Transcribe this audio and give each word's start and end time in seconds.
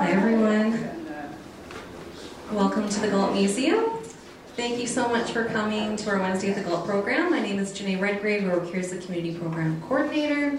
Hi, 0.00 0.12
everyone. 0.12 0.88
Welcome 2.52 2.88
to 2.88 3.00
the 3.00 3.08
Galt 3.08 3.34
Museum. 3.34 3.84
Thank 4.56 4.78
you 4.80 4.86
so 4.86 5.06
much 5.10 5.30
for 5.30 5.44
coming 5.44 5.94
to 5.96 6.08
our 6.08 6.18
Wednesday 6.18 6.48
at 6.48 6.56
the 6.56 6.62
Galt 6.62 6.86
program. 6.86 7.30
My 7.30 7.38
name 7.38 7.58
is 7.58 7.70
Janae 7.78 8.00
Redgrave. 8.00 8.48
I 8.48 8.54
work 8.54 8.70
here 8.70 8.80
as 8.80 8.88
the 8.92 8.96
Community 8.96 9.38
Program 9.38 9.78
Coordinator. 9.82 10.58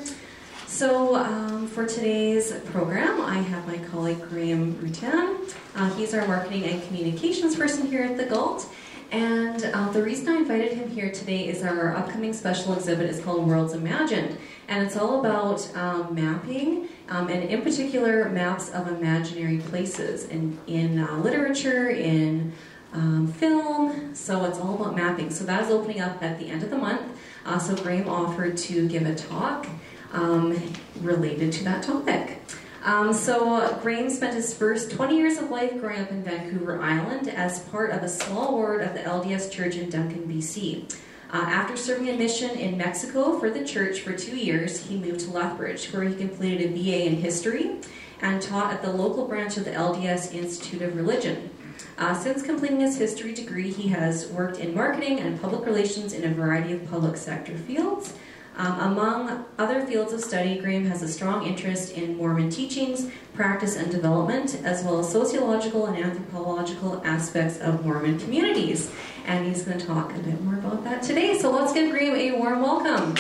So, 0.68 1.16
um, 1.16 1.66
for 1.66 1.88
today's 1.88 2.52
program, 2.66 3.20
I 3.20 3.40
have 3.40 3.66
my 3.66 3.80
colleague 3.88 4.22
Graham 4.30 4.76
Rutan. 4.76 5.52
Uh, 5.76 5.92
he's 5.96 6.14
our 6.14 6.28
marketing 6.28 6.66
and 6.66 6.84
communications 6.84 7.56
person 7.56 7.88
here 7.88 8.04
at 8.04 8.18
the 8.18 8.26
Galt. 8.26 8.68
And 9.12 9.66
uh, 9.66 9.92
the 9.92 10.02
reason 10.02 10.30
I 10.30 10.38
invited 10.38 10.72
him 10.72 10.90
here 10.90 11.12
today 11.12 11.48
is 11.48 11.64
our 11.64 11.94
upcoming 11.96 12.32
special 12.32 12.74
exhibit 12.74 13.10
is 13.10 13.20
called 13.20 13.46
Worlds 13.46 13.74
Imagined. 13.74 14.38
And 14.70 14.86
it's 14.86 14.96
all 14.96 15.20
about 15.20 15.70
um, 15.76 16.16
mapping, 16.16 16.88
um, 17.10 17.28
and 17.28 17.44
in 17.50 17.62
particular, 17.62 18.30
maps 18.30 18.70
of 18.70 18.88
imaginary 18.88 19.58
places 19.58 20.30
in, 20.30 20.58
in 20.66 21.00
uh, 21.00 21.18
literature, 21.18 21.90
in 21.90 22.54
um, 22.94 23.28
film. 23.28 24.16
So 24.16 24.46
it's 24.46 24.60
all 24.60 24.76
about 24.76 24.96
mapping. 24.96 25.30
So 25.30 25.44
that 25.44 25.64
is 25.64 25.70
opening 25.70 26.00
up 26.00 26.24
at 26.24 26.40
the 26.40 26.48
end 26.48 26.64
of 26.64 26.70
the 26.70 26.78
month. 26.78 27.02
Uh, 27.46 27.60
so 27.60 27.76
Graham 27.76 28.08
offered 28.08 28.56
to 28.58 28.88
give 28.88 29.06
a 29.06 29.14
talk 29.14 29.68
um, 30.14 30.58
related 31.02 31.52
to 31.54 31.66
that 31.66 31.84
topic. 31.84 32.40
Um, 32.84 33.14
so 33.14 33.78
Graham 33.84 34.10
spent 34.10 34.34
his 34.34 34.56
first 34.56 34.90
20 34.92 35.16
years 35.16 35.38
of 35.38 35.52
life 35.52 35.80
growing 35.80 36.02
up 36.02 36.10
in 36.10 36.24
Vancouver 36.24 36.82
Island 36.82 37.28
as 37.28 37.60
part 37.66 37.92
of 37.92 38.02
a 38.02 38.10
small 38.10 38.54
ward 38.54 38.82
of 38.82 38.96
the 38.96 39.02
LDS 39.02 39.52
Church 39.52 39.76
in 39.76 39.90
Duncan, 39.90 40.28
BC. 40.28 40.92
Uh, 41.32 41.38
after 41.38 41.78
serving 41.78 42.10
a 42.10 42.18
mission 42.18 42.50
in 42.50 42.78
Mexico 42.78 43.38
for 43.38 43.52
the 43.52 43.64
church 43.64 44.02
for 44.02 44.14
two 44.14 44.36
years, 44.36 44.84
he 44.88 44.98
moved 44.98 45.20
to 45.22 45.32
Lethbridge, 45.32 45.94
where 45.94 46.04
he 46.04 46.16
completed 46.16 46.72
a 46.72 46.74
BA 46.74 47.06
in 47.06 47.18
history 47.18 47.78
and 48.20 48.42
taught 48.42 48.74
at 48.74 48.82
the 48.82 48.92
local 48.92 49.28
branch 49.28 49.58
of 49.58 49.66
the 49.66 49.72
LDS 49.72 50.34
Institute 50.34 50.82
of 50.82 50.96
Religion. 50.96 51.52
Uh, 52.00 52.16
since 52.16 52.42
completing 52.42 52.80
his 52.80 52.98
history 52.98 53.32
degree, 53.32 53.72
he 53.72 53.90
has 53.90 54.28
worked 54.28 54.58
in 54.58 54.74
marketing 54.74 55.20
and 55.20 55.40
public 55.40 55.66
relations 55.66 56.14
in 56.14 56.24
a 56.24 56.34
variety 56.34 56.74
of 56.74 56.90
public 56.90 57.16
sector 57.16 57.56
fields. 57.56 58.14
Um, 58.62 58.80
among 58.92 59.46
other 59.58 59.84
fields 59.88 60.14
of 60.14 60.22
study, 60.22 60.60
Graham 60.60 60.86
has 60.86 61.02
a 61.02 61.08
strong 61.08 61.48
interest 61.48 61.94
in 61.94 62.16
Mormon 62.16 62.52
teachings, 62.52 63.10
practice, 63.34 63.76
and 63.76 63.90
development, 63.90 64.62
as 64.64 64.84
well 64.84 65.00
as 65.00 65.12
sociological 65.12 65.88
and 65.88 65.98
anthropological 65.98 67.02
aspects 67.04 67.58
of 67.60 67.84
Mormon 67.84 68.20
communities. 68.20 68.92
And 69.26 69.48
he's 69.48 69.64
going 69.64 69.80
to 69.80 69.86
talk 69.88 70.14
a 70.14 70.20
bit 70.20 70.40
more 70.44 70.60
about 70.60 70.84
that 70.84 71.02
today. 71.02 71.40
So 71.40 71.50
let's 71.50 71.74
give 71.74 71.90
Graham 71.90 72.16
a 72.16 72.38
warm 72.38 72.62
welcome. 72.62 73.16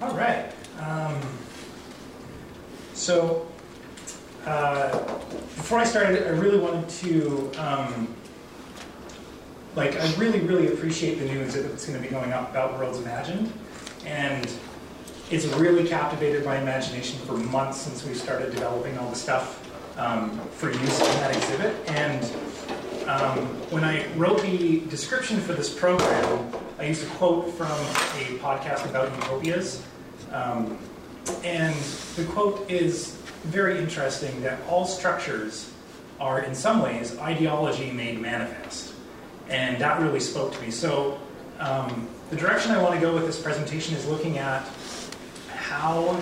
All 0.00 0.14
right. 0.14 0.52
Um, 0.78 1.20
so, 2.94 3.48
uh, 4.46 4.90
before 5.56 5.80
I 6.08 6.16
I 6.16 6.30
really 6.30 6.58
wanted 6.58 6.88
to, 6.88 7.52
um, 7.58 8.14
like, 9.76 9.94
I 10.00 10.14
really, 10.14 10.40
really 10.40 10.68
appreciate 10.68 11.18
the 11.18 11.26
new 11.26 11.40
exhibit 11.40 11.70
that's 11.70 11.86
going 11.86 12.02
to 12.02 12.02
be 12.02 12.10
going 12.10 12.32
up 12.32 12.50
about 12.50 12.78
Worlds 12.78 12.98
Imagined. 12.98 13.52
And 14.06 14.50
it's 15.30 15.44
really 15.44 15.86
captivated 15.86 16.46
my 16.46 16.56
imagination 16.56 17.18
for 17.26 17.34
months 17.34 17.76
since 17.78 18.06
we 18.06 18.14
started 18.14 18.52
developing 18.52 18.96
all 18.96 19.10
the 19.10 19.16
stuff 19.16 19.62
um, 19.98 20.40
for 20.52 20.70
use 20.70 20.98
in 20.98 21.20
that 21.20 21.36
exhibit. 21.36 21.76
And 21.90 22.24
um, 23.06 23.38
when 23.70 23.84
I 23.84 24.10
wrote 24.14 24.40
the 24.40 24.80
description 24.88 25.38
for 25.40 25.52
this 25.52 25.68
program, 25.68 26.50
I 26.78 26.86
used 26.86 27.02
a 27.02 27.10
quote 27.16 27.52
from 27.52 27.66
a 27.66 28.38
podcast 28.38 28.88
about 28.88 29.14
utopias. 29.14 29.82
Um, 30.32 30.78
and 31.44 31.74
the 32.16 32.24
quote 32.30 32.70
is 32.70 33.16
very 33.44 33.78
interesting 33.78 34.40
that 34.40 34.58
all 34.70 34.86
structures 34.86 35.70
are, 36.20 36.42
in 36.42 36.54
some 36.54 36.82
ways, 36.82 37.16
ideology 37.18 37.90
made 37.90 38.20
manifest. 38.20 38.94
And 39.48 39.78
that 39.80 40.00
really 40.00 40.20
spoke 40.20 40.52
to 40.54 40.60
me. 40.60 40.70
So, 40.70 41.18
um, 41.58 42.08
the 42.30 42.36
direction 42.36 42.72
I 42.72 42.82
want 42.82 42.94
to 42.94 43.00
go 43.00 43.14
with 43.14 43.24
this 43.24 43.40
presentation 43.40 43.96
is 43.96 44.06
looking 44.06 44.38
at 44.38 44.68
how 45.48 46.20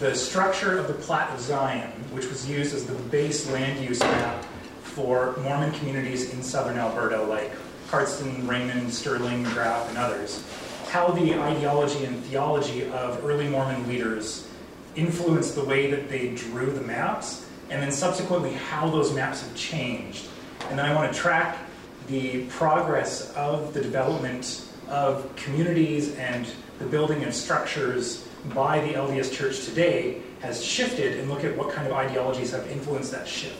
the 0.00 0.14
structure 0.14 0.78
of 0.78 0.88
the 0.88 0.94
Plat 0.94 1.30
of 1.30 1.40
Zion, 1.40 1.90
which 2.10 2.26
was 2.26 2.48
used 2.48 2.74
as 2.74 2.84
the 2.84 2.94
base 2.94 3.48
land 3.50 3.82
use 3.82 4.00
map 4.00 4.44
for 4.82 5.36
Mormon 5.42 5.72
communities 5.72 6.32
in 6.32 6.42
southern 6.42 6.76
Alberta, 6.76 7.22
like 7.22 7.52
Cardston, 7.88 8.48
Raymond, 8.48 8.92
Stirling, 8.92 9.44
Magrath, 9.44 9.88
and 9.88 9.98
others, 9.98 10.44
how 10.90 11.08
the 11.08 11.34
ideology 11.34 12.04
and 12.04 12.22
theology 12.24 12.90
of 12.90 13.24
early 13.24 13.48
Mormon 13.48 13.86
leaders 13.88 14.48
influenced 14.96 15.54
the 15.54 15.64
way 15.64 15.90
that 15.90 16.08
they 16.08 16.30
drew 16.30 16.72
the 16.72 16.80
maps, 16.80 17.43
and 17.70 17.82
then 17.82 17.90
subsequently 17.90 18.52
how 18.52 18.88
those 18.88 19.12
maps 19.14 19.42
have 19.42 19.54
changed. 19.56 20.26
And 20.68 20.78
then 20.78 20.86
I 20.86 20.94
want 20.94 21.12
to 21.12 21.18
track 21.18 21.58
the 22.06 22.44
progress 22.46 23.32
of 23.34 23.72
the 23.74 23.80
development 23.80 24.66
of 24.88 25.34
communities 25.36 26.14
and 26.16 26.46
the 26.78 26.84
building 26.84 27.24
of 27.24 27.34
structures 27.34 28.26
by 28.54 28.80
the 28.80 28.94
LDS 28.94 29.32
Church 29.32 29.64
today 29.64 30.20
has 30.40 30.62
shifted 30.62 31.18
and 31.18 31.30
look 31.30 31.44
at 31.44 31.56
what 31.56 31.70
kind 31.72 31.86
of 31.86 31.94
ideologies 31.94 32.50
have 32.50 32.66
influenced 32.70 33.10
that 33.12 33.26
shift. 33.26 33.56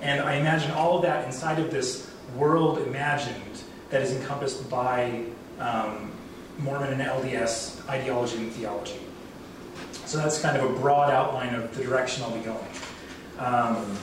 And 0.00 0.20
I 0.20 0.36
imagine 0.36 0.70
all 0.72 0.96
of 0.96 1.02
that 1.02 1.26
inside 1.26 1.58
of 1.58 1.70
this 1.70 2.10
world 2.36 2.78
imagined 2.78 3.62
that 3.90 4.00
is 4.00 4.12
encompassed 4.12 4.68
by 4.70 5.24
um, 5.58 6.10
Mormon 6.58 6.92
and 6.92 7.02
LDS 7.02 7.86
ideology 7.88 8.38
and 8.38 8.52
theology. 8.52 9.00
So 10.06 10.18
that's 10.18 10.40
kind 10.40 10.56
of 10.56 10.70
a 10.70 10.78
broad 10.80 11.10
outline 11.10 11.54
of 11.54 11.74
the 11.76 11.84
direction 11.84 12.22
I'll 12.22 12.36
be 12.36 12.40
going. 12.40 12.64
Um, 13.42 13.98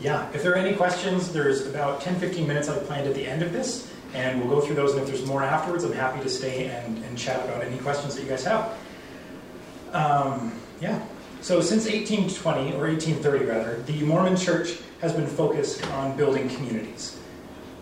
yeah, 0.00 0.30
if 0.32 0.42
there 0.42 0.52
are 0.52 0.56
any 0.56 0.76
questions, 0.76 1.32
there's 1.32 1.66
about 1.66 2.00
10 2.02 2.20
15 2.20 2.46
minutes 2.46 2.68
I've 2.68 2.86
planned 2.86 3.08
at 3.08 3.14
the 3.14 3.26
end 3.26 3.42
of 3.42 3.52
this, 3.52 3.90
and 4.12 4.40
we'll 4.40 4.48
go 4.48 4.64
through 4.64 4.76
those. 4.76 4.92
And 4.92 5.00
if 5.00 5.08
there's 5.08 5.26
more 5.26 5.42
afterwards, 5.42 5.82
I'm 5.82 5.92
happy 5.92 6.22
to 6.22 6.28
stay 6.28 6.66
and, 6.66 6.98
and 7.04 7.18
chat 7.18 7.44
about 7.44 7.64
any 7.64 7.78
questions 7.78 8.14
that 8.14 8.22
you 8.22 8.28
guys 8.28 8.44
have. 8.44 8.76
Um, 9.92 10.52
yeah. 10.80 11.04
So 11.40 11.60
since 11.60 11.84
1820, 11.86 12.74
or 12.74 12.86
1830 12.86 13.44
rather, 13.44 13.82
the 13.82 14.02
Mormon 14.02 14.36
Church 14.36 14.78
has 15.00 15.12
been 15.12 15.26
focused 15.26 15.84
on 15.92 16.16
building 16.16 16.48
communities. 16.50 17.18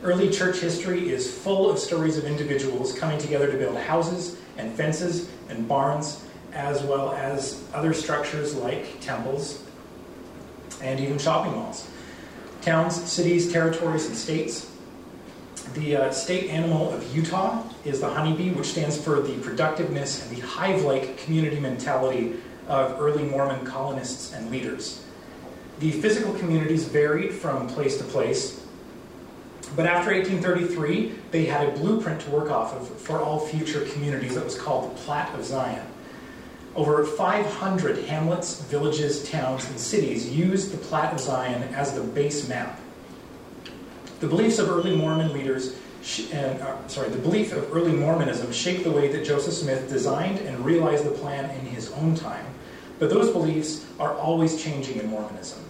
Early 0.02 0.30
church 0.30 0.58
history 0.58 1.10
is 1.10 1.32
full 1.32 1.70
of 1.70 1.78
stories 1.78 2.16
of 2.16 2.24
individuals 2.24 2.98
coming 2.98 3.18
together 3.18 3.50
to 3.50 3.56
build 3.56 3.76
houses 3.76 4.36
and 4.56 4.72
fences 4.74 5.30
and 5.48 5.68
barns, 5.68 6.24
as 6.52 6.82
well 6.82 7.12
as 7.12 7.62
other 7.72 7.92
structures 7.92 8.54
like 8.54 9.00
temples 9.00 9.61
and 10.82 11.00
even 11.00 11.18
shopping 11.18 11.52
malls. 11.52 11.88
Towns, 12.60 12.94
cities, 13.10 13.52
territories, 13.52 14.06
and 14.06 14.16
states. 14.16 14.70
The 15.74 15.96
uh, 15.96 16.10
state 16.12 16.50
animal 16.50 16.92
of 16.92 17.16
Utah 17.16 17.64
is 17.84 18.00
the 18.00 18.08
honeybee, 18.08 18.50
which 18.50 18.66
stands 18.66 19.02
for 19.02 19.20
the 19.20 19.38
productiveness 19.38 20.26
and 20.26 20.36
the 20.36 20.40
hive 20.40 20.82
like 20.82 21.16
community 21.18 21.58
mentality 21.58 22.36
of 22.68 23.00
early 23.00 23.24
Mormon 23.24 23.64
colonists 23.64 24.32
and 24.32 24.50
leaders. 24.50 25.04
The 25.80 25.90
physical 25.90 26.34
communities 26.34 26.84
varied 26.84 27.32
from 27.32 27.68
place 27.68 27.98
to 27.98 28.04
place, 28.04 28.62
but 29.74 29.86
after 29.86 30.12
1833, 30.12 31.12
they 31.30 31.46
had 31.46 31.68
a 31.68 31.72
blueprint 31.72 32.20
to 32.22 32.30
work 32.30 32.50
off 32.50 32.74
of 32.74 33.00
for 33.00 33.20
all 33.20 33.40
future 33.40 33.80
communities 33.86 34.34
that 34.34 34.44
was 34.44 34.58
called 34.58 34.90
the 34.90 35.00
Plat 35.00 35.34
of 35.34 35.44
Zion. 35.44 35.86
Over 36.74 37.04
500 37.04 38.06
hamlets, 38.06 38.62
villages, 38.62 39.28
towns, 39.28 39.68
and 39.68 39.78
cities 39.78 40.30
used 40.30 40.72
the 40.72 40.78
Plat 40.78 41.12
of 41.12 41.20
Zion 41.20 41.62
as 41.74 41.92
the 41.92 42.00
base 42.00 42.48
map. 42.48 42.80
The 44.20 44.26
beliefs 44.26 44.58
of 44.58 44.70
early 44.70 44.96
Mormon 44.96 45.34
leaders, 45.34 45.76
and, 46.32 46.62
uh, 46.62 46.88
sorry, 46.88 47.10
the 47.10 47.18
belief 47.18 47.52
of 47.52 47.74
early 47.74 47.92
Mormonism 47.92 48.52
shaped 48.52 48.84
the 48.84 48.90
way 48.90 49.08
that 49.08 49.24
Joseph 49.24 49.52
Smith 49.52 49.90
designed 49.90 50.38
and 50.38 50.64
realized 50.64 51.04
the 51.04 51.10
plan 51.10 51.50
in 51.50 51.66
his 51.66 51.92
own 51.92 52.14
time. 52.14 52.46
But 52.98 53.10
those 53.10 53.30
beliefs 53.30 53.84
are 53.98 54.14
always 54.14 54.62
changing 54.62 54.98
in 54.98 55.08
Mormonism, 55.08 55.62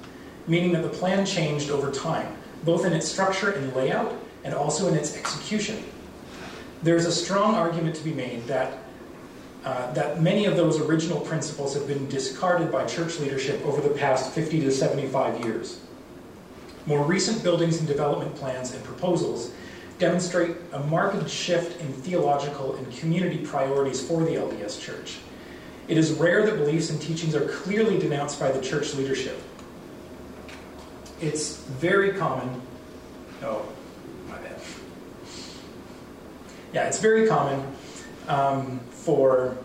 meaning 0.46 0.72
that 0.72 0.82
the 0.82 0.88
plan 0.88 1.26
changed 1.26 1.70
over 1.70 1.90
time, 1.90 2.36
both 2.64 2.84
in 2.84 2.92
its 2.92 3.08
structure 3.08 3.50
and 3.50 3.74
layout, 3.74 4.14
and 4.44 4.54
also 4.54 4.86
in 4.86 4.94
its 4.94 5.16
execution. 5.16 5.82
There's 6.82 7.06
a 7.06 7.12
strong 7.12 7.54
argument 7.54 7.96
to 7.96 8.04
be 8.04 8.12
made 8.12 8.46
that 8.46 8.81
uh, 9.64 9.92
that 9.92 10.20
many 10.20 10.44
of 10.44 10.56
those 10.56 10.80
original 10.80 11.20
principles 11.20 11.74
have 11.74 11.86
been 11.86 12.08
discarded 12.08 12.72
by 12.72 12.84
church 12.84 13.18
leadership 13.20 13.64
over 13.64 13.80
the 13.80 13.94
past 13.94 14.32
50 14.32 14.60
to 14.60 14.70
75 14.72 15.44
years. 15.44 15.78
More 16.86 17.04
recent 17.04 17.42
buildings 17.44 17.78
and 17.78 17.86
development 17.86 18.34
plans 18.34 18.74
and 18.74 18.82
proposals 18.82 19.52
demonstrate 19.98 20.56
a 20.72 20.80
marked 20.80 21.30
shift 21.30 21.80
in 21.80 21.92
theological 21.92 22.74
and 22.74 22.96
community 22.96 23.38
priorities 23.38 24.04
for 24.04 24.24
the 24.24 24.32
LDS 24.32 24.80
Church. 24.80 25.18
It 25.86 25.96
is 25.96 26.12
rare 26.12 26.44
that 26.44 26.56
beliefs 26.56 26.90
and 26.90 27.00
teachings 27.00 27.34
are 27.36 27.46
clearly 27.46 27.98
denounced 27.98 28.40
by 28.40 28.50
the 28.50 28.60
church 28.60 28.94
leadership. 28.94 29.40
it's 31.20 31.58
very 31.58 32.14
common. 32.14 32.60
Oh, 33.42 33.64
my 34.28 34.38
bad. 34.38 34.60
Yeah, 36.72 36.88
it's 36.88 36.98
very 36.98 37.28
common 37.28 37.64
um, 38.28 38.80
for. 39.02 39.56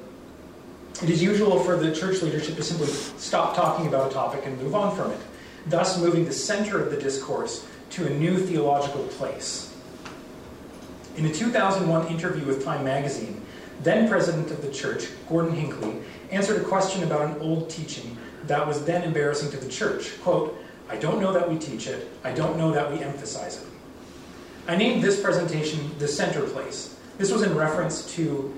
It 1.02 1.10
is 1.10 1.22
usual 1.22 1.60
for 1.60 1.78
the 1.78 1.94
church 1.94 2.22
leadership 2.24 2.56
to 2.56 2.64
simply 2.64 2.88
stop 2.88 3.56
talking 3.56 3.88
about 3.88 4.10
a 4.10 4.14
topic 4.14 4.46
and 4.46 4.60
move 4.60 4.74
on 4.74 4.96
from 4.96 5.12
it, 5.12 5.20
thus 5.68 6.00
moving 6.00 6.26
the 6.26 6.32
center 6.32 6.82
of 6.82 6.90
the 6.90 6.98
discourse 6.98 7.66
to 7.92 8.08
a 8.08 8.10
new 8.10 8.38
theological 8.38 9.04
place. 9.04 9.74
In 11.16 11.26
a 11.26 11.34
2001 11.34 12.08
interview 12.08 12.46
with 12.46 12.64
Time 12.64 12.84
magazine, 12.84 13.42
then 13.84 14.10
president 14.10 14.50
of 14.50 14.62
the 14.62 14.72
church, 14.72 15.08
Gordon 15.30 15.54
Hinckley, 15.54 15.96
answered 16.32 16.62
a 16.62 16.66
question 16.66 17.04
about 17.04 17.30
an 17.30 17.42
old 17.42 17.70
teaching 17.70 18.18
that 18.46 18.66
was 18.66 18.84
then 18.86 19.04
embarrassing 19.04 19.52
to 19.52 19.58
the 19.58 19.70
church. 19.70 20.20
Quote, 20.22 20.58
I 20.90 20.96
don't 20.96 21.22
know 21.22 21.34
that 21.34 21.50
we 21.50 21.60
teach 21.60 21.88
it, 21.88 22.10
I 22.24 22.32
don't 22.32 22.58
know 22.58 22.72
that 22.72 22.92
we 22.92 23.04
emphasize 23.04 23.62
it. 23.62 23.68
I 24.68 24.76
named 24.76 25.04
this 25.04 25.22
presentation 25.22 25.92
the 26.00 26.08
center 26.08 26.44
place. 26.44 26.96
This 27.18 27.32
was 27.32 27.44
in 27.44 27.56
reference 27.56 28.14
to 28.16 28.54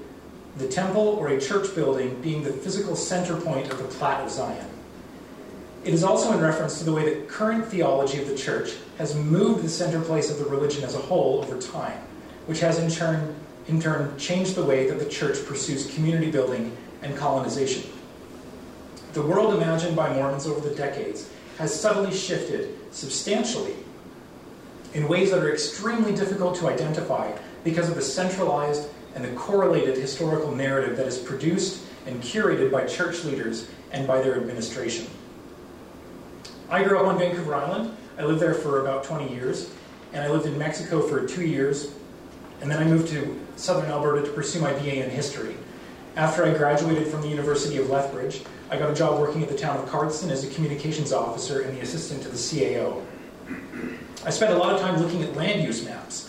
the 0.58 0.68
temple 0.68 1.02
or 1.02 1.30
a 1.30 1.40
church 1.40 1.74
building 1.76 2.20
being 2.22 2.44
the 2.44 2.52
physical 2.52 2.96
center 2.96 3.40
point 3.40 3.72
of 3.72 3.78
the 3.78 3.86
Plat 3.86 4.24
of 4.24 4.32
Zion. 4.32 4.68
It 5.86 5.94
is 5.94 6.04
also 6.04 6.34
in 6.34 6.42
reference 6.42 6.80
to 6.80 6.86
the 6.86 6.92
way 6.92 7.06
that 7.06 7.30
current 7.30 7.66
theology 7.66 8.22
of 8.22 8.28
the 8.28 8.36
church 8.36 8.74
has 8.98 9.16
moved 9.16 9.64
the 9.64 9.70
center 9.70 10.02
place 10.02 10.30
of 10.30 10.38
the 10.38 10.46
religion 10.46 10.84
as 10.84 10.96
a 10.96 11.00
whole 11.00 11.40
over 11.44 11.60
time, 11.60 11.98
which 12.48 12.60
has 12.60 12.80
in 12.80 12.92
turn, 12.92 13.34
in 13.68 13.80
turn 13.80 14.18
changed 14.18 14.56
the 14.56 14.64
way 14.64 14.88
that 14.90 15.00
the 15.00 15.10
church 15.10 15.46
pursues 15.46 15.94
community 15.94 16.30
building 16.30 16.76
and 17.02 17.16
colonization. 17.16 17.90
The 19.14 19.22
world 19.22 19.54
imagined 19.56 19.96
by 19.96 20.14
Mormons 20.14 20.46
over 20.46 20.68
the 20.68 20.76
decades 20.76 21.30
has 21.58 21.78
subtly 21.78 22.14
shifted 22.16 22.78
substantially 22.94 23.76
in 24.94 25.08
ways 25.08 25.32
that 25.32 25.42
are 25.42 25.52
extremely 25.52 26.14
difficult 26.14 26.56
to 26.58 26.68
identify 26.68 27.32
because 27.64 27.90
of 27.90 27.96
the 27.96 28.02
centralized 28.02 28.90
and 29.16 29.24
the 29.24 29.32
correlated 29.32 29.98
historical 29.98 30.52
narrative 30.54 30.98
that 30.98 31.08
is 31.08 31.18
produced 31.18 31.86
and 32.06 32.22
curated 32.22 32.72
by 32.72 32.86
church 32.86 33.24
leaders 33.24 33.70
and 33.92 34.08
by 34.08 34.22
their 34.22 34.36
administration. 34.36 35.08
I 36.70 36.84
grew 36.84 37.00
up 37.00 37.08
on 37.08 37.18
Vancouver 37.18 37.56
Island. 37.56 37.96
I 38.18 38.24
lived 38.24 38.40
there 38.40 38.54
for 38.54 38.82
about 38.82 39.04
20 39.04 39.34
years, 39.34 39.72
and 40.14 40.24
I 40.24 40.30
lived 40.30 40.46
in 40.46 40.58
Mexico 40.58 41.02
for 41.02 41.26
two 41.26 41.46
years, 41.46 41.94
and 42.62 42.70
then 42.70 42.80
I 42.80 42.86
moved 42.86 43.08
to 43.10 43.40
southern 43.56 43.90
Alberta 43.90 44.26
to 44.26 44.32
pursue 44.34 44.60
my 44.60 44.74
BA 44.74 45.04
in 45.04 45.10
history. 45.10 45.56
After 46.16 46.46
I 46.46 46.54
graduated 46.56 47.08
from 47.08 47.22
the 47.22 47.28
University 47.28 47.78
of 47.78 47.90
Lethbridge, 47.90 48.42
I 48.70 48.78
got 48.78 48.92
a 48.92 48.94
job 48.94 49.20
working 49.20 49.42
at 49.42 49.50
the 49.50 49.58
town 49.58 49.78
of 49.78 49.90
Cardston 49.90 50.30
as 50.30 50.44
a 50.44 50.48
communications 50.54 51.12
officer 51.12 51.62
and 51.62 51.76
the 51.76 51.82
assistant 51.82 52.22
to 52.24 52.30
the 52.30 52.38
CAO. 52.38 53.02
I 54.26 54.30
spent 54.30 54.54
a 54.54 54.58
lot 54.58 54.74
of 54.74 54.82
time 54.82 55.02
looking 55.02 55.24
at 55.24 55.36
land 55.36 55.64
use 55.64 55.84
maps, 55.84 56.29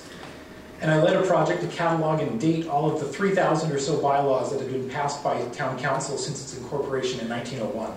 and 0.80 0.90
I 0.90 1.02
led 1.02 1.16
a 1.16 1.22
project 1.26 1.60
to 1.62 1.68
catalog 1.68 2.20
and 2.20 2.40
date 2.40 2.66
all 2.66 2.90
of 2.90 3.00
the 3.00 3.06
3,000 3.06 3.70
or 3.70 3.78
so 3.78 4.00
bylaws 4.00 4.50
that 4.50 4.60
had 4.60 4.72
been 4.72 4.88
passed 4.88 5.22
by 5.22 5.42
town 5.48 5.78
council 5.78 6.16
since 6.16 6.42
its 6.42 6.56
incorporation 6.56 7.20
in 7.20 7.28
1901. 7.28 7.92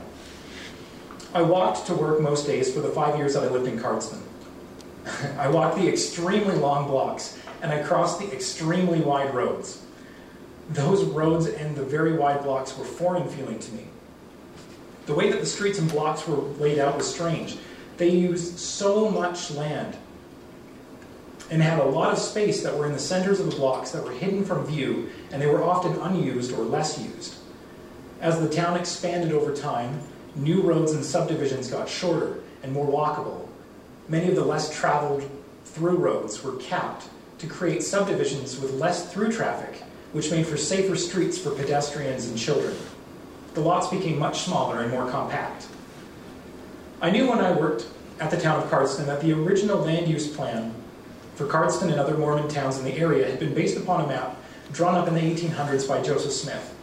I 1.34 1.42
walked 1.42 1.88
to 1.88 1.94
work 1.94 2.20
most 2.20 2.46
days 2.46 2.74
for 2.74 2.82
the 2.82 2.90
five 2.90 3.18
years 3.18 3.34
that 3.34 3.44
I 3.44 3.48
lived 3.48 3.68
in 3.68 3.80
Cardston. 3.80 4.22
I 5.38 5.48
walked 5.48 5.78
the 5.78 5.88
extremely 5.88 6.56
long 6.56 6.88
blocks, 6.88 7.40
and 7.62 7.72
I 7.72 7.82
crossed 7.82 8.20
the 8.20 8.32
extremely 8.32 9.00
wide 9.00 9.34
roads. 9.34 9.82
Those 10.70 11.04
roads 11.06 11.48
and 11.48 11.76
the 11.76 11.84
very 11.84 12.14
wide 12.14 12.44
blocks 12.44 12.78
were 12.78 12.86
foreign 12.86 13.28
feeling 13.30 13.60
to 13.60 13.72
me. 13.74 13.88
The 15.06 15.14
way 15.14 15.30
that 15.32 15.40
the 15.40 15.46
streets 15.46 15.80
and 15.80 15.90
blocks 15.90 16.28
were 16.28 16.36
laid 16.36 16.80
out 16.80 16.98
was 16.98 17.12
strange. 17.12 17.58
They 17.98 18.10
used 18.10 18.60
so 18.60 19.10
much 19.10 19.52
land 19.52 19.98
and 21.54 21.62
had 21.62 21.78
a 21.78 21.86
lot 21.86 22.12
of 22.12 22.18
space 22.18 22.64
that 22.64 22.76
were 22.76 22.88
in 22.88 22.94
the 22.94 23.00
centers 23.00 23.40
of 23.40 23.46
the 23.46 23.56
blocks 23.56 23.92
that 23.92 24.04
were 24.04 24.12
hidden 24.12 24.44
from 24.44 24.66
view, 24.66 25.08
and 25.32 25.40
they 25.40 25.46
were 25.46 25.64
often 25.64 25.94
unused 26.02 26.52
or 26.52 26.64
less 26.64 27.00
used. 27.00 27.36
As 28.20 28.40
the 28.40 28.50
town 28.50 28.76
expanded 28.76 29.32
over 29.32 29.56
time, 29.56 30.02
new 30.36 30.62
roads 30.62 30.94
and 30.94 31.06
subdivisions 31.06 31.70
got 31.70 31.88
shorter 31.88 32.40
and 32.64 32.74
more 32.74 32.88
walkable. 32.88 33.48
Many 34.10 34.30
of 34.30 34.36
the 34.36 34.44
less 34.44 34.76
traveled 34.76 35.30
through 35.66 35.98
roads 35.98 36.44
were 36.44 36.56
capped 36.56 37.08
to 37.38 37.46
create 37.46 37.84
subdivisions 37.84 38.60
with 38.60 38.74
less 38.74 39.14
through 39.14 39.32
traffic, 39.32 39.84
which 40.12 40.32
made 40.32 40.48
for 40.48 40.58
safer 40.58 40.96
streets 40.96 41.38
for 41.38 41.52
pedestrians 41.52 42.28
and 42.28 42.36
children 42.36 42.76
the 43.54 43.62
lots 43.62 43.88
became 43.88 44.18
much 44.18 44.42
smaller 44.42 44.82
and 44.82 44.92
more 44.92 45.08
compact. 45.10 45.68
I 47.02 47.12
knew 47.12 47.30
when 47.30 47.40
I 47.40 47.52
worked 47.52 47.86
at 48.20 48.32
the 48.32 48.40
town 48.40 48.64
of 48.64 48.70
Cardston 48.70 49.06
that 49.06 49.22
the 49.22 49.34
original 49.34 49.80
land 49.80 50.08
use 50.08 50.28
plan 50.28 50.74
for 51.36 51.46
Cardston 51.46 51.90
and 51.90 52.00
other 52.00 52.18
Mormon 52.18 52.48
towns 52.48 52.78
in 52.78 52.86
the 52.86 52.96
area 52.98 53.30
had 53.30 53.40
been 53.40 53.54
based 53.54 53.78
upon 53.78 54.04
a 54.04 54.08
map 54.08 54.38
drawn 54.72 54.96
up 54.96 55.08
in 55.08 55.14
the 55.14 55.22
1800s 55.22 55.88
by 55.88 56.02
Joseph 56.02 56.32
Smith. 56.32 56.74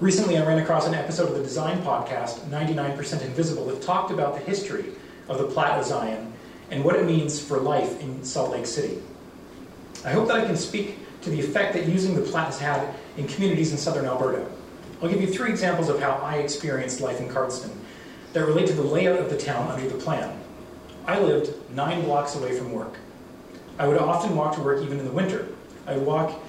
Recently, 0.00 0.38
I 0.38 0.46
ran 0.46 0.58
across 0.58 0.86
an 0.86 0.94
episode 0.94 1.28
of 1.28 1.34
the 1.34 1.42
design 1.42 1.82
podcast, 1.82 2.40
99% 2.48 3.22
Invisible, 3.22 3.66
that 3.66 3.82
talked 3.82 4.10
about 4.10 4.34
the 4.34 4.40
history 4.40 4.86
of 5.28 5.38
the 5.38 5.44
Plat 5.44 5.78
of 5.78 5.84
Zion 5.84 6.32
and 6.70 6.84
what 6.84 6.96
it 6.96 7.04
means 7.04 7.40
for 7.40 7.58
life 7.58 8.00
in 8.00 8.22
Salt 8.22 8.52
Lake 8.52 8.66
City. 8.66 9.02
I 10.04 10.10
hope 10.10 10.28
that 10.28 10.36
I 10.36 10.46
can 10.46 10.56
speak 10.56 10.98
to 11.22 11.30
the 11.30 11.40
effect 11.40 11.74
that 11.74 11.86
using 11.86 12.14
the 12.14 12.22
Plat 12.22 12.46
has 12.46 12.60
had 12.60 12.94
in 13.16 13.26
communities 13.26 13.72
in 13.72 13.78
southern 13.78 14.06
Alberta. 14.06 14.46
I'll 15.02 15.08
give 15.08 15.20
you 15.20 15.26
three 15.26 15.50
examples 15.50 15.88
of 15.88 16.00
how 16.00 16.12
I 16.12 16.36
experienced 16.36 17.00
life 17.00 17.20
in 17.20 17.28
Cardston 17.28 17.70
that 18.32 18.44
relate 18.44 18.66
to 18.68 18.74
the 18.74 18.82
layout 18.82 19.18
of 19.18 19.30
the 19.30 19.36
town 19.36 19.70
under 19.70 19.88
the 19.88 19.98
plan. 19.98 20.38
I 21.06 21.18
lived 21.18 21.52
nine 21.72 22.04
blocks 22.04 22.36
away 22.36 22.56
from 22.56 22.72
work. 22.72 22.98
I 23.78 23.86
would 23.86 23.98
often 23.98 24.34
walk 24.34 24.54
to 24.56 24.60
work 24.60 24.82
even 24.82 24.98
in 24.98 25.04
the 25.04 25.12
winter. 25.12 25.46
I 25.86 25.96
would 25.96 26.06
walk 26.06 26.40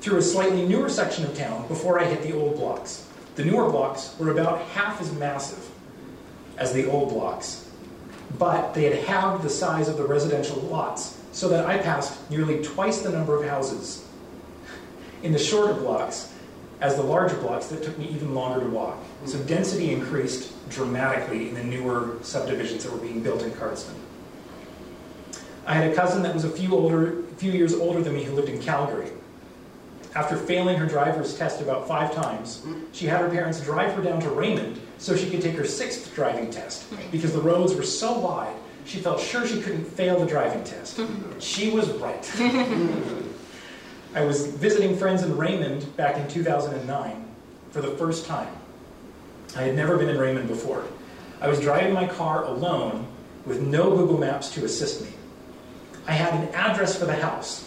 through 0.00 0.18
a 0.18 0.22
slightly 0.22 0.66
newer 0.66 0.88
section 0.88 1.24
of 1.24 1.36
town 1.36 1.66
before 1.68 1.98
I 1.98 2.04
hit 2.04 2.22
the 2.22 2.32
old 2.32 2.56
blocks. 2.56 3.08
The 3.36 3.44
newer 3.44 3.70
blocks 3.70 4.14
were 4.18 4.30
about 4.30 4.60
half 4.68 5.00
as 5.00 5.12
massive 5.12 5.70
as 6.58 6.72
the 6.72 6.88
old 6.90 7.08
blocks, 7.08 7.70
but 8.38 8.74
they 8.74 8.84
had 8.84 9.04
halved 9.04 9.42
the 9.42 9.50
size 9.50 9.88
of 9.88 9.96
the 9.96 10.04
residential 10.04 10.56
lots, 10.56 11.18
so 11.32 11.48
that 11.48 11.66
I 11.66 11.78
passed 11.78 12.30
nearly 12.30 12.62
twice 12.62 13.02
the 13.02 13.10
number 13.10 13.36
of 13.36 13.48
houses. 13.48 14.06
In 15.22 15.32
the 15.32 15.38
shorter 15.38 15.74
blocks, 15.74 16.32
as 16.80 16.96
the 16.96 17.02
larger 17.02 17.36
blocks 17.36 17.68
that 17.68 17.82
took 17.82 17.96
me 17.98 18.08
even 18.08 18.34
longer 18.34 18.60
to 18.60 18.70
walk. 18.70 18.98
So 19.24 19.38
density 19.44 19.92
increased 19.92 20.52
dramatically 20.68 21.48
in 21.48 21.54
the 21.54 21.64
newer 21.64 22.18
subdivisions 22.22 22.84
that 22.84 22.92
were 22.92 22.98
being 22.98 23.22
built 23.22 23.42
in 23.42 23.50
Cardston. 23.52 23.94
I 25.66 25.74
had 25.74 25.90
a 25.90 25.94
cousin 25.94 26.22
that 26.22 26.34
was 26.34 26.44
a 26.44 26.50
few 26.50 26.74
older, 26.74 27.22
few 27.36 27.52
years 27.52 27.74
older 27.74 28.02
than 28.02 28.14
me 28.14 28.24
who 28.24 28.34
lived 28.34 28.48
in 28.48 28.60
Calgary. 28.60 29.10
After 30.14 30.36
failing 30.36 30.76
her 30.76 30.86
driver's 30.86 31.36
test 31.36 31.60
about 31.60 31.88
five 31.88 32.14
times, 32.14 32.64
she 32.92 33.06
had 33.06 33.20
her 33.20 33.28
parents 33.28 33.60
drive 33.60 33.94
her 33.94 34.02
down 34.02 34.20
to 34.20 34.30
Raymond 34.30 34.80
so 34.98 35.16
she 35.16 35.28
could 35.28 35.40
take 35.42 35.56
her 35.56 35.64
sixth 35.64 36.14
driving 36.14 36.50
test 36.50 36.92
because 37.10 37.32
the 37.32 37.40
roads 37.40 37.74
were 37.74 37.82
so 37.82 38.18
wide 38.18 38.54
she 38.84 38.98
felt 38.98 39.20
sure 39.20 39.46
she 39.46 39.60
couldn't 39.60 39.84
fail 39.84 40.18
the 40.18 40.26
driving 40.26 40.62
test. 40.62 41.00
She 41.38 41.70
was 41.70 41.88
right. 41.92 42.30
I 44.14 44.24
was 44.24 44.46
visiting 44.46 44.96
friends 44.96 45.22
in 45.22 45.36
Raymond 45.36 45.96
back 45.96 46.16
in 46.16 46.28
2009 46.28 47.28
for 47.70 47.80
the 47.80 47.96
first 47.96 48.26
time. 48.26 48.54
I 49.56 49.62
had 49.62 49.74
never 49.74 49.96
been 49.96 50.08
in 50.08 50.18
Raymond 50.18 50.48
before. 50.48 50.84
I 51.40 51.48
was 51.48 51.60
driving 51.60 51.94
my 51.94 52.06
car 52.06 52.44
alone 52.44 53.06
with 53.46 53.60
no 53.60 53.90
Google 53.96 54.18
Maps 54.18 54.50
to 54.54 54.64
assist 54.64 55.02
me. 55.02 55.08
I 56.06 56.12
had 56.12 56.34
an 56.34 56.54
address 56.54 56.98
for 56.98 57.06
the 57.06 57.14
house, 57.14 57.66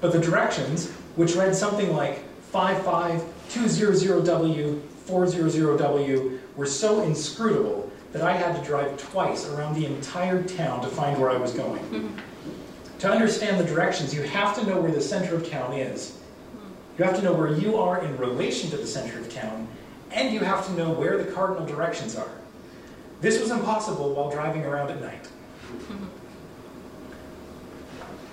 but 0.00 0.12
the 0.12 0.18
directions, 0.18 0.90
which 1.16 1.36
read 1.36 1.54
something 1.54 1.94
like 1.94 2.24
55200W, 2.52 4.80
400W, 5.06 6.38
were 6.56 6.66
so 6.66 7.02
inscrutable 7.02 7.90
that 8.12 8.22
I 8.22 8.32
had 8.32 8.56
to 8.56 8.62
drive 8.64 8.96
twice 8.98 9.46
around 9.48 9.74
the 9.74 9.86
entire 9.86 10.42
town 10.42 10.80
to 10.82 10.88
find 10.88 11.20
where 11.20 11.30
I 11.30 11.36
was 11.36 11.52
going. 11.52 11.84
Mm-hmm. 11.84 12.18
To 13.00 13.10
understand 13.10 13.60
the 13.60 13.64
directions, 13.64 14.14
you 14.14 14.22
have 14.22 14.54
to 14.56 14.66
know 14.66 14.80
where 14.80 14.92
the 14.92 15.00
center 15.00 15.34
of 15.34 15.48
town 15.48 15.74
is. 15.74 16.18
You 16.98 17.04
have 17.04 17.16
to 17.16 17.22
know 17.22 17.32
where 17.32 17.52
you 17.52 17.76
are 17.76 18.04
in 18.04 18.16
relation 18.18 18.70
to 18.70 18.76
the 18.76 18.86
center 18.86 19.18
of 19.18 19.32
town, 19.32 19.68
and 20.10 20.34
you 20.34 20.40
have 20.40 20.66
to 20.66 20.72
know 20.72 20.90
where 20.90 21.16
the 21.16 21.32
cardinal 21.32 21.64
directions 21.64 22.16
are. 22.16 22.28
This 23.20 23.40
was 23.40 23.50
impossible 23.50 24.14
while 24.14 24.30
driving 24.30 24.64
around 24.64 24.90
at 24.90 25.00
night. 25.00 25.24
Mm-hmm. 25.24 26.04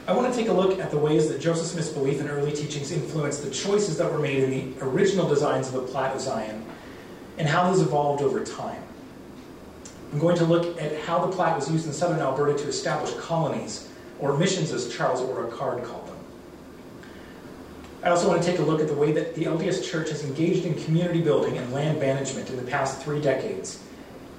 I 0.07 0.13
want 0.13 0.33
to 0.33 0.39
take 0.39 0.47
a 0.47 0.53
look 0.53 0.79
at 0.79 0.89
the 0.89 0.97
ways 0.97 1.27
that 1.27 1.41
Joseph 1.41 1.67
Smith's 1.67 1.89
belief 1.89 2.21
and 2.21 2.29
early 2.29 2.53
teachings 2.53 2.93
influenced 2.93 3.43
the 3.43 3.51
choices 3.51 3.97
that 3.97 4.09
were 4.09 4.19
made 4.19 4.41
in 4.41 4.51
the 4.51 4.85
original 4.85 5.27
designs 5.27 5.67
of 5.67 5.73
the 5.73 5.81
Plat 5.81 6.15
of 6.15 6.21
Zion 6.21 6.65
and 7.37 7.45
how 7.45 7.69
those 7.69 7.81
evolved 7.81 8.21
over 8.21 8.41
time. 8.41 8.81
I'm 10.13 10.19
going 10.19 10.37
to 10.37 10.45
look 10.45 10.81
at 10.81 11.01
how 11.01 11.25
the 11.25 11.35
Plat 11.35 11.57
was 11.57 11.69
used 11.69 11.87
in 11.87 11.91
southern 11.91 12.21
Alberta 12.21 12.57
to 12.57 12.69
establish 12.69 13.13
colonies 13.15 13.89
or 14.19 14.37
missions 14.37 14.71
as 14.71 14.95
Charles 14.95 15.19
Card 15.53 15.83
called 15.83 16.07
them. 16.07 16.17
I 18.01 18.09
also 18.09 18.29
want 18.29 18.41
to 18.41 18.49
take 18.49 18.59
a 18.59 18.63
look 18.63 18.79
at 18.79 18.87
the 18.87 18.93
way 18.93 19.11
that 19.11 19.35
the 19.35 19.43
LDS 19.43 19.91
Church 19.91 20.09
has 20.09 20.23
engaged 20.23 20.65
in 20.65 20.81
community 20.85 21.21
building 21.21 21.57
and 21.57 21.73
land 21.73 21.99
management 21.99 22.49
in 22.49 22.55
the 22.55 22.63
past 22.63 23.01
three 23.01 23.19
decades, 23.19 23.83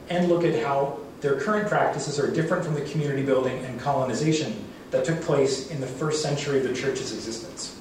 and 0.09 0.31
look 0.31 0.45
at 0.45 0.65
how 0.65 0.99
their 1.21 1.39
current 1.39 1.69
practices 1.69 2.19
are 2.19 2.33
different 2.33 2.65
from 2.65 2.73
the 2.73 2.81
community 2.83 3.23
building 3.23 3.63
and 3.67 3.79
colonization 3.79 4.65
that 4.91 5.05
took 5.05 5.21
place 5.23 5.71
in 5.71 5.81
the 5.81 5.87
first 5.87 6.23
century 6.23 6.59
of 6.59 6.65
the 6.65 6.75
church's 6.75 7.13
existence. 7.13 7.77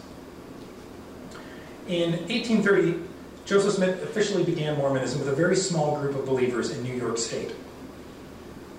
In 1.87 2.11
1830, 2.27 3.01
Joseph 3.45 3.75
Smith 3.75 4.03
officially 4.03 4.43
began 4.43 4.77
Mormonism 4.77 5.19
with 5.19 5.29
a 5.29 5.35
very 5.35 5.55
small 5.55 5.97
group 5.99 6.15
of 6.15 6.25
believers 6.25 6.71
in 6.71 6.83
New 6.83 6.93
York 6.93 7.17
State. 7.17 7.53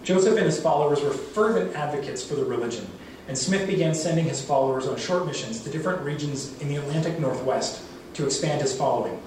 Joseph 0.03 0.37
and 0.37 0.45
his 0.45 0.61
followers 0.61 1.01
were 1.01 1.11
fervent 1.11 1.75
advocates 1.75 2.23
for 2.23 2.35
the 2.35 2.45
religion, 2.45 2.87
and 3.29 3.37
Smith 3.37 3.67
began 3.67 3.95
sending 3.95 4.27
his 4.27 4.43
followers 4.43 4.87
on 4.87 4.97
short 4.99 5.27
missions 5.27 5.63
to 5.63 5.71
different 5.71 6.03
regions 6.03 6.59
in 6.61 6.69
the 6.69 6.77
Atlantic 6.77 7.19
Northwest 7.19 7.83
to 8.15 8.25
expand 8.27 8.61
his 8.61 8.77
following. 8.77 9.21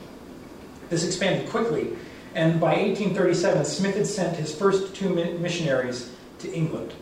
This 0.90 1.04
expanded 1.06 1.50
quickly, 1.50 1.94
and 2.36 2.60
by 2.60 2.74
1837, 2.74 3.66
Smith 3.66 3.96
had 3.96 4.08
sent 4.08 4.38
his 4.38 4.54
first 4.54 4.96
two 4.96 5.10
missionaries 5.10 6.12
to 6.40 6.52
England. 6.52 6.94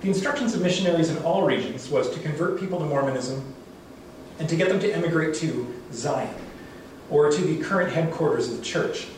The 0.00 0.08
instructions 0.08 0.54
of 0.54 0.60
missionaries 0.60 1.10
in 1.10 1.18
all 1.24 1.46
regions 1.46 1.88
was 1.88 2.10
to 2.10 2.20
convert 2.20 2.60
people 2.60 2.78
to 2.78 2.84
Mormonism 2.84 3.54
and 4.38 4.48
to 4.48 4.56
get 4.56 4.68
them 4.68 4.78
to 4.80 4.92
emigrate 4.92 5.34
to 5.36 5.74
Zion, 5.92 6.34
or 7.10 7.30
to 7.30 7.40
the 7.40 7.62
current 7.64 7.92
headquarters 7.92 8.50
of 8.50 8.58
the 8.58 8.64
church. 8.64 9.08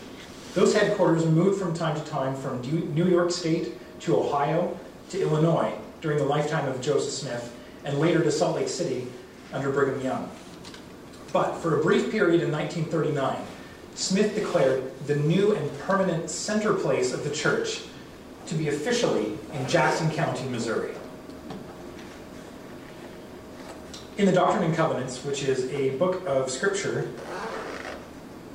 Those 0.54 0.75
headquarters 0.75 1.26
moved 1.26 1.61
from 1.61 1.75
time 1.75 1.97
to 1.99 2.04
time 2.08 2.37
from 2.37 2.61
New 2.94 3.06
York 3.06 3.30
State 3.32 3.75
to 4.00 4.16
Ohio 4.16 4.78
to 5.11 5.20
Illinois 5.20 5.75
during 6.00 6.18
the 6.18 6.25
lifetime 6.25 6.68
of 6.68 6.80
Joseph 6.80 7.12
Smith, 7.12 7.54
and 7.85 7.99
later 7.99 8.23
to 8.23 8.30
Salt 8.30 8.56
Lake 8.56 8.68
City 8.68 9.08
under 9.52 9.70
Brigham 9.73 10.00
Young. 10.00 10.30
But 11.32 11.54
for 11.56 11.78
a 11.78 11.82
brief 11.82 12.11
period 12.11 12.42
in 12.42 12.52
1939, 12.52 13.37
Smith 13.94 14.35
declared 14.37 14.85
the 15.06 15.16
new 15.16 15.54
and 15.56 15.78
permanent 15.80 16.30
center 16.30 16.73
place 16.73 17.12
of 17.12 17.25
the 17.25 17.30
church 17.30 17.82
to 18.49 18.55
be 18.55 18.69
officially 18.69 19.38
in 19.52 19.69
Jackson 19.69 20.11
County, 20.11 20.49
Missouri. 20.49 20.93
In 24.17 24.26
the 24.26 24.33
Doctrine 24.33 24.64
and 24.64 24.75
Covenants, 24.75 25.25
which 25.25 25.45
is 25.45 25.71
a 25.73 25.90
book 25.90 26.26
of 26.26 26.50
scripture 26.50 27.09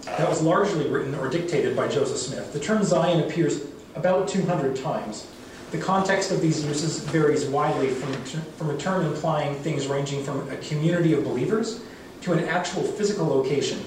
that 0.05 0.27
was 0.27 0.41
largely 0.41 0.89
written 0.89 1.15
or 1.15 1.29
dictated 1.29 1.75
by 1.75 1.87
Joseph 1.87 2.17
Smith, 2.17 2.51
the 2.53 2.59
term 2.59 2.83
Zion 2.83 3.21
appears 3.21 3.61
about 3.95 4.27
200 4.27 4.75
times. 4.75 5.27
The 5.71 5.77
context 5.77 6.31
of 6.31 6.41
these 6.41 6.65
uses 6.65 6.99
varies 6.99 7.45
widely 7.45 7.89
from, 7.89 8.13
from 8.57 8.69
a 8.71 8.77
term 8.77 9.05
implying 9.05 9.55
things 9.55 9.87
ranging 9.87 10.23
from 10.23 10.49
a 10.49 10.57
community 10.57 11.13
of 11.13 11.23
believers 11.23 11.83
to 12.21 12.33
an 12.33 12.43
actual 12.45 12.83
physical 12.83 13.25
location 13.25 13.79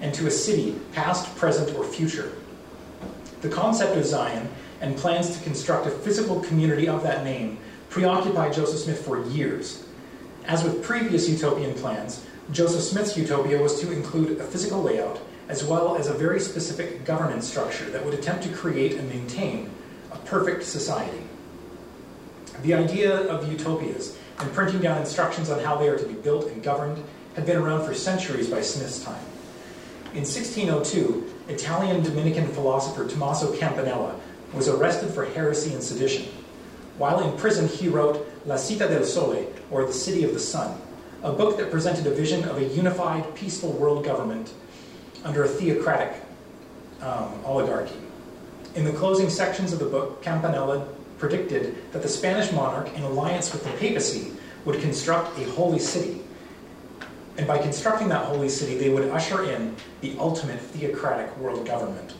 and 0.00 0.14
to 0.14 0.26
a 0.26 0.30
city, 0.30 0.78
past, 0.92 1.34
present, 1.36 1.76
or 1.76 1.84
future. 1.84 2.32
The 3.40 3.48
concept 3.48 3.96
of 3.96 4.04
Zion 4.04 4.48
and 4.84 4.98
plans 4.98 5.34
to 5.36 5.42
construct 5.42 5.86
a 5.86 5.90
physical 5.90 6.40
community 6.40 6.86
of 6.86 7.02
that 7.02 7.24
name 7.24 7.56
preoccupied 7.88 8.52
Joseph 8.52 8.80
Smith 8.80 9.02
for 9.02 9.26
years. 9.28 9.86
As 10.46 10.62
with 10.62 10.84
previous 10.84 11.26
utopian 11.26 11.74
plans, 11.74 12.24
Joseph 12.52 12.82
Smith's 12.82 13.16
utopia 13.16 13.60
was 13.62 13.80
to 13.80 13.90
include 13.90 14.38
a 14.38 14.44
physical 14.44 14.82
layout 14.82 15.22
as 15.48 15.64
well 15.64 15.96
as 15.96 16.06
a 16.06 16.12
very 16.12 16.38
specific 16.38 17.04
governance 17.06 17.48
structure 17.48 17.88
that 17.90 18.04
would 18.04 18.12
attempt 18.12 18.42
to 18.42 18.50
create 18.50 18.94
and 18.94 19.08
maintain 19.08 19.70
a 20.12 20.18
perfect 20.18 20.64
society. 20.64 21.22
The 22.62 22.74
idea 22.74 23.26
of 23.28 23.50
utopias 23.50 24.18
and 24.38 24.52
printing 24.52 24.82
down 24.82 24.98
instructions 24.98 25.48
on 25.48 25.60
how 25.60 25.76
they 25.76 25.88
are 25.88 25.98
to 25.98 26.06
be 26.06 26.14
built 26.14 26.46
and 26.48 26.62
governed 26.62 27.02
had 27.36 27.46
been 27.46 27.56
around 27.56 27.86
for 27.86 27.94
centuries 27.94 28.50
by 28.50 28.60
Smith's 28.60 29.02
time. 29.02 29.24
In 30.12 30.24
1602, 30.24 31.32
Italian 31.48 32.02
Dominican 32.02 32.46
philosopher 32.48 33.08
Tommaso 33.08 33.56
Campanella 33.56 34.20
was 34.54 34.68
arrested 34.68 35.10
for 35.10 35.24
heresy 35.24 35.74
and 35.74 35.82
sedition. 35.82 36.26
While 36.98 37.28
in 37.28 37.36
prison, 37.36 37.68
he 37.68 37.88
wrote 37.88 38.26
La 38.46 38.54
Città 38.54 38.88
del 38.88 39.04
Sole, 39.04 39.52
or 39.70 39.84
The 39.84 39.92
City 39.92 40.22
of 40.24 40.32
the 40.32 40.38
Sun, 40.38 40.80
a 41.22 41.32
book 41.32 41.56
that 41.56 41.70
presented 41.70 42.06
a 42.06 42.10
vision 42.10 42.44
of 42.44 42.58
a 42.58 42.64
unified, 42.64 43.34
peaceful 43.34 43.72
world 43.72 44.04
government 44.04 44.52
under 45.24 45.42
a 45.42 45.48
theocratic 45.48 46.22
um, 47.00 47.40
oligarchy. 47.44 47.96
In 48.74 48.84
the 48.84 48.92
closing 48.92 49.30
sections 49.30 49.72
of 49.72 49.78
the 49.78 49.86
book, 49.86 50.22
Campanella 50.22 50.86
predicted 51.18 51.76
that 51.92 52.02
the 52.02 52.08
Spanish 52.08 52.52
monarch, 52.52 52.92
in 52.94 53.02
alliance 53.02 53.52
with 53.52 53.64
the 53.64 53.70
papacy, 53.78 54.32
would 54.64 54.80
construct 54.80 55.38
a 55.38 55.44
holy 55.50 55.78
city. 55.78 56.20
And 57.36 57.46
by 57.46 57.58
constructing 57.58 58.08
that 58.08 58.24
holy 58.26 58.48
city, 58.48 58.76
they 58.76 58.90
would 58.90 59.08
usher 59.10 59.44
in 59.50 59.74
the 60.00 60.16
ultimate 60.18 60.60
theocratic 60.60 61.36
world 61.38 61.66
government. 61.66 62.14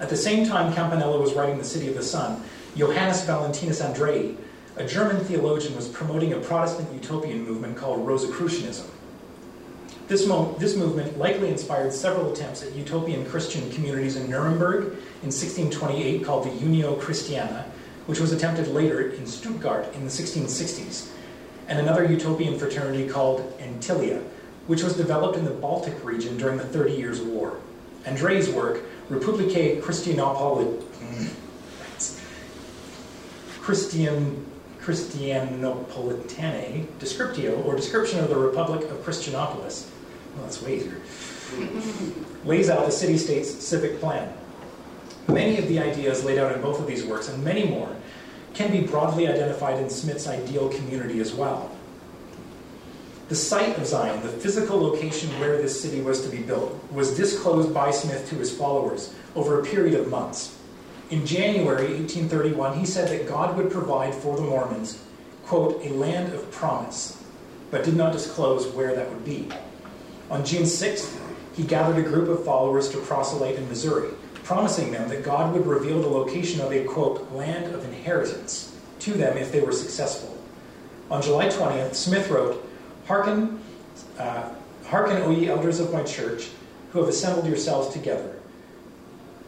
At 0.00 0.08
the 0.08 0.16
same 0.16 0.46
time 0.46 0.72
Campanella 0.72 1.20
was 1.20 1.34
writing 1.34 1.58
The 1.58 1.64
City 1.64 1.88
of 1.88 1.94
the 1.94 2.02
Sun, 2.02 2.42
Johannes 2.76 3.24
Valentinus 3.24 3.80
Andreae, 3.80 4.36
a 4.76 4.86
German 4.86 5.24
theologian, 5.24 5.74
was 5.74 5.88
promoting 5.88 6.32
a 6.32 6.38
Protestant 6.38 6.92
utopian 6.94 7.44
movement 7.44 7.76
called 7.76 8.06
Rosicrucianism. 8.06 8.86
This, 10.06 10.26
mo- 10.26 10.54
this 10.58 10.76
movement 10.76 11.18
likely 11.18 11.48
inspired 11.48 11.92
several 11.92 12.32
attempts 12.32 12.62
at 12.62 12.74
utopian 12.74 13.26
Christian 13.26 13.70
communities 13.72 14.16
in 14.16 14.30
Nuremberg 14.30 14.84
in 15.22 15.30
1628 15.30 16.24
called 16.24 16.44
the 16.44 16.64
Unio 16.64 16.98
Christiana, 17.00 17.66
which 18.06 18.20
was 18.20 18.32
attempted 18.32 18.68
later 18.68 19.10
in 19.10 19.26
Stuttgart 19.26 19.92
in 19.94 20.04
the 20.04 20.10
1660s, 20.10 21.10
and 21.66 21.78
another 21.78 22.04
utopian 22.04 22.58
fraternity 22.58 23.06
called 23.08 23.58
Antilia, 23.58 24.22
which 24.68 24.82
was 24.82 24.96
developed 24.96 25.36
in 25.36 25.44
the 25.44 25.50
Baltic 25.50 26.02
region 26.04 26.38
during 26.38 26.56
the 26.56 26.64
Thirty 26.64 26.94
Years' 26.94 27.20
War. 27.20 27.58
Andreae's 28.06 28.48
work 28.48 28.80
Republicae 29.10 29.80
Christianopolit 29.80 30.84
Christian 33.60 34.46
Christianopolitanae 34.80 36.86
Descriptio, 36.98 37.64
or 37.66 37.76
Description 37.76 38.20
of 38.20 38.30
the 38.30 38.36
Republic 38.36 38.90
of 38.90 38.96
Christianopolis, 39.04 39.86
well, 40.34 40.44
that's 40.44 40.62
way 40.62 40.76
easier, 40.76 41.00
lays 42.44 42.70
out 42.70 42.86
the 42.86 42.92
city-state's 42.92 43.50
civic 43.50 44.00
plan. 44.00 44.32
Many 45.26 45.58
of 45.58 45.68
the 45.68 45.78
ideas 45.78 46.24
laid 46.24 46.38
out 46.38 46.52
in 46.52 46.62
both 46.62 46.80
of 46.80 46.86
these 46.86 47.04
works, 47.04 47.28
and 47.28 47.44
many 47.44 47.66
more, 47.66 47.94
can 48.54 48.72
be 48.72 48.80
broadly 48.80 49.28
identified 49.28 49.78
in 49.78 49.90
Smith's 49.90 50.26
ideal 50.26 50.70
community 50.70 51.20
as 51.20 51.34
well. 51.34 51.70
The 53.28 53.34
site 53.34 53.76
of 53.76 53.86
Zion, 53.86 54.22
the 54.22 54.28
physical 54.28 54.80
location 54.80 55.28
where 55.38 55.60
this 55.60 55.82
city 55.82 56.00
was 56.00 56.22
to 56.22 56.30
be 56.30 56.42
built, 56.42 56.82
was 56.90 57.14
disclosed 57.14 57.74
by 57.74 57.90
Smith 57.90 58.26
to 58.30 58.36
his 58.36 58.56
followers 58.56 59.14
over 59.34 59.60
a 59.60 59.64
period 59.64 60.00
of 60.00 60.08
months. 60.08 60.56
In 61.10 61.26
January 61.26 61.92
1831, 61.92 62.78
he 62.78 62.86
said 62.86 63.10
that 63.10 63.28
God 63.28 63.54
would 63.58 63.70
provide 63.70 64.14
for 64.14 64.36
the 64.36 64.42
Mormons, 64.42 65.02
quote, 65.44 65.84
a 65.84 65.90
land 65.90 66.32
of 66.32 66.50
promise, 66.50 67.22
but 67.70 67.84
did 67.84 67.96
not 67.96 68.14
disclose 68.14 68.66
where 68.68 68.94
that 68.94 69.10
would 69.10 69.26
be. 69.26 69.50
On 70.30 70.42
June 70.42 70.62
6th, 70.62 71.14
he 71.54 71.64
gathered 71.64 71.98
a 71.98 72.08
group 72.08 72.30
of 72.30 72.46
followers 72.46 72.88
to 72.90 72.98
proselyte 72.98 73.56
in 73.56 73.68
Missouri, 73.68 74.08
promising 74.42 74.90
them 74.90 75.06
that 75.10 75.22
God 75.22 75.52
would 75.52 75.66
reveal 75.66 76.00
the 76.00 76.08
location 76.08 76.62
of 76.62 76.72
a, 76.72 76.84
quote, 76.84 77.30
land 77.32 77.74
of 77.74 77.84
inheritance 77.84 78.74
to 79.00 79.12
them 79.12 79.36
if 79.36 79.52
they 79.52 79.60
were 79.60 79.72
successful. 79.72 80.34
On 81.10 81.20
July 81.20 81.48
20th, 81.48 81.94
Smith 81.94 82.30
wrote, 82.30 82.64
Hearken, 83.08 83.58
uh, 84.18 84.50
hearken, 84.84 85.22
O 85.22 85.30
ye 85.30 85.48
elders 85.48 85.80
of 85.80 85.90
my 85.94 86.02
church, 86.02 86.50
who 86.92 87.00
have 87.00 87.08
assembled 87.08 87.46
yourselves 87.46 87.88
together. 87.88 88.36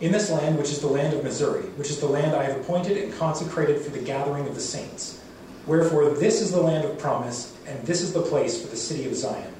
In 0.00 0.12
this 0.12 0.30
land, 0.30 0.56
which 0.56 0.70
is 0.70 0.80
the 0.80 0.86
land 0.86 1.12
of 1.12 1.22
Missouri, 1.22 1.64
which 1.76 1.90
is 1.90 2.00
the 2.00 2.06
land 2.06 2.34
I 2.34 2.44
have 2.44 2.56
appointed 2.56 2.96
and 2.96 3.12
consecrated 3.18 3.82
for 3.82 3.90
the 3.90 3.98
gathering 3.98 4.48
of 4.48 4.54
the 4.54 4.62
saints. 4.62 5.20
Wherefore, 5.66 6.08
this 6.08 6.40
is 6.40 6.52
the 6.52 6.62
land 6.62 6.86
of 6.86 6.98
promise, 6.98 7.54
and 7.66 7.78
this 7.86 8.00
is 8.00 8.14
the 8.14 8.22
place 8.22 8.62
for 8.62 8.68
the 8.68 8.78
city 8.78 9.06
of 9.06 9.14
Zion. 9.14 9.52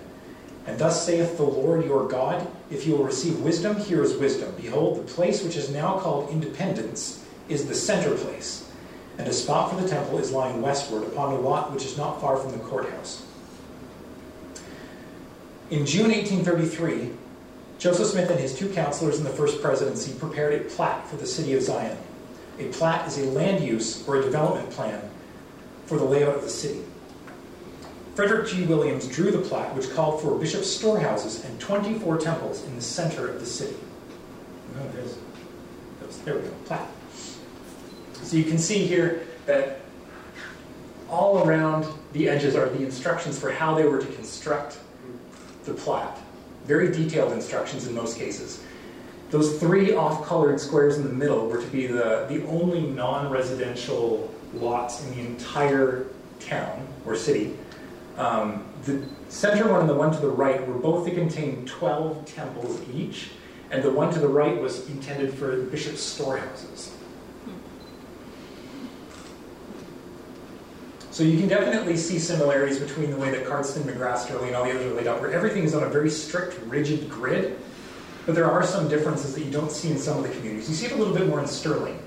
And 0.67 0.79
thus 0.79 1.05
saith 1.05 1.37
the 1.37 1.43
Lord 1.43 1.85
your 1.85 2.09
God, 2.09 2.51
if 2.71 2.87
you 2.87 2.97
will 2.97 3.05
receive 3.05 3.39
wisdom, 3.41 3.77
here 3.77 4.03
is 4.03 4.17
wisdom. 4.17 4.55
Behold, 4.59 4.97
the 4.97 5.13
place 5.13 5.43
which 5.43 5.57
is 5.57 5.69
now 5.69 5.99
called 5.99 6.31
Independence 6.31 7.23
is 7.51 7.67
the 7.67 7.75
center 7.75 8.15
place, 8.17 8.67
and 9.19 9.29
a 9.29 9.33
spot 9.35 9.71
for 9.71 9.79
the 9.79 9.87
temple 9.87 10.19
is 10.19 10.33
lying 10.33 10.63
westward 10.63 11.03
upon 11.03 11.35
a 11.35 11.41
lot 11.41 11.71
which 11.71 11.85
is 11.85 11.99
not 11.99 12.19
far 12.19 12.39
from 12.39 12.53
the 12.53 12.65
courthouse. 12.65 13.27
In 15.71 15.87
June 15.87 16.11
1833, 16.11 17.13
Joseph 17.79 18.09
Smith 18.09 18.29
and 18.29 18.41
his 18.41 18.59
two 18.59 18.69
counselors 18.71 19.19
in 19.19 19.25
the 19.25 19.31
first 19.31 19.63
presidency 19.63 20.13
prepared 20.19 20.61
a 20.61 20.65
plat 20.65 21.07
for 21.07 21.15
the 21.15 21.27
city 21.27 21.55
of 21.55 21.63
Zion. 21.63 21.97
A 22.59 22.67
plat 22.71 23.07
is 23.07 23.19
a 23.19 23.27
land 23.27 23.63
use 23.63 24.07
or 24.09 24.17
a 24.17 24.23
development 24.23 24.69
plan 24.71 25.01
for 25.87 25.97
the 25.97 26.05
layout 26.05 26.35
of 26.35 26.43
the 26.43 26.51
city. 26.51 26.83
Frederick 28.17 28.49
G. 28.49 28.67
Williams 28.67 29.07
drew 29.07 29.31
the 29.31 29.39
plat, 29.39 29.73
which 29.77 29.89
called 29.93 30.21
for 30.21 30.37
bishop's 30.37 30.69
storehouses 30.69 31.45
and 31.45 31.61
24 31.61 32.19
temples 32.19 32.65
in 32.65 32.75
the 32.75 32.83
center 32.83 33.29
of 33.29 33.39
the 33.39 33.47
city. 33.47 33.77
Oh, 34.77 34.89
there's, 34.93 36.19
there 36.25 36.35
we 36.35 36.41
go, 36.43 36.51
plat. 36.65 36.89
So 38.25 38.37
you 38.37 38.45
can 38.45 38.59
see 38.59 38.87
here 38.89 39.25
that 39.47 39.83
all 41.09 41.47
around 41.47 41.87
the 42.13 42.29
edges 42.29 42.57
are 42.57 42.69
the 42.69 42.85
instructions 42.85 43.39
for 43.39 43.53
how 43.53 43.77
they 43.77 43.85
were 43.85 44.01
to 44.01 44.13
construct 44.15 44.80
the 45.71 45.81
plat. 45.81 46.19
Very 46.67 46.91
detailed 46.91 47.33
instructions 47.33 47.87
in 47.87 47.95
most 47.95 48.19
cases. 48.19 48.63
Those 49.31 49.59
three 49.61 49.95
off-colored 49.95 50.61
squares 50.61 50.99
in 50.99 51.05
the 51.05 51.13
middle 51.13 51.47
were 51.47 51.61
to 51.61 51.69
be 51.69 51.87
the, 51.87 52.27
the 52.29 52.45
only 52.49 52.83
non-residential 52.83 54.33
lots 54.55 55.05
in 55.05 55.11
the 55.15 55.21
entire 55.21 56.07
town 56.41 56.87
or 57.07 57.15
city. 57.15 57.57
Um, 58.17 58.65
the 58.85 59.03
center 59.29 59.71
one 59.71 59.81
and 59.81 59.89
the 59.89 59.95
one 59.95 60.13
to 60.13 60.21
the 60.21 60.29
right 60.29 60.67
were 60.67 60.75
both 60.75 61.07
to 61.07 61.15
contain 61.15 61.65
12 61.65 62.27
temples 62.27 62.81
each, 62.93 63.31
and 63.71 63.83
the 63.83 63.91
one 63.91 64.13
to 64.13 64.19
the 64.19 64.29
right 64.29 64.61
was 64.61 64.89
intended 64.91 65.33
for 65.33 65.55
the 65.55 65.63
bishop's 65.63 66.01
storehouses. 66.01 66.97
So 71.21 71.27
you 71.27 71.37
can 71.37 71.49
definitely 71.49 71.99
see 71.99 72.19
similarities 72.19 72.79
between 72.79 73.11
the 73.11 73.17
way 73.19 73.31
that 73.31 73.45
Cardston, 73.45 73.83
Magrath, 73.83 74.21
Stirling, 74.21 74.47
and 74.47 74.57
all 74.57 74.65
the 74.65 74.71
others 74.71 74.91
are 74.91 74.95
laid 74.95 75.07
out, 75.07 75.21
where 75.21 75.31
everything 75.31 75.65
is 75.65 75.75
on 75.75 75.83
a 75.83 75.87
very 75.87 76.09
strict, 76.09 76.59
rigid 76.65 77.11
grid. 77.11 77.59
But 78.25 78.35
there 78.35 78.51
are 78.51 78.65
some 78.65 78.89
differences 78.89 79.35
that 79.35 79.45
you 79.45 79.51
don't 79.51 79.71
see 79.71 79.91
in 79.91 79.99
some 79.99 80.17
of 80.17 80.23
the 80.23 80.31
communities. 80.31 80.71
You 80.71 80.75
see 80.75 80.87
it 80.87 80.93
a 80.93 80.97
little 80.97 81.13
bit 81.13 81.29
more 81.29 81.39
in 81.39 81.47
Stirling. 81.47 82.03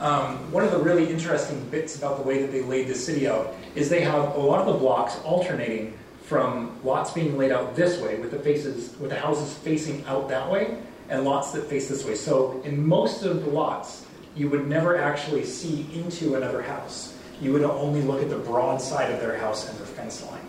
Um, 0.00 0.50
one 0.50 0.64
of 0.64 0.70
the 0.70 0.78
really 0.78 1.06
interesting 1.06 1.68
bits 1.68 1.98
about 1.98 2.16
the 2.16 2.22
way 2.22 2.40
that 2.40 2.50
they 2.50 2.62
laid 2.62 2.88
the 2.88 2.94
city 2.94 3.28
out 3.28 3.54
is 3.74 3.90
they 3.90 4.00
have 4.00 4.34
a 4.36 4.40
lot 4.40 4.66
of 4.66 4.72
the 4.72 4.78
blocks 4.78 5.18
alternating 5.22 5.92
from 6.22 6.80
lots 6.82 7.10
being 7.10 7.36
laid 7.36 7.52
out 7.52 7.76
this 7.76 8.00
way, 8.00 8.18
with 8.18 8.30
the 8.30 8.38
faces, 8.38 8.96
with 8.98 9.10
the 9.10 9.20
houses 9.20 9.52
facing 9.52 10.02
out 10.06 10.30
that 10.30 10.50
way, 10.50 10.78
and 11.10 11.26
lots 11.26 11.52
that 11.52 11.66
face 11.66 11.90
this 11.90 12.06
way. 12.06 12.14
So 12.14 12.62
in 12.64 12.86
most 12.86 13.22
of 13.22 13.44
the 13.44 13.50
lots, 13.50 14.06
you 14.34 14.48
would 14.48 14.66
never 14.66 14.96
actually 14.96 15.44
see 15.44 15.86
into 15.92 16.36
another 16.36 16.62
house 16.62 17.15
you 17.40 17.52
would 17.52 17.62
only 17.62 18.02
look 18.02 18.22
at 18.22 18.30
the 18.30 18.38
broad 18.38 18.80
side 18.80 19.12
of 19.12 19.20
their 19.20 19.36
house 19.36 19.68
and 19.68 19.78
their 19.78 19.86
fence 19.86 20.24
line. 20.24 20.40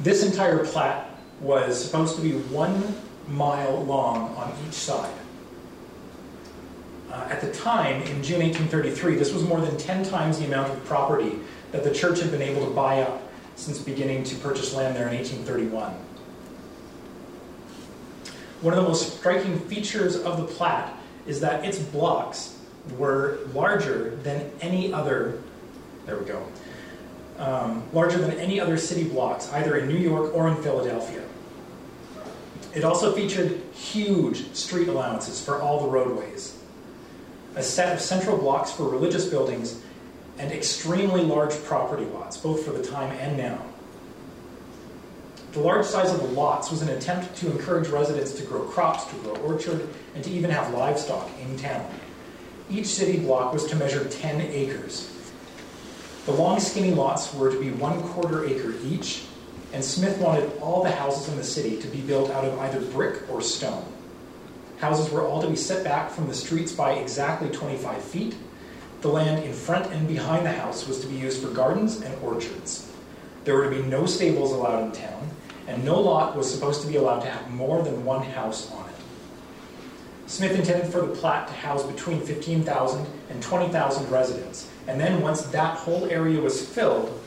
This 0.00 0.24
entire 0.24 0.64
plat 0.64 1.10
was 1.40 1.82
supposed 1.82 2.16
to 2.16 2.22
be 2.22 2.32
one 2.32 2.94
mile 3.28 3.84
long 3.84 4.34
on 4.36 4.52
each 4.66 4.74
side. 4.74 5.14
Uh, 7.10 7.28
at 7.30 7.40
the 7.40 7.52
time, 7.52 8.02
in 8.02 8.22
June 8.22 8.40
1833, 8.40 9.16
this 9.16 9.32
was 9.32 9.42
more 9.44 9.60
than 9.60 9.76
10 9.76 10.04
times 10.04 10.38
the 10.38 10.46
amount 10.46 10.72
of 10.72 10.84
property 10.86 11.38
that 11.70 11.84
the 11.84 11.92
church 11.92 12.20
had 12.20 12.30
been 12.30 12.42
able 12.42 12.66
to 12.66 12.72
buy 12.72 13.02
up 13.02 13.22
since 13.54 13.78
beginning 13.78 14.24
to 14.24 14.34
purchase 14.36 14.74
land 14.74 14.96
there 14.96 15.08
in 15.08 15.14
1831. 15.14 15.92
One 18.62 18.74
of 18.74 18.82
the 18.82 18.88
most 18.88 19.18
striking 19.18 19.58
features 19.60 20.16
of 20.16 20.38
the 20.38 20.44
plat 20.44 20.96
is 21.26 21.40
that 21.40 21.64
its 21.64 21.78
blocks 21.78 22.58
were 22.96 23.38
larger 23.54 24.16
than 24.16 24.50
any 24.60 24.92
other, 24.92 25.40
there 26.06 26.18
we 26.18 26.24
go, 26.24 26.44
um, 27.38 27.82
larger 27.92 28.18
than 28.18 28.32
any 28.32 28.60
other 28.60 28.76
city 28.76 29.04
blocks, 29.04 29.50
either 29.52 29.76
in 29.76 29.88
New 29.88 29.98
York 29.98 30.34
or 30.34 30.48
in 30.48 30.56
Philadelphia. 30.62 31.22
It 32.74 32.84
also 32.84 33.14
featured 33.14 33.60
huge 33.74 34.54
street 34.54 34.88
allowances 34.88 35.44
for 35.44 35.60
all 35.60 35.80
the 35.80 35.88
roadways, 35.88 36.58
a 37.54 37.62
set 37.62 37.92
of 37.92 38.00
central 38.00 38.36
blocks 38.38 38.72
for 38.72 38.88
religious 38.88 39.26
buildings, 39.26 39.80
and 40.38 40.50
extremely 40.50 41.22
large 41.22 41.54
property 41.64 42.04
lots, 42.06 42.36
both 42.36 42.64
for 42.64 42.72
the 42.72 42.82
time 42.82 43.12
and 43.18 43.36
now. 43.36 43.62
The 45.52 45.60
large 45.60 45.84
size 45.84 46.10
of 46.10 46.18
the 46.18 46.28
lots 46.28 46.70
was 46.70 46.80
an 46.80 46.88
attempt 46.88 47.36
to 47.36 47.50
encourage 47.50 47.88
residents 47.88 48.32
to 48.32 48.42
grow 48.42 48.62
crops, 48.62 49.04
to 49.04 49.16
grow 49.16 49.36
orchard, 49.36 49.86
and 50.14 50.24
to 50.24 50.30
even 50.30 50.50
have 50.50 50.72
livestock 50.72 51.28
in 51.42 51.58
town. 51.58 51.86
Each 52.70 52.86
city 52.86 53.18
block 53.18 53.52
was 53.52 53.66
to 53.66 53.76
measure 53.76 54.02
10 54.02 54.40
acres. 54.40 55.10
The 56.24 56.32
long, 56.32 56.58
skinny 56.58 56.92
lots 56.92 57.34
were 57.34 57.50
to 57.50 57.60
be 57.60 57.70
one 57.70 58.02
quarter 58.02 58.46
acre 58.46 58.72
each, 58.82 59.24
and 59.74 59.84
Smith 59.84 60.16
wanted 60.18 60.50
all 60.62 60.82
the 60.82 60.90
houses 60.90 61.28
in 61.28 61.36
the 61.36 61.44
city 61.44 61.76
to 61.82 61.88
be 61.88 62.00
built 62.00 62.30
out 62.30 62.46
of 62.46 62.58
either 62.60 62.80
brick 62.80 63.28
or 63.28 63.42
stone. 63.42 63.84
Houses 64.78 65.10
were 65.10 65.26
all 65.26 65.42
to 65.42 65.48
be 65.48 65.56
set 65.56 65.84
back 65.84 66.10
from 66.10 66.28
the 66.28 66.34
streets 66.34 66.72
by 66.72 66.92
exactly 66.92 67.50
25 67.50 68.02
feet. 68.02 68.36
The 69.02 69.08
land 69.08 69.44
in 69.44 69.52
front 69.52 69.92
and 69.92 70.08
behind 70.08 70.46
the 70.46 70.52
house 70.52 70.88
was 70.88 71.00
to 71.00 71.06
be 71.08 71.16
used 71.16 71.42
for 71.42 71.50
gardens 71.50 72.00
and 72.00 72.14
orchards. 72.22 72.90
There 73.44 73.56
were 73.56 73.64
to 73.64 73.70
be 73.70 73.82
no 73.82 74.06
stables 74.06 74.52
allowed 74.52 74.84
in 74.84 74.92
town, 74.92 75.28
and 75.66 75.84
no 75.84 76.00
lot 76.00 76.36
was 76.36 76.52
supposed 76.52 76.82
to 76.82 76.88
be 76.88 76.96
allowed 76.96 77.20
to 77.20 77.30
have 77.30 77.50
more 77.50 77.82
than 77.82 78.04
one 78.04 78.22
house 78.22 78.70
on 78.72 78.88
it. 78.88 78.94
Smith 80.26 80.52
intended 80.52 80.90
for 80.90 81.02
the 81.02 81.14
plat 81.14 81.46
to 81.48 81.54
house 81.54 81.84
between 81.84 82.20
15,000 82.20 83.06
and 83.30 83.42
20,000 83.42 84.10
residents, 84.10 84.68
and 84.86 85.00
then 85.00 85.20
once 85.20 85.42
that 85.42 85.76
whole 85.76 86.06
area 86.06 86.40
was 86.40 86.66
filled, 86.66 87.20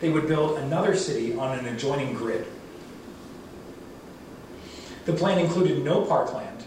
they 0.00 0.10
would 0.10 0.28
build 0.28 0.58
another 0.58 0.94
city 0.94 1.34
on 1.34 1.58
an 1.58 1.66
adjoining 1.66 2.14
grid. 2.14 2.46
The 5.06 5.12
plan 5.12 5.38
included 5.38 5.84
no 5.84 6.02
parkland, 6.04 6.64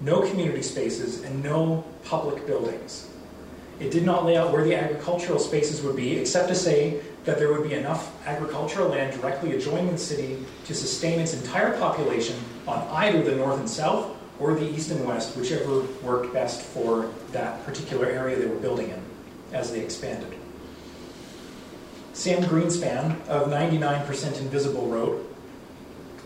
no 0.00 0.28
community 0.28 0.62
spaces, 0.62 1.22
and 1.22 1.42
no 1.42 1.84
public 2.04 2.46
buildings. 2.46 3.08
It 3.78 3.90
did 3.90 4.04
not 4.04 4.24
lay 4.24 4.36
out 4.36 4.52
where 4.52 4.64
the 4.64 4.74
agricultural 4.74 5.38
spaces 5.38 5.82
would 5.82 5.96
be, 5.96 6.18
except 6.18 6.48
to 6.48 6.54
say 6.54 7.00
that 7.26 7.38
there 7.38 7.52
would 7.52 7.68
be 7.68 7.74
enough 7.74 8.10
agricultural 8.26 8.88
land 8.88 9.20
directly 9.20 9.54
adjoining 9.54 9.90
the 9.90 9.98
city 9.98 10.38
to 10.64 10.74
sustain 10.74 11.20
its 11.20 11.34
entire 11.34 11.76
population 11.78 12.36
on 12.66 12.86
either 12.92 13.22
the 13.22 13.34
north 13.34 13.58
and 13.58 13.68
south 13.68 14.16
or 14.38 14.54
the 14.54 14.64
east 14.64 14.90
and 14.90 15.04
west, 15.06 15.36
whichever 15.36 15.80
worked 16.02 16.32
best 16.32 16.62
for 16.62 17.10
that 17.32 17.64
particular 17.66 18.06
area 18.06 18.36
they 18.36 18.46
were 18.46 18.60
building 18.60 18.90
in 18.90 19.02
as 19.52 19.72
they 19.72 19.80
expanded. 19.80 20.32
Sam 22.12 22.42
Greenspan 22.44 23.26
of 23.26 23.48
99% 23.48 24.38
Invisible 24.38 24.86
wrote 24.86 25.36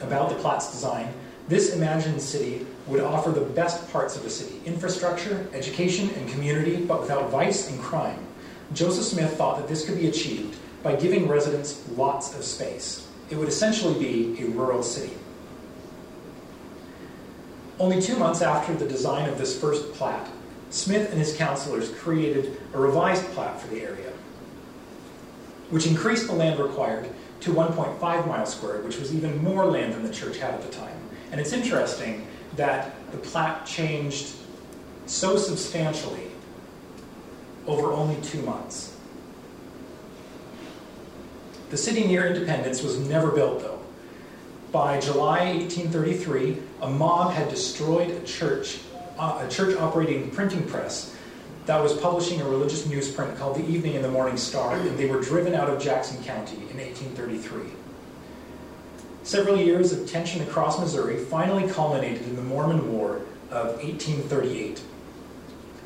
about 0.00 0.28
the 0.28 0.36
Plat's 0.36 0.70
design 0.70 1.12
this 1.48 1.74
imagined 1.74 2.22
city 2.22 2.64
would 2.86 3.00
offer 3.00 3.30
the 3.30 3.40
best 3.40 3.90
parts 3.90 4.16
of 4.16 4.24
a 4.24 4.30
city 4.30 4.60
infrastructure, 4.66 5.48
education, 5.52 6.10
and 6.10 6.28
community, 6.28 6.76
but 6.76 7.00
without 7.00 7.30
vice 7.30 7.68
and 7.68 7.80
crime. 7.80 8.24
Joseph 8.72 9.04
Smith 9.04 9.36
thought 9.36 9.58
that 9.58 9.66
this 9.66 9.84
could 9.84 9.98
be 9.98 10.08
achieved 10.08 10.56
by 10.82 10.96
giving 10.96 11.28
residents 11.28 11.86
lots 11.96 12.34
of 12.34 12.44
space. 12.44 13.06
It 13.30 13.36
would 13.36 13.48
essentially 13.48 13.98
be 13.98 14.42
a 14.42 14.46
rural 14.48 14.82
city. 14.82 15.14
Only 17.78 18.00
two 18.00 18.16
months 18.16 18.42
after 18.42 18.74
the 18.74 18.86
design 18.86 19.28
of 19.28 19.38
this 19.38 19.58
first 19.58 19.92
plat, 19.94 20.28
Smith 20.70 21.10
and 21.10 21.18
his 21.18 21.36
counselors 21.36 21.90
created 21.90 22.60
a 22.74 22.78
revised 22.78 23.24
plat 23.32 23.60
for 23.60 23.68
the 23.68 23.82
area, 23.82 24.12
which 25.70 25.86
increased 25.86 26.26
the 26.26 26.34
land 26.34 26.60
required 26.60 27.08
to 27.40 27.52
1.5 27.52 28.00
miles 28.26 28.54
squared, 28.54 28.84
which 28.84 28.98
was 28.98 29.14
even 29.14 29.42
more 29.42 29.64
land 29.64 29.94
than 29.94 30.02
the 30.02 30.12
church 30.12 30.38
had 30.38 30.54
at 30.54 30.62
the 30.62 30.68
time. 30.68 30.96
And 31.32 31.40
it's 31.40 31.52
interesting 31.52 32.26
that 32.56 32.94
the 33.12 33.18
plat 33.18 33.64
changed 33.64 34.34
so 35.06 35.36
substantially 35.36 36.30
over 37.66 37.92
only 37.92 38.20
two 38.22 38.42
months. 38.42 38.89
The 41.70 41.76
city 41.76 42.04
near 42.04 42.26
Independence 42.26 42.82
was 42.82 42.98
never 42.98 43.30
built, 43.30 43.60
though. 43.60 43.78
By 44.72 44.98
July 45.00 45.54
1833, 45.54 46.58
a 46.82 46.90
mob 46.90 47.32
had 47.32 47.48
destroyed 47.48 48.10
a 48.10 48.20
church, 48.24 48.80
uh, 49.16 49.44
a 49.46 49.48
church 49.48 49.76
operating 49.76 50.30
printing 50.30 50.66
press 50.66 51.14
that 51.66 51.80
was 51.80 51.92
publishing 51.92 52.40
a 52.40 52.48
religious 52.48 52.86
newsprint 52.86 53.38
called 53.38 53.56
the 53.56 53.64
Evening 53.68 53.94
and 53.94 54.04
the 54.04 54.10
Morning 54.10 54.36
Star, 54.36 54.74
and 54.74 54.98
they 54.98 55.06
were 55.06 55.20
driven 55.20 55.54
out 55.54 55.68
of 55.68 55.80
Jackson 55.80 56.22
County 56.24 56.56
in 56.56 56.78
1833. 56.78 57.62
Several 59.22 59.56
years 59.56 59.92
of 59.92 60.10
tension 60.10 60.42
across 60.42 60.80
Missouri 60.80 61.18
finally 61.18 61.70
culminated 61.70 62.22
in 62.22 62.34
the 62.34 62.42
Mormon 62.42 62.92
War 62.92 63.22
of 63.50 63.76
1838. 63.76 64.82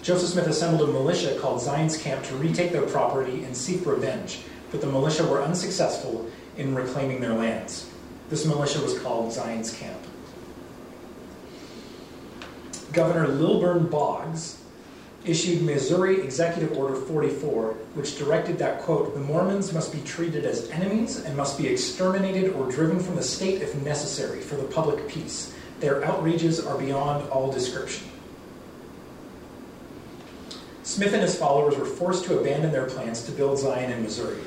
Joseph 0.00 0.30
Smith 0.30 0.46
assembled 0.46 0.88
a 0.88 0.92
militia 0.92 1.38
called 1.38 1.60
Zion's 1.60 1.98
Camp 1.98 2.24
to 2.24 2.36
retake 2.36 2.72
their 2.72 2.86
property 2.86 3.44
and 3.44 3.54
seek 3.54 3.84
revenge 3.84 4.40
but 4.74 4.80
the 4.80 4.88
militia 4.88 5.24
were 5.24 5.40
unsuccessful 5.40 6.28
in 6.56 6.74
reclaiming 6.74 7.20
their 7.20 7.32
lands. 7.32 7.88
This 8.28 8.44
militia 8.44 8.80
was 8.82 8.98
called 8.98 9.32
Zion's 9.32 9.72
Camp. 9.72 10.00
Governor 12.92 13.28
Lilburn 13.28 13.86
Boggs 13.86 14.60
issued 15.24 15.62
Missouri 15.62 16.20
Executive 16.22 16.76
Order 16.76 16.96
44, 16.96 17.74
which 17.94 18.18
directed 18.18 18.58
that, 18.58 18.80
quote, 18.80 19.14
the 19.14 19.20
Mormons 19.20 19.72
must 19.72 19.92
be 19.92 20.00
treated 20.00 20.44
as 20.44 20.68
enemies 20.70 21.22
and 21.22 21.36
must 21.36 21.56
be 21.56 21.68
exterminated 21.68 22.52
or 22.54 22.68
driven 22.68 22.98
from 22.98 23.14
the 23.14 23.22
state 23.22 23.62
if 23.62 23.76
necessary 23.84 24.40
for 24.40 24.56
the 24.56 24.64
public 24.64 25.06
peace. 25.08 25.54
Their 25.78 26.04
outrages 26.04 26.58
are 26.66 26.76
beyond 26.76 27.28
all 27.30 27.52
description. 27.52 28.08
Smith 30.82 31.12
and 31.12 31.22
his 31.22 31.36
followers 31.36 31.76
were 31.76 31.86
forced 31.86 32.24
to 32.24 32.40
abandon 32.40 32.72
their 32.72 32.86
plans 32.86 33.22
to 33.22 33.32
build 33.32 33.60
Zion 33.60 33.92
in 33.92 34.02
Missouri. 34.02 34.38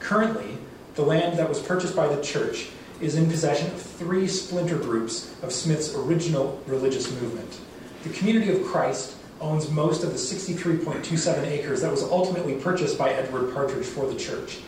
Currently, 0.00 0.58
the 0.96 1.02
land 1.02 1.38
that 1.38 1.48
was 1.48 1.60
purchased 1.60 1.94
by 1.94 2.08
the 2.12 2.20
church 2.22 2.68
is 3.00 3.14
in 3.14 3.30
possession 3.30 3.68
of 3.68 3.80
three 3.80 4.26
splinter 4.26 4.76
groups 4.76 5.32
of 5.42 5.52
Smith's 5.52 5.94
original 5.94 6.60
religious 6.66 7.10
movement. 7.20 7.60
The 8.02 8.10
Community 8.10 8.50
of 8.50 8.66
Christ 8.66 9.14
owns 9.40 9.70
most 9.70 10.04
of 10.04 10.10
the 10.10 10.18
63.27 10.18 11.46
acres 11.46 11.80
that 11.80 11.90
was 11.90 12.02
ultimately 12.02 12.54
purchased 12.56 12.98
by 12.98 13.10
Edward 13.10 13.54
Partridge 13.54 13.86
for 13.86 14.06
the 14.06 14.18
church. 14.18 14.58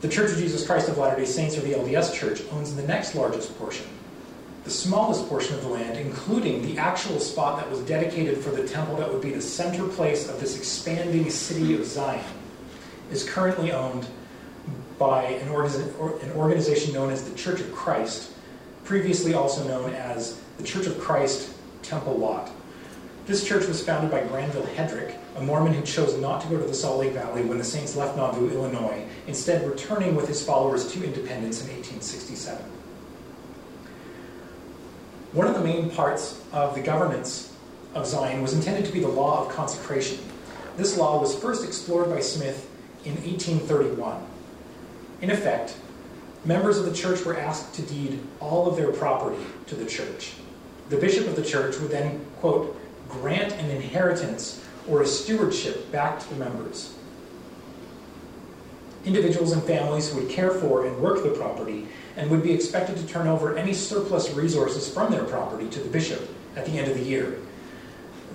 The 0.00 0.08
Church 0.08 0.30
of 0.32 0.38
Jesus 0.38 0.64
Christ 0.64 0.88
of 0.88 0.98
Latter 0.98 1.20
day 1.20 1.26
Saints, 1.26 1.56
or 1.58 1.60
the 1.60 1.72
LDS 1.72 2.14
Church, 2.14 2.42
owns 2.52 2.74
the 2.74 2.82
next 2.82 3.14
largest 3.14 3.56
portion. 3.58 3.86
The 4.64 4.70
smallest 4.70 5.28
portion 5.28 5.56
of 5.56 5.62
the 5.62 5.68
land, 5.68 5.98
including 5.98 6.62
the 6.62 6.78
actual 6.78 7.18
spot 7.18 7.58
that 7.58 7.70
was 7.70 7.80
dedicated 7.80 8.38
for 8.38 8.50
the 8.50 8.66
temple 8.66 8.96
that 8.96 9.12
would 9.12 9.22
be 9.22 9.30
the 9.30 9.40
center 9.40 9.86
place 9.88 10.28
of 10.28 10.38
this 10.40 10.56
expanding 10.56 11.28
city 11.30 11.74
of 11.74 11.84
Zion, 11.84 12.24
is 13.10 13.28
currently 13.28 13.72
owned 13.72 14.06
by 14.98 15.24
an, 15.24 15.48
an 15.48 16.32
organization 16.32 16.92
known 16.92 17.10
as 17.10 17.28
the 17.28 17.36
Church 17.36 17.60
of 17.60 17.72
Christ, 17.72 18.32
previously 18.84 19.34
also 19.34 19.66
known 19.66 19.92
as 19.94 20.40
the 20.58 20.64
Church 20.64 20.86
of 20.86 20.98
Christ 20.98 21.54
Temple 21.82 22.16
Lot. 22.16 22.50
This 23.26 23.46
church 23.46 23.66
was 23.66 23.84
founded 23.84 24.10
by 24.10 24.22
Granville 24.24 24.66
Hedrick, 24.66 25.14
a 25.36 25.40
Mormon 25.40 25.72
who 25.72 25.82
chose 25.82 26.18
not 26.18 26.40
to 26.42 26.48
go 26.48 26.58
to 26.58 26.66
the 26.66 26.74
Salt 26.74 26.98
Lake 26.98 27.12
Valley 27.12 27.42
when 27.42 27.58
the 27.58 27.64
Saints 27.64 27.94
left 27.94 28.16
Nauvoo, 28.16 28.50
Illinois, 28.50 29.06
instead 29.26 29.68
returning 29.68 30.16
with 30.16 30.26
his 30.26 30.44
followers 30.44 30.90
to 30.92 31.04
independence 31.04 31.60
in 31.60 31.68
1867. 31.68 32.62
One 35.32 35.46
of 35.46 35.54
the 35.54 35.60
main 35.60 35.90
parts 35.90 36.42
of 36.52 36.74
the 36.74 36.80
governance 36.80 37.54
of 37.94 38.06
Zion 38.06 38.42
was 38.42 38.52
intended 38.52 38.84
to 38.86 38.92
be 38.92 39.00
the 39.00 39.08
law 39.08 39.44
of 39.44 39.52
consecration. 39.52 40.18
This 40.76 40.98
law 40.98 41.20
was 41.20 41.38
first 41.38 41.64
explored 41.64 42.08
by 42.08 42.20
Smith 42.20 42.69
in 43.04 43.14
1831. 43.14 44.22
In 45.22 45.30
effect, 45.30 45.76
members 46.44 46.78
of 46.78 46.84
the 46.84 46.94
church 46.94 47.24
were 47.24 47.38
asked 47.38 47.74
to 47.74 47.82
deed 47.82 48.20
all 48.40 48.68
of 48.68 48.76
their 48.76 48.92
property 48.92 49.42
to 49.66 49.74
the 49.74 49.86
church. 49.86 50.34
The 50.88 50.96
bishop 50.96 51.26
of 51.26 51.36
the 51.36 51.44
church 51.44 51.78
would 51.78 51.90
then, 51.90 52.24
quote, 52.40 52.76
grant 53.08 53.52
an 53.52 53.70
inheritance 53.70 54.64
or 54.88 55.02
a 55.02 55.06
stewardship 55.06 55.90
back 55.92 56.18
to 56.20 56.28
the 56.30 56.36
members. 56.36 56.94
Individuals 59.04 59.52
and 59.52 59.62
families 59.62 60.12
would 60.14 60.28
care 60.28 60.50
for 60.50 60.86
and 60.86 61.00
work 61.00 61.22
the 61.22 61.30
property 61.30 61.88
and 62.16 62.30
would 62.30 62.42
be 62.42 62.52
expected 62.52 62.96
to 62.96 63.06
turn 63.06 63.26
over 63.26 63.56
any 63.56 63.72
surplus 63.72 64.30
resources 64.32 64.92
from 64.92 65.10
their 65.10 65.24
property 65.24 65.68
to 65.68 65.80
the 65.80 65.88
bishop 65.88 66.28
at 66.56 66.66
the 66.66 66.72
end 66.72 66.90
of 66.90 66.98
the 66.98 67.04
year. 67.04 67.38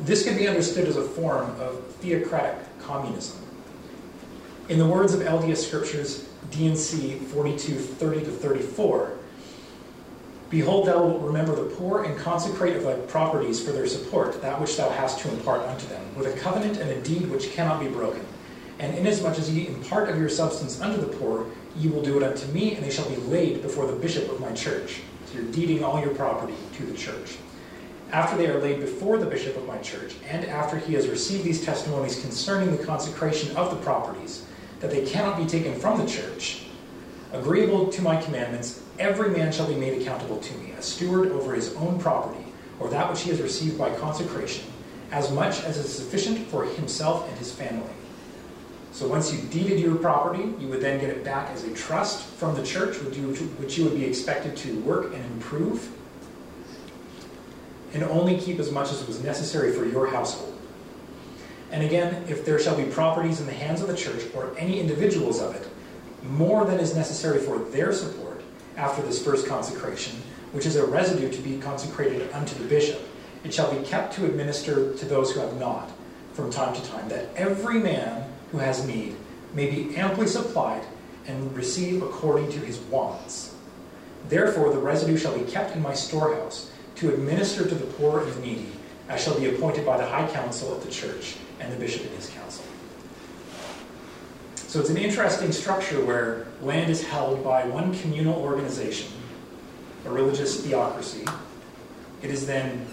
This 0.04 0.24
can 0.24 0.38
be 0.38 0.48
understood 0.48 0.88
as 0.88 0.98
a 0.98 1.04
form 1.04 1.52
of 1.60 1.86
theocratic 1.98 2.58
communism. 2.80 3.45
In 4.68 4.80
the 4.80 4.88
words 4.88 5.14
of 5.14 5.20
LDS 5.20 5.58
Scriptures, 5.58 6.28
D&C 6.50 7.20
42 7.20 7.76
30 7.76 8.20
to 8.22 8.32
34, 8.32 9.16
Behold, 10.50 10.88
thou 10.88 11.06
wilt 11.06 11.22
remember 11.22 11.56
the 11.56 11.76
poor 11.76 12.04
and 12.04 12.18
consecrate 12.18 12.76
of 12.76 12.84
thy 12.84 12.96
properties 12.96 13.64
for 13.64 13.72
their 13.72 13.86
support, 13.86 14.42
that 14.42 14.60
which 14.60 14.76
thou 14.76 14.90
hast 14.90 15.20
to 15.20 15.30
impart 15.30 15.62
unto 15.62 15.86
them, 15.88 16.04
with 16.16 16.26
a 16.26 16.40
covenant 16.40 16.78
and 16.78 16.90
a 16.90 17.00
deed 17.02 17.30
which 17.30 17.52
cannot 17.52 17.80
be 17.80 17.88
broken. 17.88 18.26
And 18.80 18.98
inasmuch 18.98 19.38
as 19.38 19.52
ye 19.54 19.68
impart 19.68 20.10
of 20.10 20.18
your 20.18 20.30
substance 20.30 20.82
unto 20.82 21.00
the 21.00 21.16
poor, 21.16 21.46
ye 21.78 21.88
will 21.90 22.02
do 22.02 22.18
it 22.18 22.24
unto 22.24 22.52
me, 22.52 22.74
and 22.74 22.84
they 22.84 22.90
shall 22.90 23.08
be 23.08 23.18
laid 23.18 23.62
before 23.62 23.86
the 23.86 23.96
bishop 23.96 24.32
of 24.32 24.40
my 24.40 24.52
church. 24.54 25.02
So 25.28 25.36
you're 25.36 25.52
deeding 25.52 25.84
all 25.84 26.00
your 26.00 26.16
property 26.16 26.56
to 26.78 26.86
the 26.88 26.98
church. 26.98 27.38
After 28.12 28.36
they 28.36 28.48
are 28.48 28.60
laid 28.60 28.80
before 28.80 29.20
the 29.20 29.28
bishop 29.28 29.58
of 29.58 29.68
my 29.68 29.78
church, 29.78 30.16
and 30.28 30.44
after 30.46 30.80
he 30.80 30.96
has 30.96 31.08
received 31.08 31.44
these 31.44 31.64
testimonies 31.64 32.20
concerning 32.20 32.76
the 32.76 32.84
consecration 32.84 33.56
of 33.56 33.70
the 33.70 33.78
properties, 33.78 34.44
that 34.86 34.94
they 34.94 35.10
cannot 35.10 35.36
be 35.36 35.48
taken 35.48 35.74
from 35.80 35.98
the 35.98 36.06
church, 36.06 36.66
agreeable 37.34 37.88
to 37.88 38.04
my 38.04 38.22
commandments, 38.22 38.84
every 39.00 39.32
man 39.32 39.52
shall 39.52 39.68
be 39.68 39.74
made 39.74 40.00
accountable 40.00 40.38
to 40.38 40.54
me, 40.60 40.74
a 40.78 40.82
steward 40.82 41.32
over 41.32 41.56
his 41.56 41.74
own 41.78 42.00
property, 42.00 42.46
or 42.80 42.88
that 42.90 43.10
which 43.10 43.22
he 43.22 43.32
has 43.32 43.42
received 43.42 43.80
by 43.80 43.90
consecration, 43.96 44.64
as 45.12 45.32
much 45.32 45.64
as 45.64 45.78
is 45.78 45.92
sufficient 45.92 46.48
for 46.50 46.66
himself 46.66 47.28
and 47.28 47.38
his 47.40 47.52
family. 47.52 47.90
So 48.92 49.08
once 49.08 49.34
you 49.34 49.42
deeded 49.50 49.80
your 49.80 49.96
property, 49.96 50.54
you 50.60 50.68
would 50.68 50.82
then 50.82 51.00
get 51.00 51.10
it 51.10 51.24
back 51.24 51.50
as 51.50 51.64
a 51.64 51.74
trust 51.74 52.24
from 52.24 52.56
the 52.56 52.64
church, 52.64 53.02
which 53.02 53.18
you, 53.18 53.34
which 53.58 53.80
you 53.80 53.86
would 53.86 53.96
be 53.96 54.06
expected 54.06 54.56
to 54.58 54.80
work 54.82 55.16
and 55.16 55.26
improve, 55.34 55.92
and 57.96 58.04
only 58.04 58.38
keep 58.38 58.60
as 58.60 58.72
much 58.72 58.92
as 58.92 59.06
was 59.08 59.24
necessary 59.24 59.74
for 59.74 59.84
your 59.84 60.06
household. 60.06 60.55
And 61.72 61.84
again, 61.84 62.24
if 62.28 62.46
there 62.46 62.60
shall 62.60 62.78
be 62.78 62.86
properties 62.86 63.40
in 63.40 63.48
the 63.48 63.54
hands 63.54 63.82
of 63.82 63.88
the 63.88 63.96
church 63.96 64.24
or 64.36 64.56
any 64.58 64.80
individuals 64.80 65.42
of 65.42 65.56
it, 65.56 65.68
more 66.24 66.66
than 66.66 66.80
is 66.80 66.96
necessary 66.96 67.40
for 67.40 67.60
their 67.60 67.92
support 67.92 68.42
after 68.78 69.02
this 69.02 69.24
first 69.24 69.48
consecration, 69.48 70.16
which 70.52 70.66
is 70.66 70.76
a 70.76 70.86
residue 70.86 71.30
to 71.30 71.42
be 71.42 71.58
consecrated 71.60 72.32
unto 72.32 72.56
the 72.56 72.68
bishop, 72.68 73.02
it 73.44 73.54
shall 73.54 73.74
be 73.74 73.86
kept 73.86 74.14
to 74.14 74.26
administer 74.26 74.94
to 74.96 75.06
those 75.06 75.32
who 75.32 75.40
have 75.40 75.60
not 75.60 75.92
from 76.34 76.52
time 76.52 76.74
to 76.74 76.84
time, 76.90 77.08
that 77.10 77.30
every 77.36 77.80
man 77.80 78.30
who 78.52 78.58
has 78.58 78.86
need 78.86 79.16
may 79.54 79.70
be 79.70 79.96
amply 79.96 80.28
supplied 80.28 80.84
and 81.28 81.56
receive 81.56 82.04
according 82.04 82.52
to 82.52 82.60
his 82.60 82.78
wants. 82.80 83.56
Therefore, 84.28 84.72
the 84.72 84.80
residue 84.80 85.18
shall 85.18 85.38
be 85.38 85.50
kept 85.50 85.76
in 85.76 85.82
my 85.82 85.94
storehouse 85.94 86.72
to 86.96 87.14
administer 87.14 87.68
to 87.68 87.76
the 87.76 87.86
poor 87.86 88.22
and 88.22 88.42
needy, 88.44 88.72
as 89.08 89.24
shall 89.24 89.40
be 89.40 89.50
appointed 89.50 89.86
by 89.86 89.98
the 89.98 90.06
high 90.06 90.28
council 90.32 90.76
of 90.76 90.84
the 90.84 90.92
church 90.92 91.38
and 91.60 91.72
the 91.72 91.78
bishop 91.78 92.04
and 92.04 92.16
his 92.16 92.30
council. 92.30 92.64
So 94.56 94.80
it's 94.80 94.90
an 94.90 94.98
interesting 94.98 95.52
structure 95.52 96.04
where 96.04 96.48
land 96.62 96.92
is 96.92 97.02
held 97.02 97.44
by 97.44 97.66
one 97.66 97.98
communal 98.00 98.36
organization, 98.42 99.10
a 100.06 100.12
religious 100.12 100.66
theocracy. 100.66 101.26
It 102.22 102.30
is 102.30 102.46
then 102.46 102.86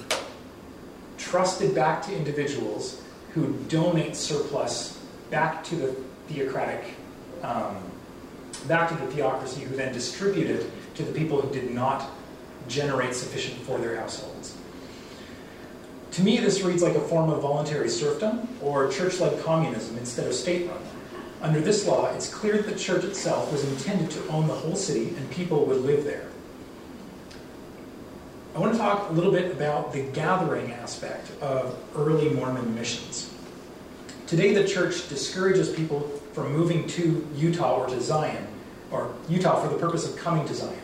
trusted 1.19 1.75
back 1.75 2.03
to 2.03 2.15
individuals 2.15 3.03
who 3.33 3.53
donate 3.69 4.15
surplus 4.15 5.01
back 5.31 5.65
to 5.65 5.77
the 5.77 5.97
theocratic, 6.29 6.85
um, 7.43 7.79
back 8.69 8.89
to 8.91 8.95
the 8.95 9.11
theocracy, 9.13 9.63
who 9.63 9.75
then 9.75 9.93
distribute 9.93 10.51
it 10.51 10.71
to 10.95 11.03
the 11.03 11.13
people 11.13 11.41
who 11.41 11.53
did 11.53 11.71
not 11.71 12.11
generate 12.69 13.15
sufficient 13.15 13.59
for 13.63 13.79
their 13.79 13.97
households. 13.97 14.52
To 16.13 16.23
me, 16.23 16.37
this 16.37 16.61
reads 16.61 16.83
like 16.83 16.95
a 16.95 17.01
form 17.01 17.31
of 17.31 17.41
voluntary 17.41 17.89
serfdom 17.89 18.47
or 18.61 18.91
church 18.91 19.19
led 19.19 19.43
communism 19.43 19.97
instead 19.97 20.27
of 20.27 20.35
state 20.35 20.69
run. 20.69 20.79
Under 21.41 21.59
this 21.59 21.87
law, 21.87 22.15
it's 22.15 22.33
clear 22.33 22.59
that 22.59 22.67
the 22.67 22.79
church 22.79 23.03
itself 23.03 23.51
was 23.51 23.65
intended 23.65 24.11
to 24.11 24.29
own 24.29 24.47
the 24.47 24.55
whole 24.55 24.77
city 24.77 25.15
and 25.17 25.31
people 25.31 25.65
would 25.65 25.81
live 25.81 26.05
there. 26.05 26.29
I 28.55 28.59
want 28.59 28.73
to 28.73 28.79
talk 28.79 29.09
a 29.09 29.13
little 29.15 29.33
bit 29.33 29.51
about 29.53 29.95
the 29.95 30.03
gathering 30.13 30.73
aspect 30.73 31.31
of 31.41 31.75
early 31.97 32.29
Mormon 32.29 32.75
missions. 32.75 33.33
Today, 34.27 34.53
the 34.53 34.69
church 34.69 35.09
discourages 35.09 35.71
people 35.75 36.01
from 36.35 36.53
moving 36.53 36.87
to 36.89 37.27
Utah 37.35 37.79
or 37.81 37.87
to 37.87 38.01
Zion, 38.01 38.47
or 38.91 39.15
Utah 39.31 39.63
for 39.63 39.73
the 39.73 39.79
purpose 39.79 40.07
of 40.07 40.17
coming 40.17 40.47
to 40.47 40.55
Zion. 40.55 40.79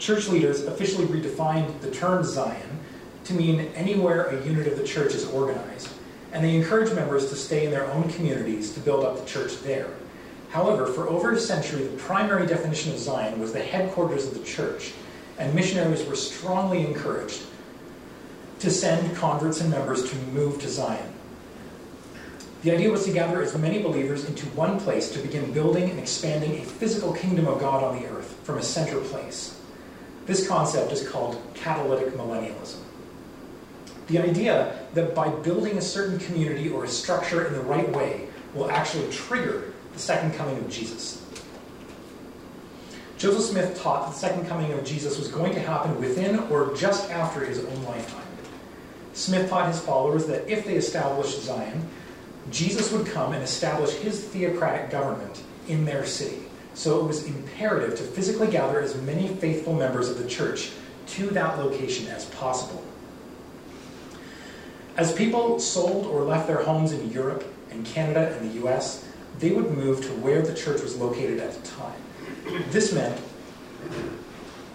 Church 0.00 0.28
leaders 0.28 0.64
officially 0.64 1.06
redefined 1.06 1.80
the 1.80 1.90
term 1.92 2.24
Zion 2.24 2.80
to 3.26 3.34
mean 3.34 3.60
anywhere 3.74 4.26
a 4.26 4.44
unit 4.46 4.66
of 4.66 4.78
the 4.78 4.84
church 4.84 5.14
is 5.14 5.26
organized, 5.26 5.88
and 6.32 6.44
they 6.44 6.54
encourage 6.54 6.92
members 6.94 7.28
to 7.30 7.36
stay 7.36 7.64
in 7.64 7.70
their 7.70 7.90
own 7.92 8.10
communities 8.10 8.72
to 8.74 8.80
build 8.80 9.04
up 9.04 9.18
the 9.18 9.26
church 9.26 9.60
there. 9.62 9.90
However, 10.50 10.86
for 10.86 11.08
over 11.08 11.32
a 11.32 11.40
century, 11.40 11.84
the 11.84 11.96
primary 11.96 12.46
definition 12.46 12.92
of 12.92 12.98
Zion 12.98 13.40
was 13.40 13.52
the 13.52 13.62
headquarters 13.62 14.26
of 14.26 14.34
the 14.34 14.44
church, 14.44 14.92
and 15.38 15.54
missionaries 15.54 16.06
were 16.06 16.16
strongly 16.16 16.86
encouraged 16.86 17.42
to 18.60 18.70
send 18.70 19.14
converts 19.16 19.60
and 19.60 19.70
members 19.70 20.10
to 20.10 20.16
move 20.32 20.60
to 20.62 20.68
Zion. 20.68 21.12
The 22.62 22.72
idea 22.72 22.90
was 22.90 23.04
to 23.04 23.12
gather 23.12 23.42
as 23.42 23.56
many 23.56 23.82
believers 23.82 24.24
into 24.24 24.46
one 24.46 24.80
place 24.80 25.10
to 25.12 25.18
begin 25.18 25.52
building 25.52 25.90
and 25.90 25.98
expanding 25.98 26.58
a 26.58 26.64
physical 26.64 27.12
kingdom 27.12 27.46
of 27.46 27.60
God 27.60 27.84
on 27.84 28.00
the 28.00 28.08
earth 28.08 28.34
from 28.44 28.58
a 28.58 28.62
center 28.62 28.98
place. 29.00 29.60
This 30.24 30.48
concept 30.48 30.90
is 30.90 31.08
called 31.08 31.40
catalytic 31.54 32.14
millennialism. 32.14 32.85
The 34.06 34.18
idea 34.18 34.86
that 34.94 35.14
by 35.14 35.28
building 35.28 35.78
a 35.78 35.82
certain 35.82 36.18
community 36.18 36.68
or 36.70 36.84
a 36.84 36.88
structure 36.88 37.46
in 37.46 37.52
the 37.54 37.60
right 37.60 37.88
way 37.90 38.28
will 38.54 38.70
actually 38.70 39.10
trigger 39.10 39.72
the 39.92 39.98
second 39.98 40.34
coming 40.34 40.56
of 40.58 40.68
Jesus. 40.70 41.22
Joseph 43.18 43.44
Smith 43.44 43.80
taught 43.80 44.06
that 44.06 44.12
the 44.12 44.18
second 44.18 44.46
coming 44.46 44.72
of 44.72 44.84
Jesus 44.84 45.18
was 45.18 45.28
going 45.28 45.54
to 45.54 45.60
happen 45.60 45.98
within 45.98 46.38
or 46.50 46.74
just 46.74 47.10
after 47.10 47.44
his 47.44 47.64
own 47.64 47.84
lifetime. 47.84 48.22
Smith 49.14 49.48
taught 49.48 49.68
his 49.68 49.80
followers 49.80 50.26
that 50.26 50.46
if 50.46 50.66
they 50.66 50.74
established 50.74 51.40
Zion, 51.42 51.88
Jesus 52.50 52.92
would 52.92 53.06
come 53.06 53.32
and 53.32 53.42
establish 53.42 53.94
his 53.94 54.22
theocratic 54.22 54.90
government 54.90 55.42
in 55.68 55.86
their 55.86 56.04
city. 56.04 56.42
So 56.74 57.00
it 57.00 57.06
was 57.06 57.24
imperative 57.24 57.96
to 57.96 58.04
physically 58.04 58.48
gather 58.48 58.80
as 58.80 58.94
many 59.02 59.28
faithful 59.28 59.72
members 59.72 60.10
of 60.10 60.18
the 60.18 60.28
church 60.28 60.70
to 61.06 61.28
that 61.30 61.58
location 61.58 62.06
as 62.08 62.26
possible. 62.26 62.84
As 64.96 65.12
people 65.12 65.60
sold 65.60 66.06
or 66.06 66.22
left 66.22 66.46
their 66.46 66.62
homes 66.62 66.92
in 66.92 67.10
Europe 67.10 67.44
and 67.70 67.84
Canada 67.84 68.34
and 68.34 68.50
the 68.50 68.66
US, 68.66 69.06
they 69.38 69.50
would 69.50 69.70
move 69.70 70.00
to 70.02 70.08
where 70.14 70.40
the 70.40 70.54
church 70.54 70.80
was 70.80 70.96
located 70.96 71.38
at 71.38 71.52
the 71.52 71.68
time. 71.68 72.00
This 72.70 72.94
meant 72.94 73.20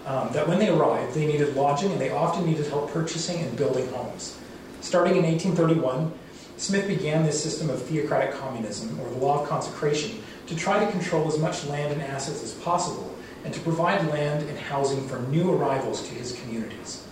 um, 0.06 0.32
that 0.32 0.46
when 0.46 0.60
they 0.60 0.68
arrived, 0.68 1.14
they 1.14 1.26
needed 1.26 1.56
lodging 1.56 1.90
and 1.90 2.00
they 2.00 2.10
often 2.10 2.46
needed 2.46 2.66
help 2.68 2.92
purchasing 2.92 3.40
and 3.40 3.56
building 3.56 3.88
homes. 3.88 4.38
Starting 4.80 5.16
in 5.16 5.24
1831, 5.24 6.12
Smith 6.56 6.86
began 6.86 7.24
this 7.24 7.42
system 7.42 7.70
of 7.70 7.82
theocratic 7.82 8.34
communism, 8.34 9.00
or 9.00 9.10
the 9.10 9.16
law 9.16 9.42
of 9.42 9.48
consecration, 9.48 10.22
to 10.46 10.54
try 10.54 10.84
to 10.84 10.90
control 10.92 11.26
as 11.26 11.38
much 11.38 11.64
land 11.66 11.92
and 11.92 12.02
assets 12.02 12.42
as 12.44 12.52
possible 12.54 13.12
and 13.44 13.52
to 13.52 13.60
provide 13.60 14.06
land 14.08 14.48
and 14.48 14.56
housing 14.56 15.08
for 15.08 15.18
new 15.22 15.50
arrivals 15.50 16.06
to 16.08 16.14
his 16.14 16.38
communities. 16.40 17.04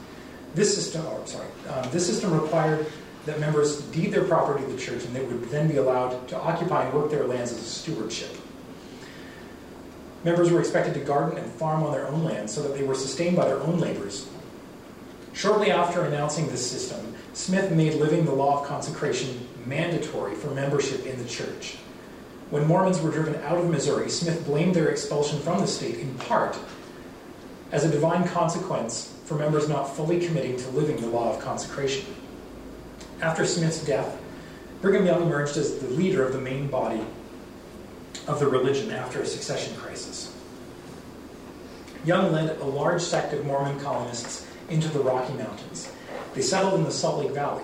This 0.55 0.75
system, 0.75 1.05
oh, 1.07 1.23
sorry, 1.27 1.47
um, 1.69 1.89
this 1.91 2.07
system 2.07 2.33
required 2.33 2.87
that 3.27 3.39
members 3.39 3.83
deed 3.93 4.13
their 4.13 4.25
property 4.25 4.65
to 4.65 4.73
the 4.73 4.79
church 4.79 5.05
and 5.05 5.15
they 5.15 5.23
would 5.23 5.49
then 5.51 5.69
be 5.69 5.77
allowed 5.77 6.27
to 6.29 6.41
occupy 6.41 6.85
and 6.85 6.95
work 6.95 7.11
their 7.11 7.25
lands 7.25 7.53
as 7.53 7.59
a 7.59 7.65
stewardship. 7.65 8.35
Members 10.25 10.51
were 10.51 10.61
expected 10.61 10.95
to 10.95 11.01
garden 11.01 11.39
and 11.39 11.51
farm 11.53 11.83
on 11.83 11.93
their 11.93 12.09
own 12.09 12.25
land 12.25 12.51
so 12.51 12.63
that 12.63 12.75
they 12.75 12.83
were 12.83 12.95
sustained 12.95 13.37
by 13.37 13.47
their 13.47 13.61
own 13.61 13.79
labors. 13.79 14.29
Shortly 15.33 15.71
after 15.71 16.05
announcing 16.05 16.49
this 16.49 16.69
system, 16.69 17.15
Smith 17.33 17.71
made 17.71 17.95
living 17.95 18.25
the 18.25 18.33
law 18.33 18.61
of 18.61 18.67
consecration 18.67 19.47
mandatory 19.65 20.35
for 20.35 20.51
membership 20.51 21.07
in 21.07 21.17
the 21.23 21.29
church. 21.29 21.77
When 22.51 22.67
Mormons 22.67 23.01
were 23.01 23.13
driven 23.13 23.37
out 23.43 23.59
of 23.59 23.71
Missouri, 23.71 24.11
Smith 24.11 24.45
blamed 24.45 24.75
their 24.75 24.89
expulsion 24.89 25.39
from 25.41 25.61
the 25.61 25.69
state 25.69 25.99
in 25.99 26.13
part 26.17 26.59
as 27.71 27.85
a 27.85 27.91
divine 27.91 28.27
consequence 28.27 29.15
for 29.31 29.37
members 29.37 29.69
not 29.69 29.85
fully 29.85 30.19
committing 30.19 30.57
to 30.57 30.69
living 30.71 30.97
the 30.97 31.07
law 31.07 31.33
of 31.33 31.41
consecration. 31.41 32.05
After 33.23 33.47
Smith's 33.47 33.85
death, 33.85 34.21
Brigham 34.83 35.07
Young 35.07 35.23
emerged 35.23 35.57
as 35.57 35.79
the 35.79 35.87
leader 35.87 36.27
of 36.27 36.33
the 36.33 36.41
main 36.41 36.67
body 36.67 37.05
of 38.27 38.41
the 38.41 38.49
religion 38.49 38.91
after 38.91 39.23
a 39.23 39.27
succession 39.27 39.77
crisis. 39.77 40.35
Young 42.05 42.33
led 42.33 42.59
a 42.59 42.65
large 42.65 43.01
sect 43.01 43.33
of 43.33 43.47
Mormon 43.47 43.79
colonists 43.79 44.49
into 44.69 44.89
the 44.89 44.99
Rocky 44.99 45.35
Mountains. 45.35 45.93
They 46.35 46.43
settled 46.43 46.75
in 46.75 46.83
the 46.83 46.91
Salt 46.91 47.25
Lake 47.25 47.31
Valley. 47.31 47.63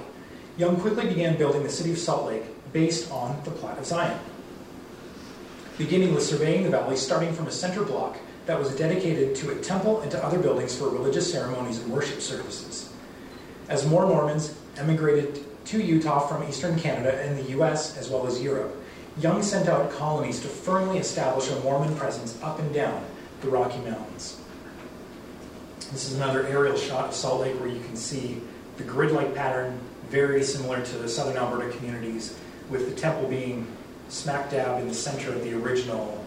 Young 0.56 0.80
quickly 0.80 1.08
began 1.08 1.36
building 1.36 1.64
the 1.64 1.68
city 1.68 1.90
of 1.90 1.98
Salt 1.98 2.26
Lake 2.26 2.44
based 2.72 3.10
on 3.10 3.42
the 3.42 3.50
Plat 3.50 3.76
of 3.76 3.86
Zion, 3.86 4.20
beginning 5.78 6.14
with 6.14 6.22
surveying 6.22 6.62
the 6.62 6.70
valley, 6.70 6.94
starting 6.94 7.32
from 7.32 7.48
a 7.48 7.50
center 7.50 7.82
block 7.82 8.18
that 8.46 8.58
was 8.58 8.74
dedicated 8.76 9.34
to 9.36 9.50
a 9.50 9.56
temple 9.56 10.00
and 10.00 10.10
to 10.12 10.24
other 10.24 10.38
buildings 10.38 10.76
for 10.76 10.88
religious 10.88 11.30
ceremonies 11.30 11.80
and 11.80 11.92
worship 11.92 12.20
services. 12.20 12.92
As 13.68 13.86
more 13.86 14.06
Mormons 14.06 14.54
emigrated 14.76 15.44
to 15.66 15.82
Utah 15.82 16.20
from 16.26 16.48
eastern 16.48 16.78
Canada 16.78 17.20
and 17.20 17.36
the 17.36 17.50
US 17.58 17.96
as 17.98 18.08
well 18.08 18.26
as 18.26 18.40
Europe, 18.40 18.74
Young 19.18 19.42
sent 19.42 19.66
out 19.66 19.90
colonies 19.92 20.40
to 20.40 20.48
firmly 20.48 20.98
establish 20.98 21.50
a 21.50 21.58
Mormon 21.60 21.96
presence 21.96 22.38
up 22.42 22.58
and 22.58 22.72
down 22.74 23.02
the 23.40 23.48
Rocky 23.48 23.78
Mountains. 23.78 24.38
This 25.90 26.10
is 26.10 26.16
another 26.16 26.46
aerial 26.46 26.76
shot 26.76 27.06
of 27.06 27.14
Salt 27.14 27.40
Lake 27.40 27.58
where 27.58 27.68
you 27.68 27.80
can 27.80 27.96
see 27.96 28.42
the 28.76 28.84
grid-like 28.84 29.34
pattern, 29.34 29.80
very 30.10 30.42
similar 30.42 30.84
to 30.84 30.98
the 30.98 31.08
southern 31.08 31.38
Alberta 31.38 31.74
communities, 31.78 32.36
with 32.68 32.90
the 32.90 33.00
temple 33.00 33.26
being 33.28 33.66
smack 34.08 34.50
dab 34.50 34.80
in 34.80 34.88
the 34.88 34.94
center 34.94 35.32
of 35.32 35.42
the 35.42 35.54
original 35.54 36.22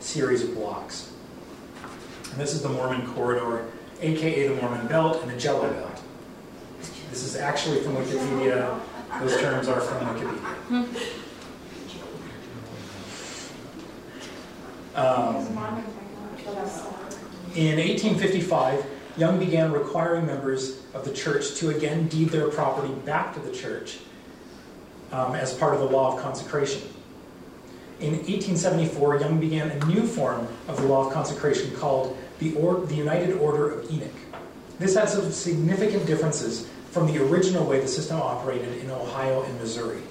series 0.00 0.42
of 0.42 0.54
blocks. 0.54 1.11
And 2.32 2.40
this 2.40 2.54
is 2.54 2.62
the 2.62 2.68
Mormon 2.70 3.06
corridor, 3.14 3.66
aka 4.00 4.48
the 4.48 4.54
Mormon 4.54 4.86
Belt 4.86 5.20
and 5.22 5.30
the 5.30 5.36
Jello 5.36 5.70
Belt. 5.70 6.02
This 7.10 7.24
is 7.24 7.36
actually 7.36 7.80
from 7.80 7.96
Wikipedia. 7.96 8.80
Those 9.20 9.36
terms 9.36 9.68
are 9.68 9.80
from 9.82 10.06
Wikipedia. 10.06 11.18
Um, 14.94 15.36
in 17.54 17.78
1855, 17.78 18.86
Young 19.18 19.38
began 19.38 19.70
requiring 19.70 20.24
members 20.24 20.80
of 20.94 21.04
the 21.04 21.12
church 21.12 21.56
to 21.56 21.68
again 21.68 22.08
deed 22.08 22.30
their 22.30 22.48
property 22.48 22.94
back 23.04 23.34
to 23.34 23.40
the 23.40 23.52
church 23.52 23.98
um, 25.12 25.34
as 25.34 25.52
part 25.52 25.74
of 25.74 25.80
the 25.80 25.86
law 25.86 26.16
of 26.16 26.22
consecration. 26.22 26.80
In 28.00 28.14
1874, 28.14 29.20
Young 29.20 29.38
began 29.38 29.70
a 29.70 29.84
new 29.84 30.06
form 30.06 30.48
of 30.66 30.76
the 30.78 30.86
law 30.88 31.06
of 31.06 31.12
consecration 31.12 31.70
called 31.76 32.18
the, 32.42 32.54
or- 32.56 32.80
the 32.86 32.94
United 32.94 33.36
Order 33.38 33.70
of 33.70 33.90
Enoch. 33.90 34.10
This 34.78 34.94
had 34.96 35.08
some 35.08 35.30
significant 35.30 36.06
differences 36.06 36.68
from 36.90 37.06
the 37.06 37.22
original 37.24 37.64
way 37.64 37.80
the 37.80 37.88
system 37.88 38.20
operated 38.20 38.78
in 38.78 38.90
Ohio 38.90 39.42
and 39.42 39.58
Missouri. 39.60 40.02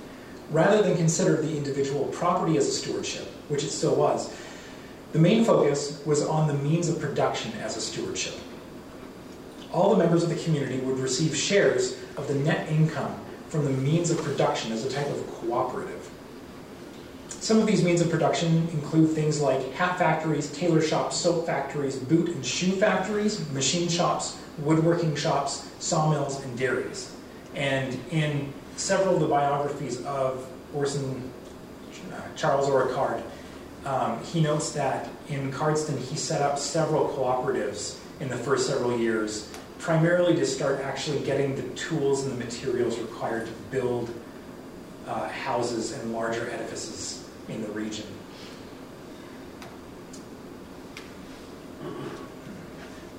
Rather 0.50 0.82
than 0.82 0.98
consider 0.98 1.41
the 1.41 1.56
individual 1.56 2.06
property 2.06 2.58
as 2.58 2.67
a 2.67 2.72
stewardship, 2.72 3.26
which 3.50 3.63
it 3.63 3.70
still 3.70 3.96
was, 3.96 4.34
the 5.13 5.20
main 5.20 5.44
focus 5.44 6.02
was 6.06 6.26
on 6.26 6.48
the 6.48 6.54
means 6.54 6.88
of 6.89 7.00
production 7.00 7.52
as 7.62 7.76
a 7.76 7.82
stewardship. 7.82 8.34
All 9.74 9.91
the 9.91 9.98
members 9.98 10.24
of 10.24 10.30
the 10.30 10.36
community 10.36 10.80
would 10.80 11.00
receive 11.00 11.36
shares 11.36 11.98
of 12.17 12.28
the 12.28 12.36
net 12.36 12.70
income 12.70 13.17
from 13.50 13.65
the 13.65 13.72
means 13.72 14.10
of 14.10 14.22
production 14.22 14.72
as 14.72 14.86
a 14.86 14.89
type 14.89 15.08
of 15.08 15.28
cooperative. 15.39 16.01
Some 17.41 17.58
of 17.58 17.65
these 17.65 17.84
means 17.84 18.01
of 18.01 18.12
production 18.12 18.67
include 18.71 19.15
things 19.15 19.41
like 19.41 19.73
hat 19.73 19.97
factories, 19.97 20.51
tailor 20.51 20.80
shops, 20.80 21.17
soap 21.17 21.47
factories, 21.47 21.95
boot 21.95 22.30
and 22.30 22.45
shoe 22.45 22.73
factories, 22.73 23.49
machine 23.49 23.89
shops, 23.89 24.38
woodworking 24.60 25.15
shops, 25.15 25.67
sawmills, 25.80 26.39
and 26.43 26.56
dairies. 26.56 27.12
And 27.56 27.99
in 28.12 28.54
several 28.75 29.15
of 29.15 29.21
the 29.21 29.27
biographies 29.27 30.06
of 30.06 30.47
Orson 30.75 31.32
uh, 32.13 32.21
Charles 32.36 32.69
Ora 32.69 32.93
Card, 32.93 33.23
um, 33.86 34.23
he 34.23 34.39
notes 34.39 34.71
that 34.73 35.10
in 35.27 35.51
Cardston 35.51 35.97
he 35.97 36.15
set 36.17 36.43
up 36.43 36.60
several 36.60 37.10
cooperatives 37.10 37.97
in 38.19 38.30
the 38.30 38.38
first 38.38 38.67
several 38.67 38.99
years, 38.99 39.51
primarily 39.80 40.36
to 40.36 40.45
start 40.45 40.82
actually 40.82 41.21
getting 41.21 41.56
the 41.56 41.67
tools 41.75 42.23
and 42.23 42.39
the 42.39 42.45
materials 42.45 42.99
required 42.99 43.47
to 43.47 43.54
build 43.71 44.13
uh, 45.08 45.27
houses 45.30 45.93
and 45.93 46.13
larger 46.13 46.47
edifices 46.51 47.20
in 47.47 47.62
the 47.62 47.69
region. 47.69 48.06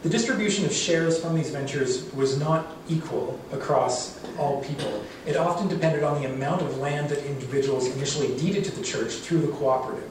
The 0.03 0.09
distribution 0.09 0.65
of 0.65 0.73
shares 0.73 1.21
from 1.21 1.37
these 1.37 1.51
ventures 1.51 2.13
was 2.13 2.37
not 2.37 2.77
equal 2.89 3.39
across 3.53 4.19
all 4.37 4.61
people. 4.65 5.05
It 5.27 5.37
often 5.37 5.69
depended 5.69 6.03
on 6.03 6.21
the 6.21 6.29
amount 6.29 6.63
of 6.63 6.79
land 6.79 7.09
that 7.11 7.25
individuals 7.25 7.87
initially 7.87 8.37
deeded 8.37 8.65
to 8.65 8.73
the 8.73 8.83
church 8.83 9.13
through 9.13 9.43
the 9.43 9.53
cooperative. 9.53 10.11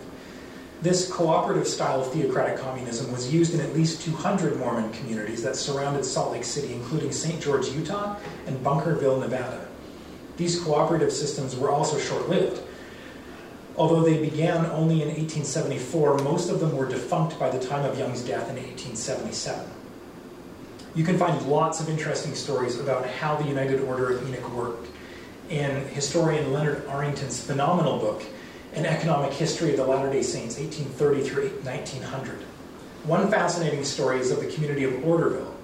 This 0.82 1.12
cooperative 1.12 1.68
style 1.68 2.02
of 2.02 2.12
theocratic 2.14 2.58
communism 2.58 3.12
was 3.12 3.32
used 3.32 3.54
in 3.54 3.60
at 3.60 3.76
least 3.76 4.02
200 4.02 4.58
Mormon 4.58 4.92
communities 4.94 5.44
that 5.44 5.58
surrounded 5.58 6.06
Salt 6.06 6.32
Lake 6.32 6.46
City, 6.46 6.74
including 6.74 7.12
St. 7.12 7.42
George, 7.42 7.68
Utah, 7.70 8.16
and 8.48 8.58
Bunkerville, 8.64 9.20
Nevada. 9.20 9.68
These 10.38 10.60
cooperative 10.62 11.12
systems 11.12 11.56
were 11.56 11.70
also 11.70 12.00
short 12.00 12.30
lived. 12.30 12.62
Although 13.82 14.04
they 14.04 14.22
began 14.22 14.68
only 14.68 15.02
in 15.02 15.08
1874, 15.08 16.20
most 16.20 16.52
of 16.52 16.60
them 16.60 16.78
were 16.78 16.88
defunct 16.88 17.40
by 17.40 17.50
the 17.50 17.58
time 17.58 17.84
of 17.84 17.98
Young's 17.98 18.22
death 18.22 18.48
in 18.48 18.56
1877. 18.56 19.66
You 20.94 21.04
can 21.04 21.18
find 21.18 21.42
lots 21.48 21.80
of 21.80 21.90
interesting 21.90 22.36
stories 22.36 22.80
about 22.80 23.08
how 23.08 23.38
the 23.38 23.48
United 23.48 23.82
Order 23.82 24.12
of 24.12 24.30
Enoch 24.30 24.54
worked 24.54 24.88
in 25.50 25.84
historian 25.88 26.54
Leonard 26.54 26.88
Arrington's 26.90 27.44
phenomenal 27.44 27.98
book, 27.98 28.22
an 28.76 28.86
Economic 28.86 29.34
History 29.34 29.72
of 29.72 29.78
the 29.78 29.88
Latter-day 29.88 30.22
Saints, 30.22 30.60
1830 30.60 31.28
through 31.28 31.50
1900. 31.64 32.38
One 33.06 33.32
fascinating 33.32 33.84
story 33.84 34.20
is 34.20 34.30
of 34.30 34.42
the 34.42 34.52
community 34.52 34.84
of 34.84 34.94
Orderville. 35.04 35.56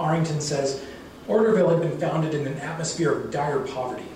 Arrington 0.00 0.40
says, 0.40 0.82
Orderville 1.28 1.68
had 1.68 1.82
been 1.82 2.00
founded 2.00 2.32
in 2.32 2.46
an 2.46 2.56
atmosphere 2.60 3.12
of 3.12 3.30
dire 3.30 3.60
poverty, 3.60 4.08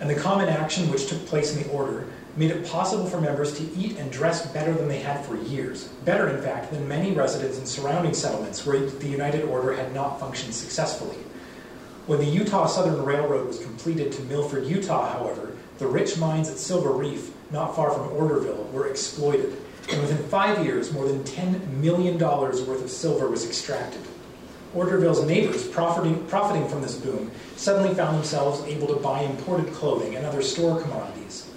and 0.00 0.08
the 0.08 0.14
common 0.14 0.48
action 0.48 0.88
which 0.92 1.08
took 1.08 1.26
place 1.26 1.56
in 1.56 1.64
the 1.64 1.68
order 1.70 2.06
made 2.36 2.50
it 2.50 2.66
possible 2.66 3.06
for 3.06 3.20
members 3.20 3.56
to 3.58 3.62
eat 3.76 3.96
and 3.96 4.10
dress 4.10 4.46
better 4.52 4.72
than 4.72 4.88
they 4.88 4.98
had 4.98 5.24
for 5.24 5.36
years. 5.36 5.84
Better, 6.04 6.28
in 6.28 6.42
fact, 6.42 6.72
than 6.72 6.88
many 6.88 7.12
residents 7.12 7.58
in 7.58 7.66
surrounding 7.66 8.14
settlements 8.14 8.66
where 8.66 8.80
the 8.80 9.08
United 9.08 9.44
Order 9.44 9.74
had 9.74 9.94
not 9.94 10.18
functioned 10.18 10.54
successfully. 10.54 11.16
When 12.06 12.18
the 12.18 12.26
Utah 12.26 12.66
Southern 12.66 13.04
Railroad 13.04 13.46
was 13.46 13.58
completed 13.60 14.12
to 14.12 14.22
Milford, 14.22 14.66
Utah, 14.66 15.12
however, 15.12 15.52
the 15.78 15.86
rich 15.86 16.18
mines 16.18 16.50
at 16.50 16.58
Silver 16.58 16.90
Reef 16.90 17.32
not 17.50 17.76
far 17.76 17.90
from 17.90 18.08
Orderville, 18.08 18.70
were 18.72 18.88
exploited. 18.88 19.56
And 19.90 20.00
within 20.00 20.18
five 20.28 20.64
years, 20.64 20.92
more 20.92 21.06
than 21.06 21.22
$10 21.24 21.68
million 21.74 22.18
worth 22.18 22.68
of 22.82 22.90
silver 22.90 23.28
was 23.28 23.46
extracted. 23.46 24.00
Orderville's 24.74 25.24
neighbors, 25.24 25.66
profiting, 25.68 26.26
profiting 26.26 26.68
from 26.68 26.82
this 26.82 26.96
boom, 26.96 27.30
suddenly 27.56 27.94
found 27.94 28.16
themselves 28.16 28.62
able 28.64 28.88
to 28.88 28.96
buy 28.96 29.20
imported 29.22 29.72
clothing 29.72 30.16
and 30.16 30.26
other 30.26 30.42
store 30.42 30.80
commodities. 30.80 31.48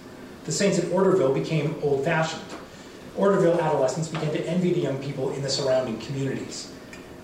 The 0.48 0.54
saints 0.54 0.80
at 0.80 0.86
Orderville 0.86 1.34
became 1.34 1.76
old 1.84 2.06
fashioned. 2.06 2.42
Orderville 3.18 3.62
adolescents 3.62 4.08
began 4.08 4.32
to 4.32 4.48
envy 4.48 4.72
the 4.72 4.80
young 4.80 4.98
people 5.04 5.34
in 5.34 5.42
the 5.42 5.50
surrounding 5.50 6.00
communities. 6.00 6.72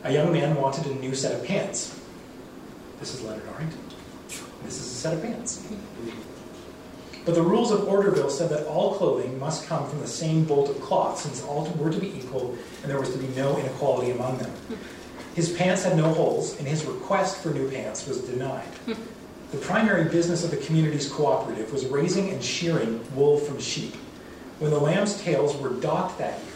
A 0.04 0.12
young 0.12 0.34
man 0.34 0.58
wanted 0.58 0.86
a 0.88 0.96
new 0.96 1.16
set 1.16 1.34
of 1.34 1.48
pants. 1.48 1.98
This 3.00 3.14
is 3.14 3.22
Leonard 3.22 3.48
Arrington. 3.48 3.80
This 4.66 4.78
is 4.78 4.88
a 4.88 4.96
set 4.96 5.14
of 5.14 5.22
pants. 5.22 5.66
But 7.24 7.36
the 7.36 7.42
rules 7.42 7.72
of 7.72 7.88
Orderville 7.88 8.30
said 8.30 8.50
that 8.50 8.68
all 8.68 8.96
clothing 8.96 9.40
must 9.40 9.68
come 9.68 9.90
from 9.90 10.02
the 10.02 10.08
same 10.08 10.44
bolt 10.44 10.70
of 10.70 10.82
cloth, 10.82 11.22
since 11.22 11.42
all 11.44 11.66
were 11.80 11.92
to 11.92 12.00
be 12.00 12.14
equal 12.18 12.58
and 12.82 12.92
there 12.92 13.00
was 13.00 13.14
to 13.14 13.18
be 13.18 13.28
no 13.38 13.58
inequality 13.58 14.12
among 14.12 14.38
them. 14.40 14.52
His 15.34 15.50
pants 15.50 15.84
had 15.84 15.96
no 15.96 16.14
holes, 16.14 16.60
and 16.60 16.68
his 16.68 16.84
request 16.84 17.38
for 17.38 17.52
new 17.52 17.72
pants 17.72 18.06
was 18.06 18.20
denied. 18.20 18.68
The 19.54 19.60
primary 19.60 20.06
business 20.10 20.44
of 20.44 20.50
the 20.50 20.58
community's 20.58 21.08
cooperative 21.08 21.72
was 21.72 21.86
raising 21.86 22.32
and 22.32 22.44
shearing 22.44 23.00
wool 23.14 23.38
from 23.38 23.60
sheep. 23.60 23.94
When 24.58 24.72
the 24.72 24.80
lamb's 24.80 25.22
tails 25.22 25.56
were 25.56 25.70
docked 25.70 26.18
that 26.18 26.40
year, 26.40 26.56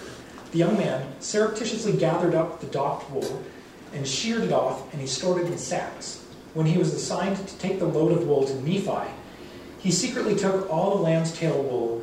the 0.52 0.58
young 0.58 0.80
man 0.80 1.08
surreptitiously 1.20 1.94
gathered 1.94 2.34
up 2.34 2.60
the 2.60 2.66
docked 2.66 3.12
wool 3.12 3.44
and 3.94 4.08
sheared 4.08 4.42
it 4.42 4.52
off, 4.52 4.92
and 4.92 5.00
he 5.00 5.06
stored 5.06 5.44
it 5.44 5.52
in 5.52 5.60
sacks. 5.60 6.24
When 6.56 6.66
he 6.66 6.80
was 6.80 6.92
assigned 6.92 7.38
to 7.48 7.58
take 7.60 7.78
the 7.78 7.86
load 7.86 8.14
of 8.14 8.28
wool 8.28 8.48
to 8.48 8.56
Nephi, 8.68 9.12
he 9.78 9.92
secretly 9.92 10.36
took 10.36 10.68
all 10.68 10.98
the 10.98 11.04
lamb's 11.04 11.32
tail 11.32 11.62
wool 11.62 12.02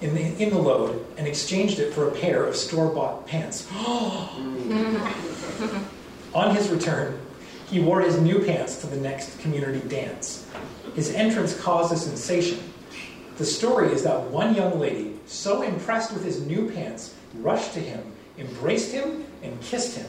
in 0.00 0.16
the, 0.16 0.42
in 0.42 0.50
the 0.50 0.58
load 0.58 1.06
and 1.16 1.28
exchanged 1.28 1.78
it 1.78 1.94
for 1.94 2.08
a 2.08 2.10
pair 2.12 2.44
of 2.44 2.56
store 2.56 2.92
bought 2.92 3.24
pants. 3.28 3.68
On 6.34 6.56
his 6.56 6.70
return, 6.70 7.23
he 7.66 7.80
wore 7.80 8.00
his 8.00 8.18
new 8.20 8.44
pants 8.44 8.76
to 8.76 8.86
the 8.86 8.96
next 8.96 9.38
community 9.40 9.86
dance. 9.88 10.46
His 10.94 11.10
entrance 11.14 11.58
caused 11.58 11.92
a 11.92 11.96
sensation. 11.96 12.58
The 13.36 13.44
story 13.44 13.92
is 13.92 14.04
that 14.04 14.30
one 14.30 14.54
young 14.54 14.78
lady, 14.78 15.18
so 15.26 15.62
impressed 15.62 16.12
with 16.12 16.24
his 16.24 16.40
new 16.40 16.70
pants, 16.70 17.14
rushed 17.34 17.72
to 17.74 17.80
him, 17.80 18.12
embraced 18.38 18.92
him, 18.92 19.24
and 19.42 19.60
kissed 19.60 19.96
him. 19.96 20.06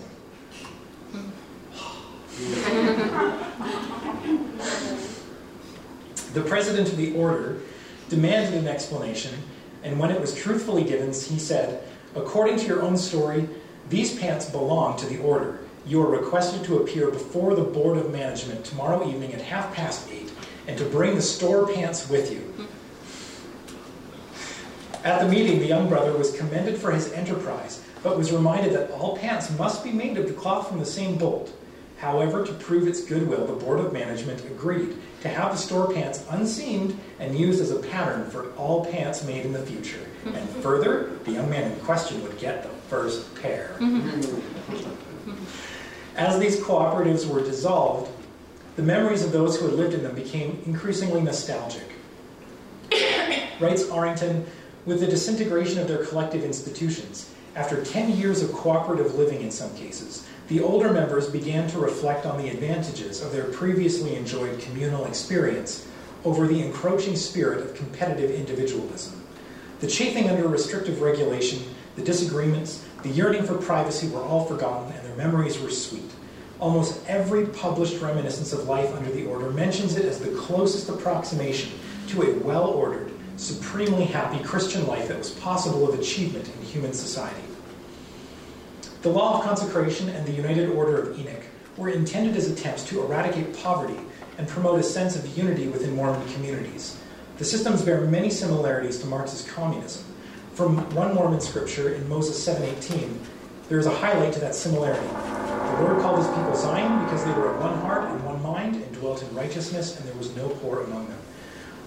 the 6.33 6.41
president 6.41 6.89
of 6.89 6.97
the 6.97 7.15
order 7.15 7.61
demanded 8.09 8.53
an 8.55 8.67
explanation, 8.67 9.33
and 9.83 9.99
when 9.99 10.11
it 10.11 10.19
was 10.19 10.35
truthfully 10.35 10.83
given, 10.83 11.07
he 11.07 11.39
said, 11.39 11.87
According 12.15 12.57
to 12.59 12.65
your 12.65 12.81
own 12.81 12.97
story, 12.97 13.47
these 13.89 14.17
pants 14.17 14.49
belong 14.49 14.97
to 14.97 15.05
the 15.05 15.17
order. 15.19 15.59
You 15.87 16.01
are 16.01 16.09
requested 16.09 16.63
to 16.63 16.79
appear 16.79 17.11
before 17.11 17.53
the 17.53 17.63
Board 17.63 17.97
of 17.97 18.11
Management 18.11 18.65
tomorrow 18.65 19.07
evening 19.07 19.33
at 19.33 19.41
half 19.41 19.71
past 19.75 20.09
eight 20.11 20.31
and 20.67 20.75
to 20.79 20.85
bring 20.85 21.13
the 21.13 21.21
store 21.21 21.71
pants 21.71 22.09
with 22.09 22.31
you. 22.31 22.67
At 25.03 25.21
the 25.21 25.29
meeting, 25.29 25.59
the 25.59 25.67
young 25.67 25.87
brother 25.87 26.17
was 26.17 26.35
commended 26.35 26.79
for 26.79 26.91
his 26.91 27.13
enterprise, 27.13 27.83
but 28.01 28.17
was 28.17 28.31
reminded 28.31 28.73
that 28.73 28.89
all 28.89 29.15
pants 29.17 29.55
must 29.59 29.83
be 29.83 29.91
made 29.91 30.17
of 30.17 30.27
the 30.27 30.33
cloth 30.33 30.67
from 30.67 30.79
the 30.79 30.85
same 30.85 31.19
bolt. 31.19 31.53
However, 31.97 32.43
to 32.43 32.53
prove 32.53 32.87
its 32.87 33.05
goodwill, 33.05 33.45
the 33.45 33.53
Board 33.53 33.79
of 33.79 33.93
Management 33.93 34.43
agreed 34.45 34.97
to 35.21 35.29
have 35.29 35.51
the 35.51 35.57
store 35.57 35.93
pants 35.93 36.25
unseamed 36.31 36.99
and 37.19 37.37
used 37.37 37.61
as 37.61 37.69
a 37.69 37.79
pattern 37.79 38.29
for 38.31 38.51
all 38.53 38.85
pants 38.85 39.23
made 39.23 39.45
in 39.45 39.53
the 39.53 39.65
future. 39.65 40.01
And 40.25 40.49
further, 40.63 41.11
the 41.25 41.31
young 41.31 41.49
man 41.49 41.71
in 41.71 41.79
question 41.81 42.23
would 42.23 42.39
get 42.39 42.63
the 42.63 42.74
first 42.89 43.33
pair. 43.35 43.75
Mm-hmm. 43.79 44.09
Mm-hmm. 44.09 45.43
As 46.17 46.39
these 46.39 46.59
cooperatives 46.59 47.27
were 47.27 47.41
dissolved, 47.41 48.11
the 48.75 48.83
memories 48.83 49.23
of 49.23 49.31
those 49.31 49.59
who 49.59 49.67
had 49.67 49.75
lived 49.75 49.93
in 49.93 50.03
them 50.03 50.15
became 50.15 50.61
increasingly 50.65 51.21
nostalgic. 51.21 51.89
Writes 53.59 53.89
Arrington, 53.89 54.45
with 54.85 54.99
the 54.99 55.07
disintegration 55.07 55.79
of 55.79 55.87
their 55.87 56.05
collective 56.05 56.43
institutions, 56.43 57.33
after 57.55 57.83
10 57.83 58.17
years 58.17 58.43
of 58.43 58.51
cooperative 58.51 59.15
living 59.15 59.41
in 59.41 59.49
some 59.49 59.73
cases, 59.75 60.27
the 60.47 60.61
older 60.61 60.91
members 60.91 61.29
began 61.29 61.69
to 61.69 61.79
reflect 61.79 62.25
on 62.25 62.37
the 62.37 62.49
advantages 62.49 63.21
of 63.21 63.31
their 63.31 63.45
previously 63.45 64.15
enjoyed 64.15 64.59
communal 64.59 65.05
experience 65.05 65.87
over 66.23 66.47
the 66.47 66.61
encroaching 66.61 67.15
spirit 67.15 67.61
of 67.61 67.75
competitive 67.75 68.31
individualism. 68.31 69.21
The 69.79 69.87
chafing 69.87 70.29
under 70.29 70.47
restrictive 70.47 71.01
regulation, 71.01 71.63
the 71.95 72.01
disagreements, 72.01 72.85
the 73.03 73.09
yearning 73.09 73.43
for 73.43 73.55
privacy 73.55 74.07
were 74.09 74.21
all 74.21 74.45
forgotten, 74.45 74.91
and 74.93 75.05
their 75.05 75.15
memories 75.15 75.59
were 75.59 75.69
sweet. 75.69 76.11
Almost 76.59 77.05
every 77.07 77.47
published 77.47 78.01
reminiscence 78.01 78.53
of 78.53 78.67
life 78.67 78.93
under 78.95 79.11
the 79.11 79.25
order 79.25 79.49
mentions 79.49 79.95
it 79.95 80.05
as 80.05 80.19
the 80.19 80.35
closest 80.35 80.89
approximation 80.89 81.71
to 82.07 82.23
a 82.23 82.39
well 82.39 82.67
ordered, 82.67 83.11
supremely 83.37 84.05
happy 84.05 84.43
Christian 84.43 84.87
life 84.87 85.07
that 85.07 85.17
was 85.17 85.31
possible 85.31 85.87
of 85.87 85.99
achievement 85.99 86.47
in 86.47 86.65
human 86.65 86.93
society. 86.93 87.41
The 89.01 89.09
law 89.09 89.37
of 89.37 89.45
consecration 89.45 90.09
and 90.09 90.25
the 90.25 90.31
United 90.31 90.69
Order 90.69 91.01
of 91.01 91.19
Enoch 91.19 91.43
were 91.77 91.89
intended 91.89 92.35
as 92.35 92.49
attempts 92.49 92.83
to 92.85 93.03
eradicate 93.03 93.55
poverty 93.61 93.99
and 94.37 94.47
promote 94.47 94.79
a 94.79 94.83
sense 94.83 95.15
of 95.15 95.37
unity 95.37 95.67
within 95.67 95.95
Mormon 95.95 96.27
communities. 96.33 96.97
The 97.37 97.45
systems 97.45 97.81
bear 97.81 98.01
many 98.01 98.29
similarities 98.29 98.99
to 98.99 99.07
Marxist 99.07 99.47
communism. 99.47 100.05
From 100.55 100.77
one 100.95 101.13
Mormon 101.13 101.41
scripture 101.41 101.89
in 101.89 102.07
Moses 102.07 102.41
7:18, 102.41 103.19
there 103.67 103.77
is 103.77 103.87
a 103.87 103.93
highlight 103.93 104.31
to 104.35 104.39
that 104.39 104.55
similarity. 104.55 105.05
The 105.05 105.83
Lord 105.83 106.01
called 106.01 106.19
his 106.19 106.29
people 106.29 106.55
Zion 106.55 107.03
because 107.03 107.25
they 107.25 107.33
were 107.33 107.49
of 107.49 107.59
one 107.59 107.77
heart 107.79 108.09
and 108.09 108.23
one 108.23 108.41
mind 108.41 108.75
and 108.75 108.89
dwelt 108.93 109.21
in 109.21 109.35
righteousness, 109.35 109.97
and 109.97 110.07
there 110.07 110.15
was 110.17 110.33
no 110.33 110.47
poor 110.47 110.79
among 110.79 111.09
them. 111.09 111.17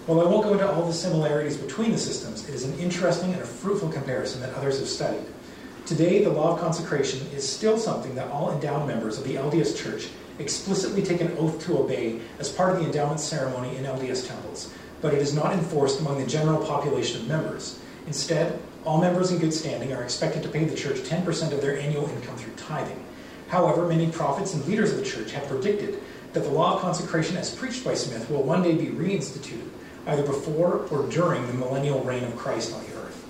While 0.05 0.21
I 0.21 0.25
won't 0.25 0.43
go 0.43 0.53
into 0.53 0.71
all 0.71 0.85
the 0.85 0.93
similarities 0.93 1.57
between 1.57 1.93
the 1.93 1.97
systems, 1.97 2.47
it 2.47 2.53
is 2.53 2.63
an 2.63 2.77
interesting 2.77 3.33
and 3.33 3.41
a 3.41 3.45
fruitful 3.45 3.89
comparison 3.89 4.39
that 4.41 4.53
others 4.53 4.77
have 4.77 4.87
studied. 4.87 5.25
Today, 5.87 6.23
the 6.23 6.29
law 6.29 6.53
of 6.53 6.59
consecration 6.59 7.25
is 7.35 7.49
still 7.49 7.79
something 7.79 8.13
that 8.13 8.29
all 8.29 8.51
endowed 8.51 8.87
members 8.87 9.17
of 9.17 9.23
the 9.23 9.33
LDS 9.33 9.75
Church 9.75 10.09
explicitly 10.37 11.01
take 11.01 11.21
an 11.21 11.35
oath 11.39 11.59
to 11.65 11.79
obey 11.79 12.19
as 12.37 12.49
part 12.49 12.73
of 12.73 12.77
the 12.77 12.85
endowment 12.85 13.19
ceremony 13.19 13.75
in 13.77 13.85
LDS 13.85 14.27
temples, 14.27 14.71
but 15.01 15.11
it 15.11 15.23
is 15.23 15.33
not 15.33 15.53
enforced 15.53 15.99
among 16.01 16.19
the 16.19 16.27
general 16.27 16.63
population 16.63 17.21
of 17.21 17.27
members. 17.27 17.79
Instead, 18.09 18.59
all 18.85 18.99
members 18.99 19.29
in 19.29 19.37
good 19.37 19.53
standing 19.53 19.93
are 19.93 20.01
expected 20.01 20.41
to 20.41 20.49
pay 20.49 20.65
the 20.65 20.75
church 20.75 20.97
10% 20.97 21.51
of 21.51 21.61
their 21.61 21.77
annual 21.77 22.09
income 22.09 22.35
through 22.37 22.55
tithing. 22.55 23.05
However, 23.49 23.85
many 23.85 24.09
prophets 24.11 24.55
and 24.55 24.65
leaders 24.65 24.91
of 24.91 24.97
the 24.97 25.05
church 25.05 25.31
have 25.33 25.47
predicted 25.47 26.01
that 26.33 26.39
the 26.39 26.49
law 26.49 26.73
of 26.73 26.81
consecration 26.81 27.37
as 27.37 27.53
preached 27.53 27.85
by 27.85 27.93
Smith 27.93 28.27
will 28.27 28.41
one 28.41 28.63
day 28.63 28.73
be 28.73 28.87
reinstituted, 28.87 29.69
either 30.07 30.23
before 30.23 30.87
or 30.89 31.07
during 31.09 31.45
the 31.45 31.53
millennial 31.53 32.03
reign 32.03 32.23
of 32.23 32.35
Christ 32.35 32.73
on 32.73 32.81
the 32.81 32.95
earth. 32.95 33.25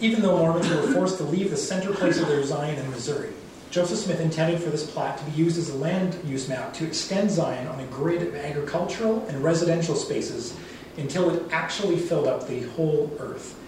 Even 0.00 0.22
though 0.22 0.38
Mormons 0.38 0.68
were 0.68 0.92
forced 0.92 1.18
to 1.18 1.24
leave 1.24 1.50
the 1.50 1.56
center 1.56 1.92
place 1.94 2.18
of 2.18 2.26
their 2.26 2.42
Zion 2.42 2.80
in 2.80 2.90
Missouri, 2.90 3.30
Joseph 3.70 4.00
Smith 4.00 4.18
intended 4.18 4.60
for 4.60 4.70
this 4.70 4.90
plat 4.90 5.18
to 5.18 5.24
be 5.24 5.30
used 5.30 5.56
as 5.56 5.70
a 5.70 5.76
land 5.76 6.18
use 6.24 6.48
map 6.48 6.74
to 6.74 6.84
extend 6.84 7.30
Zion 7.30 7.68
on 7.68 7.78
a 7.78 7.86
grid 7.86 8.22
of 8.22 8.34
agricultural 8.34 9.24
and 9.28 9.44
residential 9.44 9.94
spaces 9.94 10.56
until 10.96 11.30
it 11.30 11.42
actually 11.50 11.96
filled 11.96 12.26
up 12.26 12.46
the 12.46 12.62
whole 12.70 13.14
earth. 13.18 13.58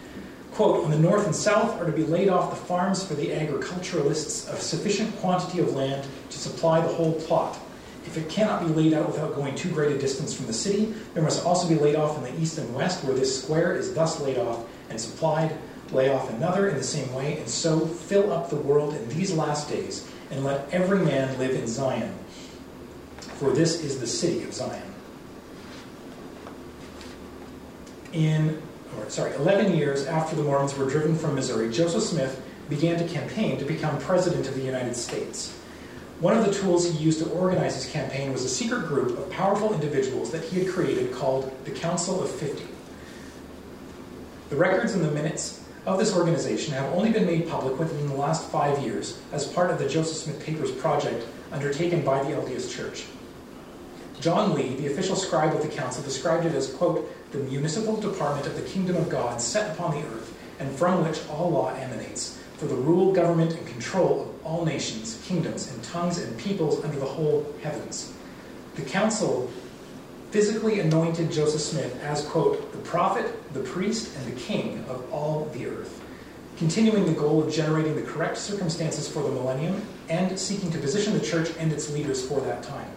Quote, 0.53 0.85
on 0.85 0.91
the 0.93 0.99
north 0.99 1.27
and 1.27 1.35
south 1.35 1.81
are 1.81 1.87
to 1.87 1.93
be 1.93 2.05
laid 2.05 2.29
off 2.29 2.51
the 2.51 2.57
farms 2.57 3.05
for 3.05 3.15
the 3.15 3.33
agriculturalists 3.33 4.49
of 4.49 4.61
sufficient 4.61 5.15
quantity 5.17 5.59
of 5.59 5.75
land 5.75 6.07
to 6.31 6.39
supply 6.39 6.81
the 6.81 6.93
whole 6.93 7.15
plot. 7.23 7.59
If 8.07 8.17
it 8.17 8.29
cannot 8.29 8.65
be 8.65 8.73
laid 8.73 8.93
out 8.93 9.07
without 9.07 9.35
going 9.35 9.57
too 9.57 9.71
great 9.71 9.91
a 9.91 9.99
distance 9.99 10.33
from 10.33 10.47
the 10.47 10.53
city, 10.53 10.95
there 11.13 11.25
must 11.25 11.45
also 11.45 11.69
be 11.69 11.75
laid 11.75 11.97
off 11.97 12.17
in 12.19 12.23
the 12.23 12.41
east 12.41 12.59
and 12.59 12.73
west, 12.73 13.03
where 13.03 13.17
this 13.17 13.43
square 13.43 13.75
is 13.75 13.95
thus 13.95 14.21
laid 14.21 14.39
off 14.39 14.65
and 14.91 15.01
supplied, 15.01 15.57
lay 15.91 16.11
off 16.11 16.31
another 16.31 16.69
in 16.69 16.77
the 16.77 16.85
same 16.85 17.13
way, 17.15 17.39
and 17.39 17.49
so 17.49 17.81
fill 17.87 18.33
up 18.33 18.49
the 18.49 18.57
world 18.57 18.95
in 18.95 19.09
these 19.09 19.33
last 19.33 19.69
days, 19.69 20.09
and 20.31 20.45
let 20.45 20.69
every 20.73 21.01
man 21.01 21.37
live 21.39 21.51
in 21.51 21.67
Zion. 21.67 22.15
For 23.39 23.51
this 23.51 23.83
is 23.83 23.99
the 23.99 24.07
city 24.07 24.45
of 24.45 24.55
Zion. 24.55 24.94
In 28.15 28.63
or 28.97 29.11
sorry, 29.11 29.35
11 29.35 29.75
years 29.75 30.07
after 30.07 30.37
the 30.37 30.43
Mormons 30.43 30.77
were 30.77 30.89
driven 30.89 31.19
from 31.19 31.35
Missouri, 31.35 31.69
Joseph 31.71 32.05
Smith 32.05 32.41
began 32.69 32.97
to 32.97 33.13
campaign 33.13 33.59
to 33.59 33.65
become 33.65 33.99
president 33.99 34.47
of 34.47 34.55
the 34.55 34.63
United 34.63 34.95
States. 34.95 35.53
One 36.21 36.37
of 36.37 36.47
the 36.47 36.53
tools 36.53 36.89
he 36.89 36.97
used 37.03 37.19
to 37.25 37.31
organize 37.31 37.75
his 37.75 37.93
campaign 37.93 38.33
was 38.33 38.45
a 38.45 38.49
secret 38.49 38.87
group 38.87 39.19
of 39.19 39.29
powerful 39.31 39.75
individuals 39.75 40.31
that 40.31 40.45
he 40.45 40.61
had 40.61 40.73
created 40.73 41.13
called 41.13 41.53
the 41.65 41.73
Council 41.73 42.23
of 42.23 42.31
50. 42.31 42.65
The 44.51 44.57
records 44.57 44.95
and 44.95 45.05
the 45.05 45.11
minutes 45.11 45.65
of 45.85 45.99
this 45.99 46.17
organization 46.17 46.73
have 46.75 46.93
only 46.95 47.11
been 47.11 47.27
made 47.27 47.49
public 47.49 47.79
within 47.81 48.09
the 48.09 48.15
last 48.15 48.49
five 48.49 48.79
years 48.79 49.19
as 49.33 49.45
part 49.45 49.71
of 49.71 49.81
the 49.81 49.89
Joseph 49.89 50.19
Smith 50.19 50.45
Papers 50.47 50.71
project 50.71 51.27
undertaken 51.51 52.05
by 52.05 52.23
the 52.23 52.31
LDS 52.31 52.73
Church. 52.73 53.07
John 54.21 54.55
Lee, 54.55 54.75
the 54.77 54.87
official 54.87 55.17
scribe 55.17 55.55
of 55.55 55.63
the 55.63 55.69
council, 55.69 56.03
described 56.03 56.47
it 56.47 56.55
as, 56.55 56.73
quote, 56.73 57.11
the 57.35 57.41
municipal 57.41 57.97
department 57.97 58.47
of 58.47 58.55
the 58.55 58.63
kingdom 58.63 58.95
of 58.95 59.09
God 59.09 59.41
set 59.41 59.73
upon 59.73 59.91
the 59.91 60.07
earth, 60.07 60.33
and 60.61 60.71
from 60.71 61.05
which 61.05 61.21
all 61.29 61.51
law 61.51 61.75
emanates, 61.75 62.39
for 62.59 62.67
the 62.67 62.77
rule, 62.77 63.13
government, 63.13 63.53
and 63.53 63.67
control 63.67 64.23
of 64.23 64.47
all 64.47 64.65
nations, 64.65 65.21
kingdoms, 65.27 65.69
and 65.73 65.83
tongues 65.83 66.19
and 66.19 66.39
peoples 66.39 66.83
under 66.85 66.97
the 66.97 67.05
whole 67.05 67.45
heavens. 67.61 68.13
The 68.77 68.83
council 68.83 69.51
physically 70.31 70.79
anointed 70.79 71.33
Joseph 71.33 71.61
Smith 71.61 72.01
as, 72.05 72.25
quote, 72.25 72.71
the 72.71 72.79
prophet, 72.79 73.27
the 73.53 73.61
priest, 73.61 74.17
and 74.17 74.33
the 74.33 74.41
king 74.41 74.85
of 74.89 75.13
all 75.13 75.47
the 75.53 75.67
earth, 75.67 76.03
continuing 76.57 77.05
the 77.05 77.13
goal 77.13 77.43
of 77.43 77.53
generating 77.53 77.97
the 77.97 78.03
correct 78.03 78.39
circumstances 78.39 79.09
for 79.09 79.25
the 79.25 79.31
millennium 79.31 79.83
and 80.09 80.39
seeking 80.39 80.71
to 80.71 80.79
position 80.79 81.15
the 81.15 81.25
church 81.25 81.51
and 81.59 81.73
its 81.73 81.91
leaders 81.91 82.25
for 82.27 82.41
that 82.43 82.63
time. 82.63 82.89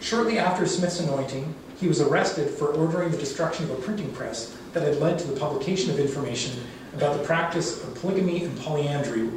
Shortly 0.00 0.38
after 0.38 0.66
Smith's 0.66 0.98
anointing, 0.98 1.54
he 1.80 1.86
was 1.86 2.00
arrested 2.00 2.50
for 2.50 2.68
ordering 2.68 3.10
the 3.10 3.16
destruction 3.16 3.64
of 3.64 3.70
a 3.70 3.82
printing 3.82 4.10
press 4.12 4.56
that 4.72 4.82
had 4.82 4.96
led 4.96 5.18
to 5.18 5.26
the 5.26 5.38
publication 5.38 5.90
of 5.90 5.98
information 5.98 6.60
about 6.94 7.16
the 7.16 7.24
practice 7.24 7.82
of 7.84 7.94
polygamy 7.94 8.44
and 8.44 8.58
polyandry. 8.58 9.28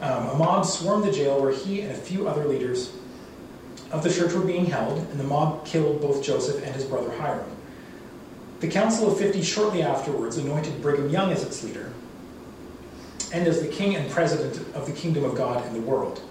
Um, 0.00 0.28
a 0.28 0.34
mob 0.34 0.64
swarmed 0.64 1.04
the 1.04 1.12
jail 1.12 1.40
where 1.40 1.52
he 1.52 1.82
and 1.82 1.92
a 1.92 1.94
few 1.94 2.26
other 2.26 2.46
leaders 2.46 2.92
of 3.90 4.02
the 4.02 4.12
church 4.12 4.32
were 4.32 4.40
being 4.40 4.66
held, 4.66 4.98
and 4.98 5.20
the 5.20 5.24
mob 5.24 5.64
killed 5.66 6.00
both 6.00 6.22
Joseph 6.22 6.64
and 6.64 6.74
his 6.74 6.84
brother 6.84 7.10
Hyrum. 7.10 7.48
The 8.60 8.68
Council 8.68 9.12
of 9.12 9.18
50 9.18 9.42
shortly 9.42 9.82
afterwards 9.82 10.38
anointed 10.38 10.80
Brigham 10.80 11.10
Young 11.10 11.30
as 11.30 11.42
its 11.42 11.62
leader 11.62 11.92
and 13.32 13.46
as 13.46 13.60
the 13.60 13.68
king 13.68 13.96
and 13.96 14.10
president 14.10 14.56
of 14.74 14.86
the 14.86 14.92
kingdom 14.92 15.24
of 15.24 15.34
God 15.34 15.66
in 15.66 15.74
the 15.74 15.80
world. 15.80 16.22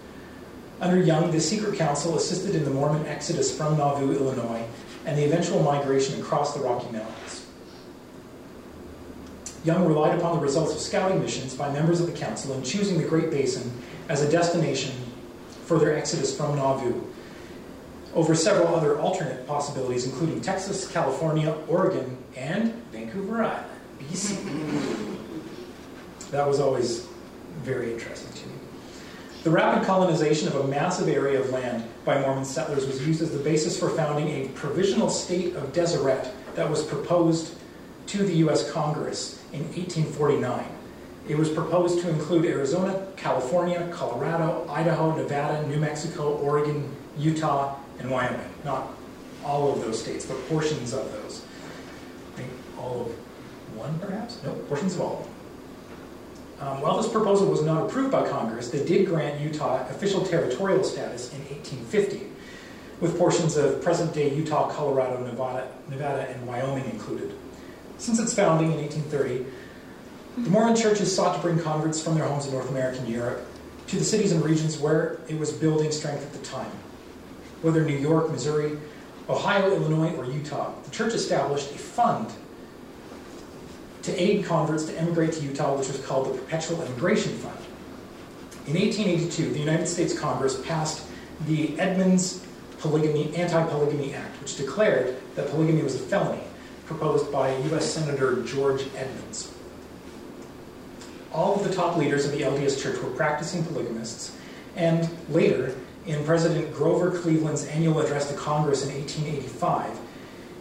Under 0.79 0.97
Young, 0.99 1.31
the 1.31 1.39
secret 1.39 1.75
council 1.75 2.15
assisted 2.15 2.55
in 2.55 2.63
the 2.63 2.71
Mormon 2.71 3.05
exodus 3.05 3.55
from 3.55 3.77
Nauvoo, 3.77 4.13
Illinois, 4.13 4.65
and 5.05 5.17
the 5.17 5.25
eventual 5.25 5.61
migration 5.61 6.19
across 6.19 6.53
the 6.53 6.61
Rocky 6.61 6.91
Mountains. 6.91 7.45
Young 9.63 9.85
relied 9.87 10.17
upon 10.17 10.35
the 10.35 10.41
results 10.41 10.73
of 10.73 10.79
scouting 10.79 11.21
missions 11.21 11.55
by 11.55 11.71
members 11.71 12.01
of 12.01 12.07
the 12.07 12.17
council 12.17 12.53
in 12.53 12.63
choosing 12.63 12.97
the 12.97 13.07
Great 13.07 13.31
Basin 13.31 13.71
as 14.09 14.21
a 14.21 14.29
destination 14.29 14.93
for 15.65 15.79
their 15.79 15.97
exodus 15.97 16.35
from 16.35 16.55
Nauvoo, 16.57 17.01
over 18.13 18.35
several 18.35 18.75
other 18.75 18.99
alternate 18.99 19.47
possibilities, 19.47 20.05
including 20.05 20.41
Texas, 20.41 20.91
California, 20.91 21.55
Oregon, 21.67 22.17
and 22.35 22.73
Vancouver 22.91 23.43
Island, 23.43 23.65
BC. 23.99 25.09
That 26.31 26.47
was 26.47 26.59
always 26.59 27.05
very 27.61 27.93
interesting 27.93 28.33
to 28.33 28.47
me. 28.47 28.62
The 29.43 29.51
rapid 29.51 29.85
colonization 29.85 30.47
of 30.47 30.55
a 30.55 30.67
massive 30.69 31.09
area 31.09 31.37
of 31.37 31.49
land 31.49 31.83
by 32.05 32.21
Mormon 32.21 32.45
settlers 32.45 32.87
was 32.87 33.05
used 33.05 33.21
as 33.21 33.31
the 33.31 33.39
basis 33.39 33.77
for 33.77 33.89
founding 33.89 34.29
a 34.29 34.47
provisional 34.49 35.09
state 35.09 35.53
of 35.55 35.73
Deseret 35.73 36.31
that 36.55 36.69
was 36.69 36.81
proposed 36.81 37.53
to 38.07 38.19
the 38.19 38.35
U.S. 38.35 38.71
Congress 38.71 39.43
in 39.51 39.63
1849. 39.63 40.65
It 41.27 41.37
was 41.37 41.49
proposed 41.49 41.99
to 41.99 42.09
include 42.09 42.45
Arizona, 42.45 43.05
California, 43.17 43.89
Colorado, 43.91 44.65
Idaho, 44.69 45.13
Nevada, 45.13 45.67
New 45.67 45.77
Mexico, 45.77 46.37
Oregon, 46.37 46.89
Utah, 47.17 47.75
and 47.99 48.09
Wyoming. 48.09 48.49
Not 48.63 48.93
all 49.43 49.73
of 49.73 49.81
those 49.81 50.01
states, 50.01 50.25
but 50.25 50.37
portions 50.47 50.93
of 50.93 51.11
those. 51.11 51.41
I 52.33 52.37
think 52.37 52.51
all 52.79 53.01
of 53.01 53.07
one, 53.77 53.99
perhaps? 53.99 54.41
No, 54.41 54.53
portions 54.69 54.95
of 54.95 55.01
all. 55.01 55.27
Um, 56.59 56.81
while 56.81 57.01
this 57.01 57.11
proposal 57.11 57.47
was 57.47 57.61
not 57.61 57.85
approved 57.85 58.11
by 58.11 58.27
Congress, 58.29 58.69
they 58.69 58.85
did 58.85 59.07
grant 59.07 59.41
Utah 59.41 59.87
official 59.89 60.25
territorial 60.25 60.83
status 60.83 61.33
in 61.33 61.39
1850, 61.39 62.27
with 63.01 63.17
portions 63.17 63.57
of 63.57 63.81
present-day 63.81 64.33
Utah, 64.33 64.69
Colorado, 64.69 65.23
Nevada, 65.25 65.67
Nevada, 65.89 66.29
and 66.29 66.47
Wyoming 66.47 66.85
included. 66.85 67.33
Since 67.97 68.19
its 68.19 68.33
founding 68.33 68.71
in 68.71 68.77
1830, 68.77 69.45
the 70.43 70.49
Mormon 70.49 70.75
churches 70.75 71.13
sought 71.13 71.35
to 71.35 71.41
bring 71.41 71.59
converts 71.59 72.01
from 72.01 72.15
their 72.15 72.25
homes 72.25 72.45
in 72.45 72.53
North 72.53 72.69
America 72.69 72.99
and 72.99 73.09
Europe 73.09 73.45
to 73.87 73.97
the 73.97 74.03
cities 74.03 74.31
and 74.31 74.43
regions 74.43 74.77
where 74.77 75.19
it 75.27 75.37
was 75.37 75.51
building 75.51 75.91
strength 75.91 76.23
at 76.23 76.33
the 76.33 76.45
time. 76.45 76.71
Whether 77.61 77.83
New 77.83 77.97
York, 77.97 78.31
Missouri, 78.31 78.77
Ohio, 79.29 79.73
Illinois, 79.73 80.15
or 80.15 80.25
Utah, 80.25 80.73
the 80.83 80.91
church 80.91 81.13
established 81.13 81.71
a 81.71 81.77
fund 81.77 82.31
to 84.03 84.21
aid 84.21 84.45
converts 84.45 84.83
to 84.85 84.99
emigrate 84.99 85.33
to 85.33 85.41
Utah, 85.41 85.75
which 85.75 85.87
was 85.87 85.99
called 86.05 86.27
the 86.27 86.37
Perpetual 86.37 86.81
Immigration 86.83 87.33
Fund. 87.37 87.57
In 88.67 88.75
1882, 88.75 89.51
the 89.51 89.59
United 89.59 89.87
States 89.87 90.17
Congress 90.17 90.61
passed 90.65 91.05
the 91.47 91.77
Edmunds 91.79 92.45
Polygamy, 92.79 93.33
Anti-Polygamy 93.35 94.13
Act, 94.13 94.39
which 94.41 94.57
declared 94.57 95.15
that 95.35 95.49
polygamy 95.49 95.83
was 95.83 95.95
a 95.95 95.99
felony, 95.99 96.43
proposed 96.85 97.31
by 97.31 97.55
U.S. 97.69 97.91
Senator 97.91 98.43
George 98.43 98.83
Edmunds. 98.95 99.53
All 101.31 101.55
of 101.55 101.63
the 101.67 101.73
top 101.73 101.97
leaders 101.97 102.25
of 102.25 102.31
the 102.31 102.41
LDS 102.41 102.81
Church 102.81 103.01
were 103.01 103.09
practicing 103.11 103.63
polygamists, 103.63 104.37
and 104.75 105.09
later, 105.29 105.75
in 106.05 106.23
President 106.25 106.73
Grover 106.73 107.17
Cleveland's 107.17 107.65
annual 107.67 108.01
address 108.01 108.29
to 108.29 108.35
Congress 108.35 108.83
in 108.83 108.93
1885, 108.93 109.97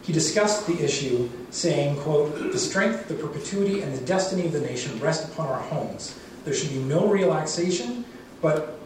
he 0.02 0.12
discussed 0.12 0.66
the 0.66 0.82
issue, 0.82 1.28
saying, 1.50 1.96
quote, 1.98 2.52
The 2.52 2.58
strength, 2.58 3.06
the 3.06 3.14
perpetuity, 3.14 3.82
and 3.82 3.94
the 3.94 4.04
destiny 4.04 4.46
of 4.46 4.52
the 4.52 4.60
nation 4.60 4.98
rest 4.98 5.32
upon 5.32 5.46
our 5.46 5.60
homes. 5.60 6.18
There 6.44 6.52
should 6.52 6.70
be 6.70 6.80
no 6.80 7.06
relaxation, 7.06 8.04
but 8.40 8.80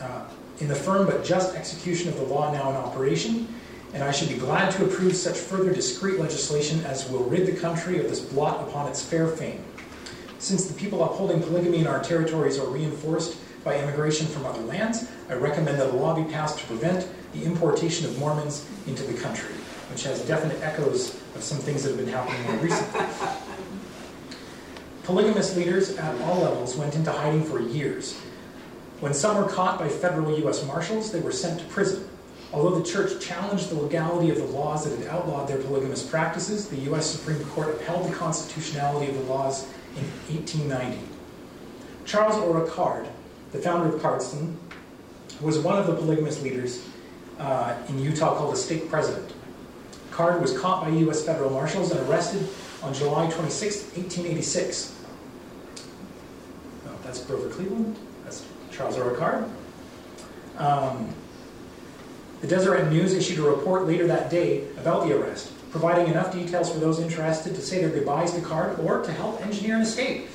uh, 0.00 0.24
in 0.60 0.68
the 0.68 0.74
firm 0.74 1.06
but 1.06 1.24
just 1.24 1.54
execution 1.54 2.08
of 2.08 2.16
the 2.16 2.22
law 2.22 2.50
now 2.52 2.70
in 2.70 2.76
operation, 2.76 3.48
and 3.92 4.02
I 4.02 4.12
should 4.12 4.30
be 4.30 4.36
glad 4.36 4.72
to 4.72 4.86
approve 4.86 5.14
such 5.14 5.36
further 5.36 5.74
discreet 5.74 6.18
legislation 6.18 6.82
as 6.86 7.08
will 7.10 7.24
rid 7.24 7.46
the 7.46 7.60
country 7.60 7.98
of 7.98 8.08
this 8.08 8.20
blot 8.20 8.66
upon 8.66 8.88
its 8.88 9.02
fair 9.02 9.28
fame. 9.28 9.62
Since 10.38 10.64
the 10.64 10.74
people 10.74 11.04
upholding 11.04 11.42
polygamy 11.42 11.80
in 11.80 11.86
our 11.86 12.02
territories 12.02 12.58
are 12.58 12.66
reinforced 12.66 13.36
by 13.62 13.78
immigration 13.78 14.26
from 14.26 14.46
other 14.46 14.62
lands, 14.62 15.06
I 15.28 15.34
recommend 15.34 15.78
that 15.78 15.90
a 15.90 15.92
law 15.92 16.16
be 16.16 16.32
passed 16.32 16.58
to 16.60 16.66
prevent 16.66 17.06
the 17.34 17.44
importation 17.44 18.06
of 18.06 18.18
Mormons 18.18 18.66
into 18.86 19.02
the 19.02 19.20
country 19.20 19.52
which 19.92 20.04
has 20.04 20.22
definite 20.22 20.58
echoes 20.62 21.20
of 21.34 21.42
some 21.42 21.58
things 21.58 21.82
that 21.82 21.90
have 21.90 21.98
been 21.98 22.08
happening 22.08 22.42
more 22.44 22.62
recently. 22.62 23.04
Polygamous 25.04 25.54
leaders 25.54 25.96
at 25.98 26.18
all 26.22 26.40
levels 26.40 26.76
went 26.76 26.94
into 26.94 27.12
hiding 27.12 27.44
for 27.44 27.60
years. 27.60 28.18
When 29.00 29.12
some 29.12 29.36
were 29.36 29.48
caught 29.48 29.78
by 29.78 29.88
federal 29.88 30.38
U.S. 30.38 30.64
Marshals, 30.66 31.12
they 31.12 31.20
were 31.20 31.32
sent 31.32 31.60
to 31.60 31.66
prison. 31.66 32.08
Although 32.54 32.78
the 32.78 32.88
church 32.88 33.20
challenged 33.20 33.68
the 33.68 33.74
legality 33.74 34.30
of 34.30 34.36
the 34.36 34.44
laws 34.44 34.84
that 34.88 34.98
had 34.98 35.08
outlawed 35.08 35.48
their 35.48 35.58
polygamous 35.58 36.02
practices, 36.02 36.68
the 36.68 36.76
U.S. 36.82 37.06
Supreme 37.06 37.44
Court 37.46 37.68
upheld 37.68 38.08
the 38.08 38.14
constitutionality 38.14 39.10
of 39.10 39.16
the 39.16 39.24
laws 39.24 39.64
in 39.96 40.04
1890. 40.34 40.98
Charles 42.06 42.36
Ora 42.36 42.66
Card, 42.68 43.08
the 43.52 43.58
founder 43.58 43.94
of 43.94 44.00
Cardston, 44.00 44.56
was 45.40 45.58
one 45.58 45.76
of 45.76 45.86
the 45.86 45.94
polygamous 45.94 46.40
leaders 46.42 46.86
uh, 47.38 47.74
in 47.88 47.98
Utah 47.98 48.36
called 48.36 48.54
a 48.54 48.56
stake 48.56 48.88
president. 48.88 49.32
Card 50.12 50.40
was 50.40 50.56
caught 50.56 50.82
by 50.82 50.90
U.S. 50.90 51.24
federal 51.24 51.50
marshals 51.50 51.90
and 51.90 52.00
arrested 52.08 52.46
on 52.82 52.92
July 52.94 53.28
26, 53.30 53.96
1886. 53.96 54.98
that's 57.02 57.24
Grover 57.24 57.48
Cleveland. 57.48 57.96
That's 58.24 58.44
Charles 58.70 58.96
Ora 58.96 59.16
Card. 59.16 59.44
Um, 60.58 61.14
the 62.40 62.46
Deseret 62.46 62.90
News 62.90 63.14
issued 63.14 63.38
a 63.38 63.42
report 63.42 63.86
later 63.86 64.06
that 64.06 64.30
day 64.30 64.68
about 64.76 65.06
the 65.06 65.16
arrest, 65.16 65.52
providing 65.70 66.08
enough 66.08 66.32
details 66.32 66.70
for 66.70 66.78
those 66.78 67.00
interested 67.00 67.54
to 67.54 67.60
say 67.60 67.80
their 67.80 67.90
goodbyes 67.90 68.32
to 68.34 68.40
Card 68.40 68.78
or 68.80 69.02
to 69.02 69.12
help 69.12 69.40
engineer 69.46 69.76
an 69.76 69.82
escape. 69.82 70.28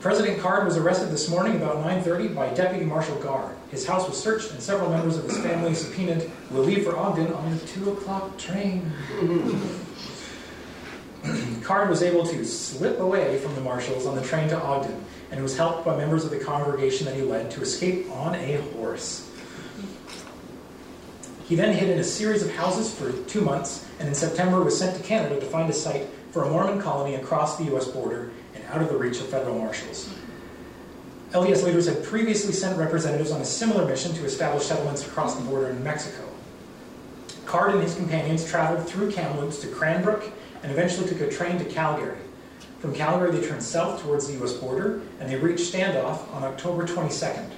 President 0.00 0.40
Card 0.40 0.64
was 0.64 0.76
arrested 0.76 1.10
this 1.10 1.28
morning 1.28 1.56
about 1.56 1.76
9.30 1.84 2.34
by 2.34 2.48
Deputy 2.54 2.84
Marshal 2.84 3.16
Gar. 3.16 3.54
His 3.70 3.86
house 3.86 4.08
was 4.08 4.20
searched 4.20 4.50
and 4.50 4.60
several 4.60 4.90
members 4.90 5.16
of 5.16 5.24
his 5.24 5.38
family 5.38 5.74
subpoenaed 5.74 6.30
will 6.50 6.64
leave 6.64 6.84
for 6.84 6.96
Ogden 6.96 7.32
on 7.32 7.56
the 7.56 7.66
2 7.66 7.90
o'clock 7.92 8.36
train. 8.36 8.92
Card 11.62 11.88
was 11.88 12.02
able 12.02 12.26
to 12.26 12.44
slip 12.44 12.98
away 12.98 13.38
from 13.38 13.54
the 13.54 13.60
marshals 13.60 14.06
on 14.06 14.16
the 14.16 14.22
train 14.22 14.48
to 14.48 14.60
Ogden 14.60 15.04
and 15.30 15.40
was 15.42 15.56
helped 15.56 15.84
by 15.84 15.96
members 15.96 16.24
of 16.24 16.30
the 16.30 16.38
congregation 16.38 17.06
that 17.06 17.14
he 17.14 17.22
led 17.22 17.50
to 17.52 17.60
escape 17.60 18.10
on 18.10 18.34
a 18.34 18.56
horse. 18.72 19.30
He 21.44 21.54
then 21.54 21.76
hid 21.76 21.90
in 21.90 21.98
a 21.98 22.04
series 22.04 22.42
of 22.42 22.50
houses 22.52 22.92
for 22.92 23.12
two 23.28 23.40
months 23.40 23.86
and 24.00 24.08
in 24.08 24.14
September 24.14 24.62
was 24.62 24.76
sent 24.76 24.96
to 24.96 25.02
Canada 25.02 25.38
to 25.38 25.46
find 25.46 25.70
a 25.70 25.72
site 25.72 26.08
for 26.32 26.44
a 26.44 26.50
Mormon 26.50 26.80
colony 26.80 27.14
across 27.16 27.56
the 27.56 27.64
U.S. 27.64 27.86
border 27.86 28.30
and 28.54 28.64
out 28.66 28.82
of 28.82 28.88
the 28.88 28.96
reach 28.96 29.20
of 29.20 29.28
federal 29.28 29.58
marshals. 29.58 30.08
LDS 31.32 31.62
leaders 31.62 31.86
had 31.86 32.02
previously 32.02 32.52
sent 32.52 32.76
representatives 32.76 33.30
on 33.30 33.40
a 33.40 33.44
similar 33.44 33.86
mission 33.86 34.12
to 34.14 34.24
establish 34.24 34.64
settlements 34.64 35.06
across 35.06 35.36
the 35.36 35.42
border 35.42 35.68
in 35.68 35.82
Mexico. 35.84 36.28
Card 37.46 37.74
and 37.74 37.82
his 37.82 37.94
companions 37.94 38.44
traveled 38.44 38.88
through 38.88 39.12
Kamloops 39.12 39.60
to 39.60 39.68
Cranbrook 39.68 40.24
and 40.64 40.72
eventually 40.72 41.08
took 41.08 41.20
a 41.20 41.30
train 41.30 41.56
to 41.58 41.64
Calgary. 41.64 42.18
From 42.80 42.92
Calgary, 42.94 43.30
they 43.30 43.46
turned 43.46 43.62
south 43.62 44.02
towards 44.02 44.26
the 44.26 44.32
U.S. 44.34 44.54
border 44.54 45.02
and 45.20 45.30
they 45.30 45.36
reached 45.36 45.72
Standoff 45.72 46.32
on 46.34 46.42
October 46.42 46.84
22nd. 46.84 47.50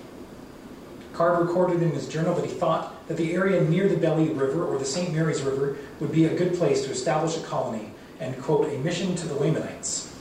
Card 1.14 1.46
recorded 1.46 1.82
in 1.82 1.92
his 1.92 2.08
journal 2.08 2.34
that 2.34 2.44
he 2.44 2.52
thought 2.52 3.06
that 3.08 3.16
the 3.16 3.32
area 3.32 3.62
near 3.62 3.88
the 3.88 3.96
Belly 3.96 4.28
River 4.30 4.66
or 4.66 4.78
the 4.78 4.84
St. 4.84 5.14
Mary's 5.14 5.40
River 5.40 5.78
would 5.98 6.12
be 6.12 6.26
a 6.26 6.36
good 6.36 6.54
place 6.58 6.84
to 6.84 6.90
establish 6.90 7.38
a 7.38 7.40
colony 7.40 7.92
and, 8.20 8.38
quote, 8.42 8.70
a 8.70 8.78
mission 8.78 9.14
to 9.14 9.26
the 9.26 9.34
Lamanites. 9.34 10.11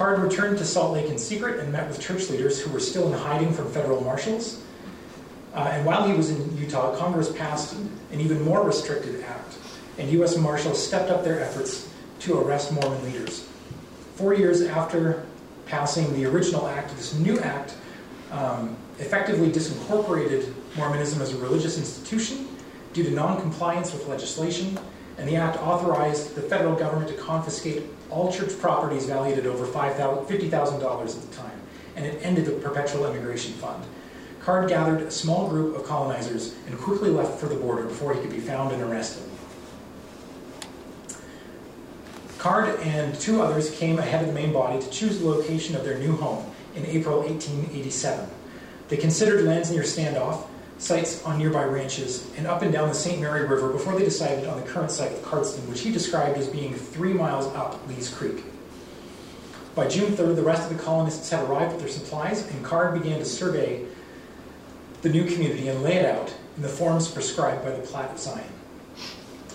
Card 0.00 0.18
returned 0.20 0.56
to 0.56 0.64
Salt 0.64 0.94
Lake 0.94 1.10
in 1.10 1.18
secret 1.18 1.60
and 1.60 1.70
met 1.70 1.86
with 1.86 2.00
church 2.00 2.30
leaders 2.30 2.58
who 2.58 2.70
were 2.70 2.80
still 2.80 3.06
in 3.08 3.12
hiding 3.12 3.52
from 3.52 3.70
federal 3.70 4.00
marshals. 4.00 4.62
Uh, 5.52 5.68
and 5.74 5.84
while 5.84 6.08
he 6.08 6.14
was 6.14 6.30
in 6.30 6.56
Utah, 6.56 6.96
Congress 6.96 7.30
passed 7.30 7.74
an 7.74 8.18
even 8.18 8.40
more 8.40 8.64
restricted 8.64 9.22
act, 9.24 9.58
and 9.98 10.10
U.S. 10.12 10.38
Marshals 10.38 10.82
stepped 10.82 11.10
up 11.10 11.22
their 11.22 11.38
efforts 11.42 11.86
to 12.20 12.40
arrest 12.40 12.72
Mormon 12.72 13.04
leaders. 13.04 13.46
Four 14.14 14.32
years 14.32 14.62
after 14.62 15.26
passing 15.66 16.10
the 16.14 16.24
original 16.24 16.66
act, 16.66 16.96
this 16.96 17.12
new 17.18 17.38
act 17.40 17.74
um, 18.32 18.78
effectively 19.00 19.52
disincorporated 19.52 20.50
Mormonism 20.78 21.20
as 21.20 21.34
a 21.34 21.36
religious 21.36 21.76
institution 21.76 22.48
due 22.94 23.04
to 23.04 23.10
noncompliance 23.10 23.92
with 23.92 24.08
legislation, 24.08 24.78
and 25.20 25.28
the 25.28 25.36
act 25.36 25.58
authorized 25.58 26.34
the 26.34 26.40
federal 26.40 26.74
government 26.74 27.10
to 27.10 27.14
confiscate 27.22 27.82
all 28.08 28.32
church 28.32 28.58
properties 28.58 29.04
valued 29.04 29.38
at 29.38 29.44
over 29.44 29.66
$50,000 29.66 30.50
at 30.50 31.30
the 31.30 31.36
time, 31.36 31.60
and 31.94 32.06
it 32.06 32.18
ended 32.22 32.46
the 32.46 32.52
perpetual 32.52 33.04
immigration 33.04 33.52
fund. 33.52 33.84
Card 34.40 34.70
gathered 34.70 35.02
a 35.02 35.10
small 35.10 35.46
group 35.50 35.76
of 35.76 35.84
colonizers 35.84 36.54
and 36.66 36.78
quickly 36.78 37.10
left 37.10 37.38
for 37.38 37.46
the 37.46 37.54
border 37.54 37.82
before 37.82 38.14
he 38.14 38.20
could 38.22 38.30
be 38.30 38.40
found 38.40 38.72
and 38.72 38.82
arrested. 38.82 39.22
Card 42.38 42.80
and 42.80 43.14
two 43.20 43.42
others 43.42 43.76
came 43.76 43.98
ahead 43.98 44.22
of 44.22 44.28
the 44.28 44.32
main 44.32 44.54
body 44.54 44.80
to 44.80 44.88
choose 44.88 45.18
the 45.18 45.28
location 45.28 45.76
of 45.76 45.84
their 45.84 45.98
new 45.98 46.16
home 46.16 46.50
in 46.74 46.86
April 46.86 47.18
1887. 47.18 48.26
They 48.88 48.96
considered 48.96 49.44
lands 49.44 49.70
near 49.70 49.82
Standoff, 49.82 50.46
sites 50.80 51.22
on 51.24 51.38
nearby 51.38 51.62
ranches, 51.64 52.28
and 52.36 52.46
up 52.46 52.62
and 52.62 52.72
down 52.72 52.88
the 52.88 52.94
St. 52.94 53.20
Mary 53.20 53.46
River 53.46 53.70
before 53.70 53.94
they 53.94 54.04
decided 54.04 54.46
on 54.46 54.58
the 54.58 54.66
current 54.66 54.90
site 54.90 55.12
of 55.12 55.18
Cardston, 55.18 55.68
which 55.68 55.82
he 55.82 55.92
described 55.92 56.38
as 56.38 56.48
being 56.48 56.74
three 56.74 57.12
miles 57.12 57.46
up 57.54 57.86
Lees 57.86 58.08
Creek. 58.08 58.42
By 59.74 59.86
June 59.88 60.12
3rd, 60.12 60.36
the 60.36 60.42
rest 60.42 60.70
of 60.70 60.76
the 60.76 60.82
colonists 60.82 61.28
had 61.28 61.44
arrived 61.44 61.72
with 61.72 61.82
their 61.82 61.90
supplies, 61.90 62.46
and 62.48 62.64
Card 62.64 63.00
began 63.00 63.18
to 63.18 63.24
survey 63.26 63.84
the 65.02 65.10
new 65.10 65.24
community 65.24 65.68
and 65.68 65.82
lay 65.82 65.96
it 65.96 66.06
out 66.06 66.34
in 66.56 66.62
the 66.62 66.68
forms 66.68 67.08
prescribed 67.08 67.62
by 67.62 67.70
the 67.70 67.82
Plat 67.82 68.10
of 68.10 68.18
Zion. 68.18 68.44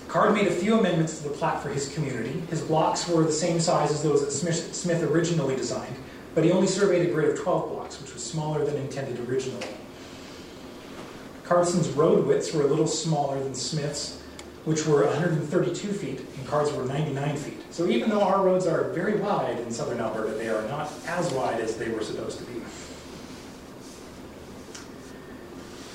Card 0.08 0.34
made 0.34 0.48
a 0.48 0.52
few 0.52 0.80
amendments 0.80 1.18
to 1.18 1.28
the 1.28 1.36
plat 1.36 1.62
for 1.62 1.70
his 1.70 1.94
community. 1.94 2.40
His 2.50 2.62
blocks 2.62 3.10
were 3.10 3.24
the 3.24 3.32
same 3.32 3.60
size 3.60 3.92
as 3.92 4.02
those 4.02 4.24
that 4.24 4.32
Smith, 4.32 4.74
Smith 4.74 5.04
originally 5.04 5.56
designed, 5.56 5.96
but 6.36 6.44
he 6.44 6.52
only 6.52 6.68
surveyed 6.68 7.10
a 7.10 7.12
grid 7.12 7.30
of 7.30 7.38
12 7.38 7.70
blocks, 7.72 8.00
which 8.00 8.14
was 8.14 8.24
smaller 8.24 8.64
than 8.64 8.78
intended 8.78 9.28
originally. 9.28 9.68
Cardston's 11.46 11.90
road 11.90 12.26
widths 12.26 12.54
were 12.54 12.64
a 12.64 12.68
little 12.68 12.88
smaller 12.88 13.42
than 13.42 13.54
Smith's, 13.54 14.20
which 14.66 14.86
were 14.88 15.06
132 15.06 15.94
feet, 15.94 16.20
and 16.20 16.48
Card's 16.48 16.74
were 16.74 16.86
99 16.86 17.38
feet. 17.38 17.62
So 17.70 17.88
even 17.88 18.10
though 18.10 18.24
our 18.24 18.44
roads 18.44 18.66
are 18.66 18.90
very 18.90 19.16
wide 19.18 19.60
in 19.60 19.72
southern 19.72 20.00
Alberta, 20.00 20.32
they 20.32 20.50
are 20.50 20.68
not 20.68 20.92
as 21.06 21.32
wide 21.34 21.62
as 21.62 21.78
they 21.78 21.90
were 21.90 22.04
supposed 22.04 22.40
to 22.40 22.46
be. 22.46 22.62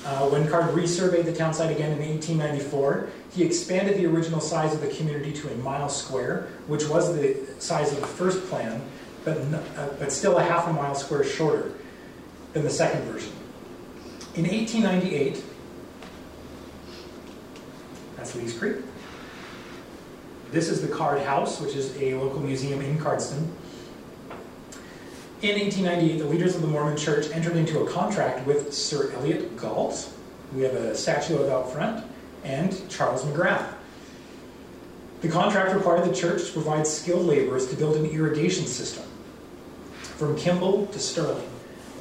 Uh, 0.05 0.27
when 0.29 0.47
Card 0.47 0.73
resurveyed 0.73 1.25
the 1.25 1.33
town 1.33 1.53
site 1.53 1.69
again 1.69 1.91
in 1.91 1.99
1894, 1.99 3.09
he 3.31 3.43
expanded 3.43 3.97
the 3.97 4.05
original 4.05 4.39
size 4.39 4.73
of 4.73 4.81
the 4.81 4.87
community 4.87 5.33
to 5.33 5.49
a 5.49 5.55
mile 5.57 5.89
square, 5.89 6.47
which 6.67 6.87
was 6.87 7.13
the 7.15 7.37
size 7.59 7.91
of 7.91 7.99
the 7.99 8.07
first 8.07 8.43
plan, 8.49 8.81
but, 9.25 9.37
uh, 9.37 9.89
but 9.99 10.11
still 10.11 10.37
a 10.37 10.43
half 10.43 10.67
a 10.67 10.73
mile 10.73 10.95
square 10.95 11.23
shorter 11.23 11.73
than 12.53 12.63
the 12.63 12.69
second 12.69 13.01
version. 13.03 13.31
In 14.33 14.45
1898, 14.45 15.43
that's 18.15 18.33
Lees 18.33 18.57
Creek. 18.57 18.77
This 20.51 20.69
is 20.69 20.81
the 20.81 20.87
Card 20.87 21.21
House, 21.21 21.59
which 21.59 21.75
is 21.75 21.93
a 21.97 22.15
local 22.15 22.39
museum 22.39 22.79
in 22.79 22.97
Cardston. 22.97 23.49
In 25.41 25.59
1898, 25.59 26.17
the 26.17 26.25
leaders 26.25 26.55
of 26.55 26.61
the 26.61 26.67
Mormon 26.67 26.95
Church 26.95 27.29
entered 27.31 27.57
into 27.57 27.81
a 27.81 27.89
contract 27.89 28.47
with 28.47 28.73
Sir 28.73 29.11
Elliott 29.17 29.57
Galt, 29.57 30.09
we 30.55 30.61
have 30.61 30.75
a 30.75 30.95
statue 30.95 31.35
of 31.35 31.49
out 31.49 31.69
front, 31.69 32.05
and 32.45 32.89
Charles 32.89 33.25
Magrath. 33.25 33.73
The 35.19 35.27
contract 35.27 35.75
required 35.75 36.09
the 36.09 36.15
church 36.15 36.45
to 36.47 36.53
provide 36.53 36.87
skilled 36.87 37.25
laborers 37.25 37.67
to 37.67 37.75
build 37.75 37.97
an 37.97 38.05
irrigation 38.05 38.65
system 38.65 39.03
from 39.99 40.37
Kimball 40.37 40.87
to 40.87 40.99
Stirling. 40.99 41.50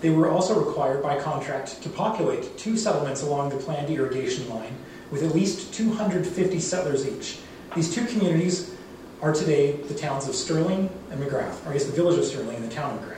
They 0.00 0.10
were 0.10 0.30
also 0.30 0.58
required 0.58 1.02
by 1.02 1.20
contract 1.20 1.82
to 1.82 1.88
populate 1.90 2.56
two 2.56 2.76
settlements 2.76 3.22
along 3.22 3.50
the 3.50 3.56
planned 3.56 3.90
irrigation 3.90 4.48
line 4.48 4.76
with 5.10 5.22
at 5.22 5.34
least 5.34 5.74
250 5.74 6.58
settlers 6.58 7.06
each. 7.06 7.38
These 7.74 7.94
two 7.94 8.06
communities 8.06 8.74
are 9.20 9.34
today 9.34 9.72
the 9.72 9.94
towns 9.94 10.26
of 10.26 10.34
Stirling 10.34 10.88
and 11.10 11.20
Magrath, 11.22 11.66
or 11.66 11.70
I 11.70 11.72
guess 11.74 11.84
the 11.84 11.92
village 11.92 12.18
of 12.18 12.24
Stirling 12.24 12.56
and 12.56 12.64
the 12.64 12.74
town 12.74 12.96
of 12.96 13.04
Magrath. 13.04 13.16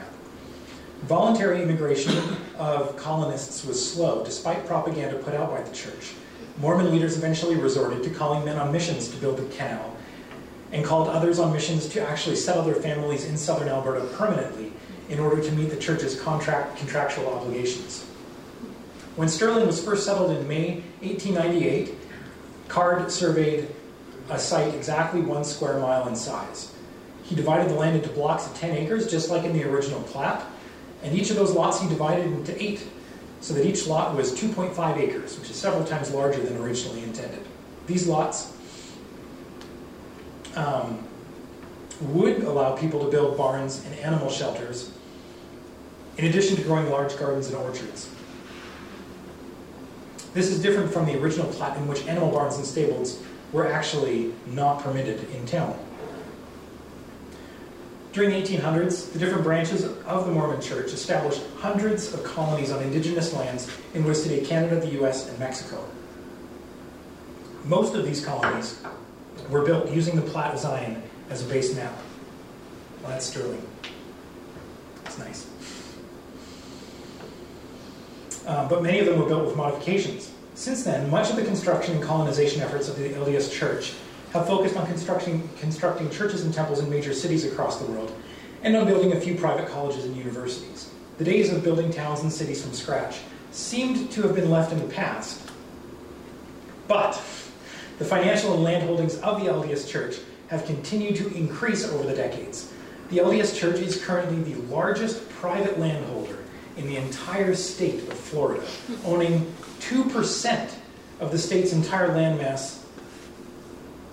Voluntary 1.03 1.61
immigration 1.61 2.17
of 2.57 2.97
colonists 2.97 3.65
was 3.65 3.93
slow, 3.93 4.23
despite 4.23 4.65
propaganda 4.65 5.17
put 5.17 5.33
out 5.33 5.49
by 5.49 5.61
the 5.61 5.73
church. 5.73 6.13
Mormon 6.57 6.91
leaders 6.91 7.17
eventually 7.17 7.55
resorted 7.55 8.03
to 8.03 8.09
calling 8.09 8.43
men 8.43 8.57
on 8.57 8.71
missions 8.71 9.07
to 9.09 9.17
build 9.17 9.37
the 9.37 9.55
canal, 9.55 9.95
and 10.71 10.83
called 10.83 11.07
others 11.07 11.39
on 11.39 11.53
missions 11.53 11.87
to 11.87 12.01
actually 12.01 12.35
settle 12.35 12.63
their 12.63 12.75
families 12.75 13.25
in 13.25 13.37
southern 13.37 13.69
Alberta 13.69 14.05
permanently 14.15 14.73
in 15.09 15.19
order 15.19 15.41
to 15.41 15.51
meet 15.51 15.69
the 15.69 15.77
church's 15.77 16.19
contract, 16.19 16.77
contractual 16.77 17.27
obligations. 17.27 18.05
When 19.15 19.27
Stirling 19.27 19.67
was 19.67 19.83
first 19.83 20.05
settled 20.05 20.31
in 20.31 20.47
May 20.47 20.81
1898, 21.01 21.95
Card 22.67 23.11
surveyed 23.11 23.67
a 24.29 24.39
site 24.39 24.73
exactly 24.73 25.21
one 25.21 25.43
square 25.43 25.79
mile 25.79 26.07
in 26.07 26.15
size. 26.15 26.73
He 27.23 27.35
divided 27.35 27.69
the 27.69 27.75
land 27.75 27.95
into 27.95 28.09
blocks 28.09 28.47
of 28.47 28.55
10 28.55 28.75
acres, 28.75 29.09
just 29.09 29.29
like 29.29 29.43
in 29.43 29.53
the 29.53 29.63
original 29.63 30.01
plat, 30.03 30.45
and 31.03 31.15
each 31.15 31.29
of 31.29 31.35
those 31.35 31.51
lots 31.51 31.79
he 31.81 31.87
divided 31.87 32.25
into 32.25 32.61
eight, 32.61 32.87
so 33.41 33.53
that 33.53 33.65
each 33.65 33.85
lot 33.85 34.15
was 34.15 34.31
2.5 34.33 34.97
acres, 34.97 35.37
which 35.39 35.49
is 35.49 35.55
several 35.55 35.85
times 35.85 36.11
larger 36.11 36.41
than 36.41 36.57
originally 36.57 37.03
intended. 37.03 37.45
These 37.87 38.07
lots 38.07 38.53
um, 40.55 41.05
would 42.01 42.43
allow 42.43 42.75
people 42.75 43.03
to 43.03 43.11
build 43.11 43.37
barns 43.37 43.83
and 43.85 43.95
animal 43.99 44.29
shelters, 44.29 44.91
in 46.17 46.25
addition 46.25 46.55
to 46.57 46.63
growing 46.63 46.89
large 46.89 47.17
gardens 47.17 47.47
and 47.47 47.55
orchards. 47.57 48.09
This 50.33 50.49
is 50.49 50.61
different 50.61 50.91
from 50.91 51.05
the 51.05 51.19
original 51.19 51.47
plat 51.51 51.77
in 51.77 51.87
which 51.87 52.05
animal 52.07 52.31
barns 52.31 52.57
and 52.57 52.65
stables 52.65 53.21
were 53.51 53.71
actually 53.71 54.33
not 54.47 54.83
permitted 54.83 55.29
in 55.31 55.45
town. 55.45 55.77
During 58.13 58.29
the 58.29 58.41
1800s, 58.41 59.11
the 59.11 59.19
different 59.19 59.43
branches 59.43 59.85
of 59.85 60.25
the 60.25 60.31
Mormon 60.31 60.61
Church 60.61 60.93
established 60.93 61.41
hundreds 61.57 62.13
of 62.13 62.23
colonies 62.23 62.71
on 62.71 62.81
indigenous 62.83 63.33
lands 63.33 63.69
in 63.93 64.03
what 64.03 64.11
is 64.11 64.23
today 64.23 64.45
Canada, 64.45 64.79
the 64.79 65.03
US, 65.03 65.29
and 65.29 65.39
Mexico. 65.39 65.83
Most 67.65 67.95
of 67.95 68.05
these 68.05 68.23
colonies 68.23 68.79
were 69.49 69.63
built 69.63 69.89
using 69.89 70.15
the 70.15 70.21
Plat 70.21 70.57
Zion 70.59 71.01
as 71.33 71.41
a 71.41 71.45
base 71.45 71.75
map. 71.75 71.91
Well, 73.01 73.11
that's 73.11 73.25
Stirling. 73.25 73.65
It's 75.05 75.17
nice. 75.17 75.49
Uh, 78.45 78.69
but 78.69 78.83
many 78.83 78.99
of 78.99 79.07
them 79.07 79.19
were 79.19 79.25
built 79.25 79.45
with 79.45 79.55
modifications. 79.55 80.31
Since 80.53 80.83
then, 80.83 81.09
much 81.09 81.31
of 81.31 81.35
the 81.35 81.43
construction 81.43 81.95
and 81.95 82.03
colonization 82.03 82.61
efforts 82.61 82.87
of 82.87 82.97
the 82.97 83.09
LDS 83.09 83.51
Church 83.51 83.93
have 84.31 84.45
focused 84.45 84.77
on 84.77 84.85
constructing, 84.85 85.49
constructing 85.59 86.09
churches 86.11 86.43
and 86.43 86.53
temples 86.53 86.79
in 86.79 86.89
major 86.89 87.13
cities 87.13 87.45
across 87.45 87.79
the 87.79 87.85
world, 87.91 88.15
and 88.61 88.75
on 88.75 88.85
building 88.85 89.13
a 89.13 89.19
few 89.19 89.35
private 89.35 89.67
colleges 89.67 90.05
and 90.05 90.15
universities. 90.15 90.91
The 91.17 91.23
days 91.23 91.51
of 91.51 91.63
building 91.63 91.91
towns 91.91 92.21
and 92.21 92.31
cities 92.31 92.61
from 92.61 92.73
scratch 92.73 93.21
seemed 93.51 94.11
to 94.11 94.21
have 94.21 94.35
been 94.35 94.51
left 94.51 94.71
in 94.71 94.79
the 94.79 94.93
past. 94.93 95.41
But 96.87 97.13
the 97.97 98.05
financial 98.05 98.53
and 98.53 98.63
land 98.63 98.83
holdings 98.83 99.17
of 99.19 99.41
the 99.41 99.49
LDS 99.49 99.89
Church 99.89 100.17
have 100.49 100.65
continued 100.65 101.15
to 101.17 101.27
increase 101.35 101.87
over 101.87 102.05
the 102.05 102.15
decades. 102.15 102.71
The 103.09 103.17
LDS 103.17 103.57
Church 103.57 103.79
is 103.79 104.03
currently 104.03 104.53
the 104.53 104.61
largest 104.63 105.29
private 105.29 105.79
landholder 105.79 106.39
in 106.77 106.87
the 106.87 106.97
entire 106.97 107.55
state 107.55 108.07
of 108.07 108.13
Florida, 108.13 108.65
owning 109.05 109.53
2% 109.79 110.73
of 111.19 111.31
the 111.31 111.37
state's 111.37 111.73
entire 111.73 112.09
landmass 112.09 112.83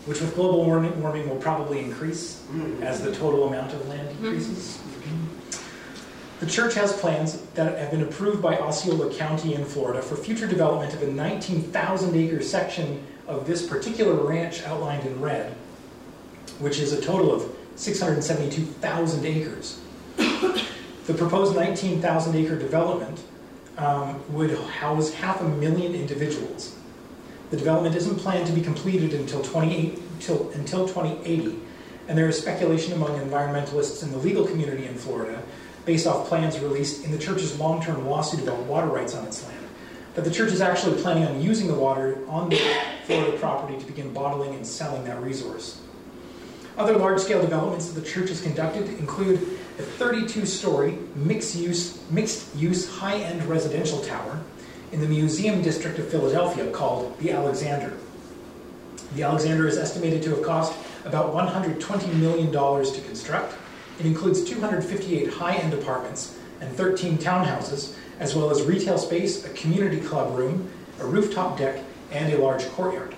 which 0.06 0.20
with 0.20 0.34
global 0.34 0.64
warming, 0.64 1.28
will 1.28 1.36
probably 1.36 1.78
increase 1.80 2.42
as 2.80 3.02
the 3.02 3.14
total 3.14 3.46
amount 3.48 3.72
of 3.72 3.86
land 3.88 4.08
increases. 4.08 4.80
The 6.40 6.46
church 6.46 6.74
has 6.74 6.92
plans 6.94 7.42
that 7.54 7.78
have 7.78 7.90
been 7.90 8.02
approved 8.02 8.40
by 8.40 8.56
Osceola 8.58 9.12
County 9.14 9.54
in 9.54 9.64
Florida 9.64 10.00
for 10.00 10.16
future 10.16 10.46
development 10.46 10.94
of 10.94 11.02
a 11.02 11.06
19,000 11.06 12.16
acre 12.16 12.42
section 12.42 13.06
of 13.26 13.46
this 13.46 13.66
particular 13.66 14.14
ranch 14.14 14.62
outlined 14.62 15.06
in 15.06 15.20
red, 15.20 15.54
which 16.60 16.78
is 16.78 16.92
a 16.92 17.00
total 17.00 17.32
of 17.32 17.54
672,000 17.76 19.26
acres. 19.26 19.80
the 20.16 21.14
proposed 21.14 21.56
19,000 21.56 22.36
acre 22.36 22.58
development 22.58 23.20
um, 23.78 24.22
would 24.32 24.50
house 24.58 25.12
half 25.12 25.40
a 25.40 25.44
million 25.44 25.94
individuals 25.94 26.76
the 27.50 27.56
development 27.56 27.96
isn't 27.96 28.16
planned 28.16 28.46
to 28.46 28.52
be 28.52 28.62
completed 28.62 29.12
until, 29.12 29.42
28, 29.42 29.98
until, 30.14 30.50
until 30.52 30.86
2080, 30.86 31.58
and 32.06 32.16
there 32.16 32.28
is 32.28 32.38
speculation 32.38 32.92
among 32.92 33.18
environmentalists 33.18 34.04
in 34.04 34.12
the 34.12 34.18
legal 34.18 34.46
community 34.46 34.86
in 34.86 34.94
Florida, 34.94 35.42
based 35.84 36.06
off 36.06 36.28
plans 36.28 36.58
released 36.60 37.04
in 37.04 37.10
the 37.10 37.18
church's 37.18 37.58
long 37.58 37.82
term 37.82 38.06
lawsuit 38.06 38.40
about 38.40 38.58
water 38.60 38.86
rights 38.86 39.16
on 39.16 39.26
its 39.26 39.44
land, 39.44 39.66
that 40.14 40.24
the 40.24 40.30
church 40.30 40.52
is 40.52 40.60
actually 40.60 41.00
planning 41.02 41.24
on 41.24 41.42
using 41.42 41.66
the 41.66 41.74
water 41.74 42.18
on 42.28 42.48
the 42.48 42.60
Florida 43.06 43.36
property 43.38 43.76
to 43.78 43.84
begin 43.84 44.12
bottling 44.12 44.54
and 44.54 44.64
selling 44.64 45.02
that 45.04 45.20
resource. 45.20 45.80
Other 46.80 46.96
large 46.96 47.20
scale 47.20 47.42
developments 47.42 47.90
that 47.90 48.00
the 48.00 48.08
church 48.08 48.30
has 48.30 48.40
conducted 48.40 48.88
include 48.98 49.36
a 49.78 49.82
32 49.82 50.46
story 50.46 50.96
mixed 51.14 51.54
use, 51.54 52.00
mixed 52.10 52.56
use 52.56 52.88
high 52.88 53.16
end 53.16 53.44
residential 53.44 54.00
tower 54.00 54.40
in 54.90 55.02
the 55.02 55.06
museum 55.06 55.60
district 55.60 55.98
of 55.98 56.08
Philadelphia 56.08 56.70
called 56.70 57.18
the 57.18 57.32
Alexander. 57.32 57.92
The 59.14 59.24
Alexander 59.24 59.68
is 59.68 59.76
estimated 59.76 60.22
to 60.22 60.30
have 60.30 60.42
cost 60.42 60.72
about 61.04 61.34
$120 61.34 62.14
million 62.14 62.50
to 62.50 63.00
construct. 63.02 63.54
It 63.98 64.06
includes 64.06 64.42
258 64.42 65.34
high 65.34 65.56
end 65.56 65.74
apartments 65.74 66.38
and 66.62 66.74
13 66.74 67.18
townhouses, 67.18 67.94
as 68.20 68.34
well 68.34 68.50
as 68.50 68.62
retail 68.62 68.96
space, 68.96 69.44
a 69.44 69.50
community 69.50 70.00
club 70.00 70.34
room, 70.34 70.70
a 70.98 71.04
rooftop 71.04 71.58
deck, 71.58 71.84
and 72.10 72.32
a 72.32 72.38
large 72.38 72.66
courtyard. 72.70 73.14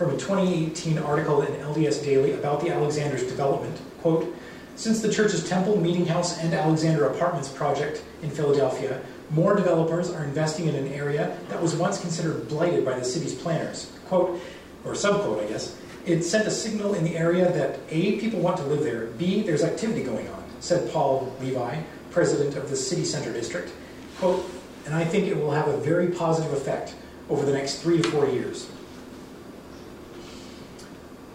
From 0.00 0.14
a 0.14 0.16
2018 0.16 0.96
article 0.96 1.42
in 1.42 1.52
LDS 1.60 2.02
Daily 2.02 2.32
about 2.32 2.62
the 2.62 2.70
Alexander's 2.70 3.22
development. 3.22 3.78
Quote, 4.00 4.34
since 4.74 5.02
the 5.02 5.12
church's 5.12 5.46
Temple, 5.46 5.78
Meeting 5.78 6.06
House, 6.06 6.38
and 6.38 6.54
Alexander 6.54 7.04
Apartments 7.04 7.50
project 7.50 8.02
in 8.22 8.30
Philadelphia, 8.30 9.02
more 9.28 9.54
developers 9.54 10.10
are 10.10 10.24
investing 10.24 10.68
in 10.68 10.74
an 10.74 10.90
area 10.94 11.36
that 11.50 11.60
was 11.60 11.76
once 11.76 12.00
considered 12.00 12.48
blighted 12.48 12.82
by 12.82 12.98
the 12.98 13.04
city's 13.04 13.34
planners. 13.34 13.92
Quote, 14.06 14.40
or 14.86 14.92
subquote, 14.92 15.44
I 15.44 15.48
guess, 15.48 15.76
it 16.06 16.22
sent 16.22 16.46
a 16.46 16.50
signal 16.50 16.94
in 16.94 17.04
the 17.04 17.14
area 17.18 17.52
that 17.52 17.78
A, 17.90 18.18
people 18.20 18.40
want 18.40 18.56
to 18.56 18.62
live 18.62 18.82
there, 18.82 19.08
B, 19.18 19.42
there's 19.42 19.62
activity 19.62 20.02
going 20.02 20.26
on, 20.28 20.42
said 20.60 20.90
Paul 20.90 21.30
Levy, 21.42 21.84
president 22.10 22.56
of 22.56 22.70
the 22.70 22.76
city 22.76 23.04
center 23.04 23.34
district. 23.34 23.70
Quote, 24.18 24.50
and 24.86 24.94
I 24.94 25.04
think 25.04 25.26
it 25.26 25.36
will 25.36 25.50
have 25.50 25.68
a 25.68 25.76
very 25.76 26.06
positive 26.06 26.54
effect 26.54 26.94
over 27.28 27.44
the 27.44 27.52
next 27.52 27.82
three 27.82 28.00
to 28.00 28.10
four 28.10 28.26
years. 28.26 28.66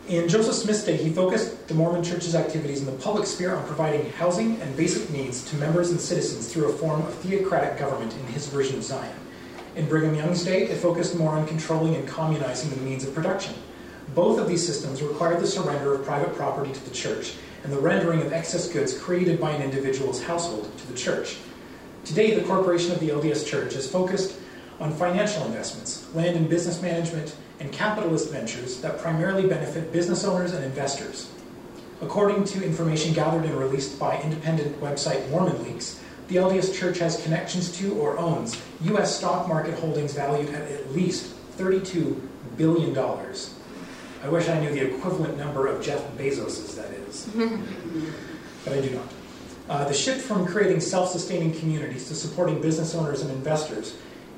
In 0.08 0.30
Joseph 0.30 0.54
Smith's 0.54 0.84
day, 0.84 0.98
he 0.98 1.10
focused 1.10 1.68
the 1.68 1.74
Mormon 1.74 2.04
Church's 2.04 2.36
activities 2.36 2.80
in 2.80 2.86
the 2.86 2.92
public 2.92 3.26
sphere 3.26 3.56
on 3.56 3.66
providing 3.66 4.12
housing 4.12 4.62
and 4.62 4.78
basic 4.78 5.10
needs 5.10 5.44
to 5.50 5.56
members 5.56 5.90
and 5.90 6.00
citizens 6.00 6.48
through 6.48 6.70
a 6.70 6.74
form 6.74 7.02
of 7.02 7.14
theocratic 7.16 7.80
government 7.80 8.14
in 8.14 8.28
his 8.28 8.46
version 8.46 8.78
of 8.78 8.84
Zion. 8.84 9.18
In 9.76 9.90
Brigham 9.90 10.14
Young's 10.14 10.46
day, 10.46 10.68
it 10.68 10.78
focused 10.78 11.18
more 11.18 11.32
on 11.32 11.48
controlling 11.48 11.96
and 11.96 12.08
communizing 12.08 12.70
the 12.70 12.76
means 12.84 13.04
of 13.04 13.16
production. 13.16 13.56
Both 14.14 14.40
of 14.40 14.48
these 14.48 14.64
systems 14.64 15.02
required 15.02 15.40
the 15.40 15.48
surrender 15.48 15.96
of 15.96 16.06
private 16.06 16.36
property 16.36 16.72
to 16.72 16.86
the 16.86 16.94
church 16.94 17.34
and 17.64 17.74
the 17.74 17.80
rendering 17.80 18.22
of 18.22 18.32
excess 18.32 18.72
goods 18.72 18.96
created 18.96 19.42
by 19.42 19.54
an 19.54 19.64
individual's 19.64 20.22
household 20.22 20.72
to 20.78 20.88
the 20.88 20.94
church. 20.94 21.38
Today, 22.04 22.36
the 22.36 22.46
corporation 22.46 22.92
of 22.92 23.00
the 23.00 23.10
LDS 23.10 23.48
Church 23.48 23.74
is 23.74 23.90
focused 23.90 24.40
on 24.80 24.94
financial 24.94 25.46
investments, 25.46 26.06
land 26.14 26.36
and 26.36 26.50
business 26.50 26.82
management, 26.82 27.36
and 27.60 27.72
capitalist 27.72 28.32
ventures 28.32 28.82
that 28.82 29.00
primarily 29.00 29.48
benefit 29.48 29.92
business 29.92 30.26
owners 30.26 30.54
and 30.54 30.64
investors. 30.64 31.32
According 32.02 32.44
to 32.46 32.64
information 32.64 33.14
gathered 33.14 33.46
and 33.46 33.56
released 33.56 33.98
by 33.98 34.22
independent 34.22 34.80
website 34.82 35.30
Mormon 35.30 35.64
Leaks, 35.64 36.02
the 36.28 36.38
LDS 36.38 36.78
Church 36.78 36.98
has 37.00 37.22
connections 37.24 37.72
to 37.78 37.98
or 38.00 38.18
owns 38.18 38.62
U.S. 38.82 39.18
stock 39.18 39.48
market 39.48 39.76
holdings 39.76 40.14
valued 40.14 40.54
at 40.54 40.70
at 40.70 40.92
least 40.92 41.34
$32 41.58 42.20
billion. 42.58 42.98
I 42.98 44.30
wish 44.30 44.50
I 44.50 44.60
knew 44.60 44.72
the 44.72 44.96
equivalent 44.96 45.38
number 45.38 45.68
of 45.68 45.84
Jeff 45.84 46.02
Bezos's, 46.18 46.76
that 46.76 46.92
is. 46.92 47.26
but 48.66 48.74
I 48.74 48.82
do 48.82 48.90
not. 48.90 49.08
Uh, 49.68 49.88
the 49.88 49.94
shift 49.94 50.22
from 50.22 50.46
creating 50.46 50.80
self 50.80 51.10
sustaining 51.10 51.54
communities 51.54 52.08
to 52.08 52.16
supporting 52.16 52.62
business 52.62 52.94
owners 52.94 53.22
and 53.22 53.32
investors 53.32 53.96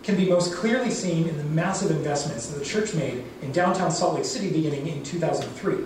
can 0.08 0.16
be 0.16 0.30
most 0.30 0.54
clearly 0.54 0.90
seen 0.90 1.28
in 1.28 1.38
the 1.38 1.44
massive 1.44 1.92
investments 1.92 2.48
that 2.48 2.58
the 2.58 2.64
church 2.64 2.94
made 2.94 3.26
in 3.42 3.52
downtown 3.52 3.92
Salt 3.92 4.16
Lake 4.16 4.24
City 4.24 4.50
beginning 4.50 4.88
in 4.88 5.04
2003. 5.04 5.80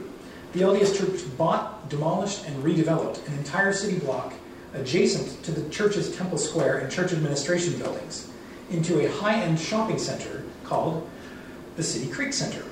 The 0.53 0.59
LDS 0.59 0.95
Church 0.95 1.37
bought, 1.39 1.89
demolished, 1.89 2.45
and 2.45 2.63
redeveloped 2.63 3.27
an 3.27 3.35
entire 3.39 3.73
city 3.73 3.97
block 3.97 4.33
adjacent 4.75 5.43
to 5.43 5.51
the 5.51 5.67
church's 5.71 6.15
Temple 6.15 6.37
Square 6.37 6.77
and 6.81 6.91
church 6.91 7.13
administration 7.13 7.79
buildings 7.79 8.29
into 8.69 9.03
a 9.03 9.09
high 9.09 9.41
end 9.41 9.59
shopping 9.59 9.97
center 9.97 10.43
called 10.65 11.09
the 11.75 11.81
City 11.81 12.07
Creek 12.07 12.31
Center. 12.31 12.63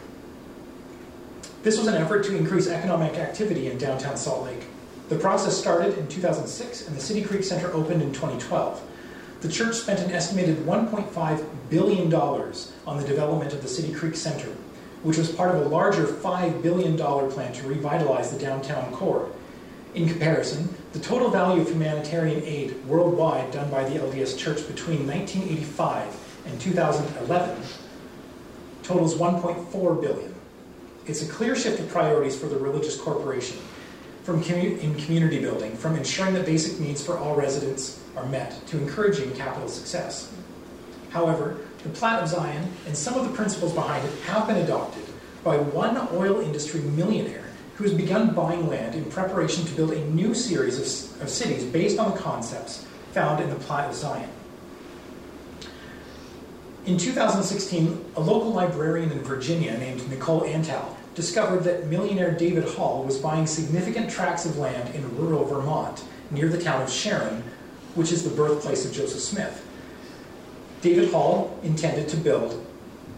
This 1.64 1.80
was 1.80 1.88
an 1.88 1.96
effort 1.96 2.26
to 2.26 2.38
increase 2.38 2.68
economic 2.68 3.16
activity 3.16 3.72
in 3.72 3.80
downtown 3.80 4.18
Salt 4.18 4.44
Lake. 4.44 4.66
The 5.10 5.18
process 5.18 5.58
started 5.58 5.98
in 5.98 6.08
2006 6.10 6.88
and 6.88 6.96
the 6.96 7.02
City 7.02 7.24
Creek 7.24 7.44
Center 7.44 7.74
opened 7.74 8.04
in 8.04 8.14
2012 8.14 8.84
the 9.42 9.50
church 9.50 9.76
spent 9.76 10.00
an 10.02 10.12
estimated 10.12 10.58
$1.5 10.66 11.46
billion 11.70 12.14
on 12.14 12.98
the 12.98 13.08
development 13.08 13.54
of 13.54 13.62
the 13.62 13.68
City 13.68 13.94
Creek 13.94 14.16
Center, 14.16 14.50
which 15.04 15.18
was 15.18 15.32
part 15.32 15.56
of 15.56 15.66
a 15.66 15.70
larger 15.70 16.06
$5 16.06 16.62
billion 16.62 16.98
plan 16.98 17.54
to 17.54 17.68
revitalize 17.68 18.32
the 18.32 18.40
downtown 18.40 18.92
core. 18.92 19.30
In 19.96 20.08
comparison, 20.10 20.76
the 20.92 21.00
total 21.00 21.30
value 21.30 21.62
of 21.62 21.70
humanitarian 21.70 22.44
aid 22.44 22.86
worldwide 22.86 23.52
done 23.52 23.72
by 23.72 23.88
the 23.88 23.98
LDS 23.98 24.38
Church 24.38 24.68
between 24.68 25.08
1985 25.08 26.44
and 26.46 26.60
2011 26.60 27.64
totals 28.84 29.16
1.4 29.16 30.02
billion. 30.02 30.36
It's 31.06 31.22
a 31.22 31.28
clear 31.28 31.56
shift 31.56 31.80
of 31.80 31.90
priorities 31.90 32.38
for 32.38 32.48
the 32.48 32.58
religious 32.58 33.00
corporation 33.00 33.58
from 34.30 34.44
commu- 34.44 34.80
in 34.80 34.94
community 34.94 35.40
building, 35.40 35.76
from 35.76 35.96
ensuring 35.96 36.36
that 36.36 36.46
basic 36.46 36.80
needs 36.80 37.04
for 37.04 37.18
all 37.18 37.36
residents 37.36 38.00
are 38.16 38.28
met 38.28 38.64
to 38.68 38.78
encouraging 38.78 39.32
capital 39.34 39.68
success. 39.68 40.32
However, 41.10 41.58
the 41.82 41.90
Plat 41.90 42.22
of 42.22 42.30
Zion 42.30 42.72
and 42.86 42.96
some 42.96 43.16
of 43.16 43.28
the 43.28 43.36
principles 43.36 43.74
behind 43.74 44.06
it 44.06 44.14
have 44.28 44.46
been 44.46 44.58
adopted 44.58 45.04
by 45.44 45.58
one 45.58 45.98
oil 46.14 46.42
industry 46.42 46.82
millionaire 46.82 47.46
who 47.74 47.86
has 47.86 47.94
begun 47.94 48.36
buying 48.36 48.68
land 48.68 48.94
in 48.94 49.04
preparation 49.06 49.66
to 49.66 49.74
build 49.74 49.94
a 49.94 50.06
new 50.10 50.36
series 50.36 50.78
of, 50.78 51.24
of 51.24 51.30
cities 51.30 51.64
based 51.64 51.98
on 51.98 52.12
the 52.12 52.20
concepts 52.20 52.86
found 53.14 53.42
in 53.42 53.50
the 53.50 53.56
Plat 53.56 53.90
of 53.90 53.96
Zion. 53.96 54.30
In 56.86 57.00
2016, 57.00 58.06
a 58.16 58.22
local 58.22 58.52
librarian 58.52 59.12
in 59.12 59.24
Virginia 59.24 59.76
named 59.80 60.08
Nicole 60.08 60.42
Antal 60.42 60.99
discovered 61.16 61.64
that 61.64 61.88
millionaire 61.88 62.32
David 62.32 62.64
Hall 62.64 63.04
was 63.04 63.18
buying 63.18 63.48
significant 63.48 64.10
tracts 64.10 64.46
of 64.46 64.58
land 64.58 64.94
in 64.96 65.18
rural 65.18 65.46
Vermont 65.46 66.04
near 66.32 66.48
the 66.48 66.62
town 66.62 66.82
of 66.82 66.90
Sharon 66.90 67.44
which 67.96 68.12
is 68.12 68.24
the 68.24 68.30
birthplace 68.30 68.86
of 68.86 68.94
Joseph 68.94 69.20
Smith. 69.20 69.66
David 70.82 71.12
Hall 71.12 71.60
intended 71.64 72.08
to 72.10 72.18
build 72.18 72.66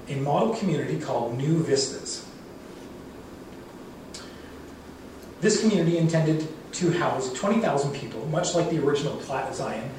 a 0.10 0.16
model 0.16 0.56
community 0.56 1.00
called 1.00 1.38
New 1.38 1.64
Vistas. 1.64 2.28
This 5.42 5.62
community 5.62 5.98
intended 5.98 6.48
to 6.74 6.92
house 6.92 7.32
20,000 7.34 7.94
people, 7.94 8.26
much 8.28 8.56
like 8.56 8.70
the 8.70 8.80
original 8.80 9.16
Plat 9.18 9.50
of 9.50 9.56
Zion, 9.56 9.90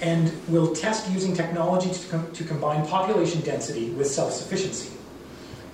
and 0.00 0.30
will 0.48 0.74
test 0.74 1.10
using 1.10 1.34
technology 1.34 1.90
to, 1.90 2.08
com- 2.08 2.32
to 2.32 2.44
combine 2.44 2.86
population 2.86 3.40
density 3.40 3.90
with 3.90 4.06
self 4.06 4.32
sufficiency. 4.32 4.95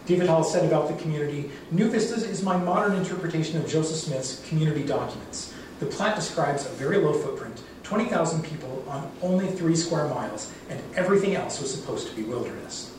David 0.07 0.29
Hall 0.29 0.43
said 0.43 0.65
about 0.65 0.89
the 0.89 1.01
community 1.01 1.51
New 1.71 1.89
Vistas 1.89 2.25
is 2.25 2.43
my 2.43 2.57
modern 2.57 2.97
interpretation 2.97 3.61
of 3.61 3.69
Joseph 3.69 3.97
Smith's 3.97 4.47
community 4.49 4.85
documents. 4.85 5.55
The 5.79 5.87
Plat 5.87 6.17
describes 6.17 6.67
a 6.67 6.71
very 6.71 6.99
low 6.99 7.13
footprint 7.13 7.63
20,000 7.83 8.43
people 8.43 8.85
on 8.89 9.11
only 9.21 9.49
three 9.49 9.77
square 9.77 10.09
miles, 10.09 10.51
and 10.71 10.81
everything 10.97 11.35
else 11.35 11.61
was 11.61 11.75
supposed 11.75 12.09
to 12.09 12.17
be 12.17 12.23
wilderness. 12.23 12.97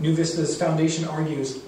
New 0.00 0.14
Vista's 0.14 0.58
foundation 0.58 1.04
argues 1.04 1.62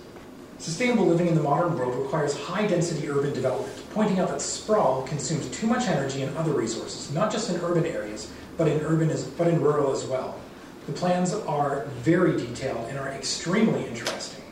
sustainable 0.59 1.07
living 1.07 1.27
in 1.27 1.35
the 1.35 1.43
modern 1.43 1.79
world 1.79 1.95
requires 1.95 2.37
high 2.37 2.67
density 2.67 3.09
urban 3.09 3.33
development, 3.33 3.73
pointing 3.93 4.19
out 4.19 4.29
that 4.29 4.41
sprawl 4.41 5.03
consumes 5.05 5.49
too 5.51 5.67
much 5.67 5.87
energy 5.87 6.23
and 6.23 6.37
other 6.37 6.53
resources, 6.53 7.13
not 7.13 7.31
just 7.31 7.49
in 7.49 7.61
urban 7.61 7.87
areas, 7.87 8.31
but 8.57 8.67
in 8.67 8.81
urban 8.81 9.09
as, 9.11 9.25
but 9.25 9.47
in 9.47 9.61
rural 9.61 9.93
as 9.93 10.05
well. 10.05 10.40
The 10.87 10.93
plans 10.93 11.33
are 11.35 11.85
very 12.01 12.37
detailed 12.37 12.89
and 12.89 12.99
are 12.99 13.09
extremely 13.09 13.87
interesting. 13.87 14.45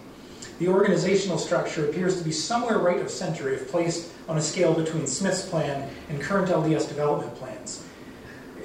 The 0.58 0.68
organizational 0.68 1.38
structure 1.38 1.88
appears 1.88 2.18
to 2.18 2.24
be 2.24 2.32
somewhere 2.32 2.78
right 2.78 3.00
of 3.00 3.10
center 3.10 3.48
if 3.48 3.70
placed 3.70 4.10
on 4.28 4.36
a 4.38 4.42
scale 4.42 4.74
between 4.74 5.06
Smith's 5.06 5.48
plan 5.48 5.88
and 6.08 6.20
current 6.20 6.48
LDS 6.48 6.88
development 6.88 7.34
plans. 7.36 7.84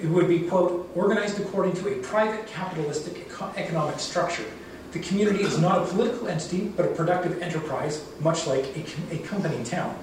It 0.02 0.08
would 0.08 0.28
be, 0.28 0.42
quote, 0.42 0.90
organized 0.96 1.40
according 1.40 1.76
to 1.78 1.94
a 1.94 1.96
private 2.04 2.48
capitalistic 2.48 3.32
economic 3.56 4.00
structure. 4.00 4.46
The 4.92 5.00
community 5.00 5.44
is 5.44 5.60
not 5.60 5.84
a 5.84 5.86
political 5.86 6.28
entity, 6.28 6.68
but 6.68 6.86
a 6.86 6.90
productive 6.90 7.42
enterprise, 7.42 8.06
much 8.20 8.46
like 8.48 8.66
a, 8.76 9.16
a 9.16 9.18
company 9.20 9.64
town. 9.64 9.98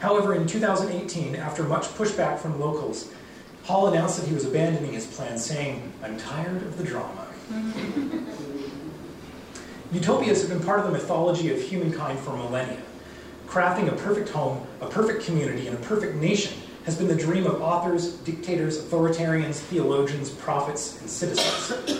However, 0.00 0.34
in 0.34 0.46
2018, 0.46 1.36
after 1.36 1.62
much 1.62 1.84
pushback 1.84 2.38
from 2.38 2.60
locals, 2.60 3.10
Hall 3.66 3.88
announced 3.88 4.20
that 4.20 4.28
he 4.28 4.34
was 4.34 4.44
abandoning 4.44 4.92
his 4.92 5.06
plan, 5.06 5.36
saying, 5.36 5.92
I'm 6.02 6.16
tired 6.18 6.62
of 6.62 6.78
the 6.78 6.84
drama. 6.84 7.26
Utopias 9.92 10.42
have 10.42 10.50
been 10.50 10.64
part 10.64 10.78
of 10.78 10.86
the 10.86 10.92
mythology 10.92 11.52
of 11.52 11.60
humankind 11.60 12.20
for 12.20 12.36
millennia. 12.36 12.80
Crafting 13.48 13.88
a 13.88 13.96
perfect 13.96 14.28
home, 14.28 14.64
a 14.80 14.86
perfect 14.86 15.24
community, 15.24 15.66
and 15.66 15.76
a 15.76 15.80
perfect 15.80 16.14
nation 16.14 16.52
has 16.84 16.96
been 16.96 17.08
the 17.08 17.16
dream 17.16 17.44
of 17.44 17.60
authors, 17.60 18.12
dictators, 18.18 18.78
authoritarians, 18.84 19.56
theologians, 19.56 20.30
prophets, 20.30 21.00
and 21.00 21.10
citizens. 21.10 21.98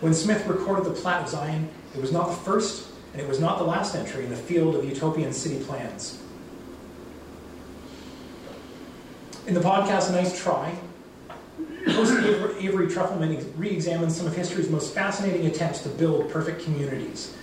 When 0.00 0.14
Smith 0.14 0.46
recorded 0.46 0.86
the 0.86 0.92
Plat 0.92 1.22
of 1.22 1.28
Zion, 1.28 1.68
it 1.94 2.00
was 2.00 2.10
not 2.10 2.28
the 2.28 2.36
first 2.36 2.88
and 3.12 3.20
it 3.20 3.28
was 3.28 3.38
not 3.38 3.58
the 3.58 3.64
last 3.64 3.94
entry 3.94 4.24
in 4.24 4.30
the 4.30 4.36
field 4.36 4.74
of 4.74 4.84
utopian 4.86 5.34
city 5.34 5.62
plans. 5.64 6.18
In 9.46 9.52
the 9.52 9.60
podcast 9.60 10.10
Nice 10.10 10.40
Try, 10.40 10.74
Host 11.88 12.12
Avery 12.60 12.86
Trufelman 12.86 13.44
re-examines 13.56 14.16
some 14.16 14.26
of 14.26 14.36
history's 14.36 14.70
most 14.70 14.94
fascinating 14.94 15.46
attempts 15.46 15.80
to 15.80 15.88
build 15.88 16.30
perfect 16.30 16.62
communities. 16.62 17.34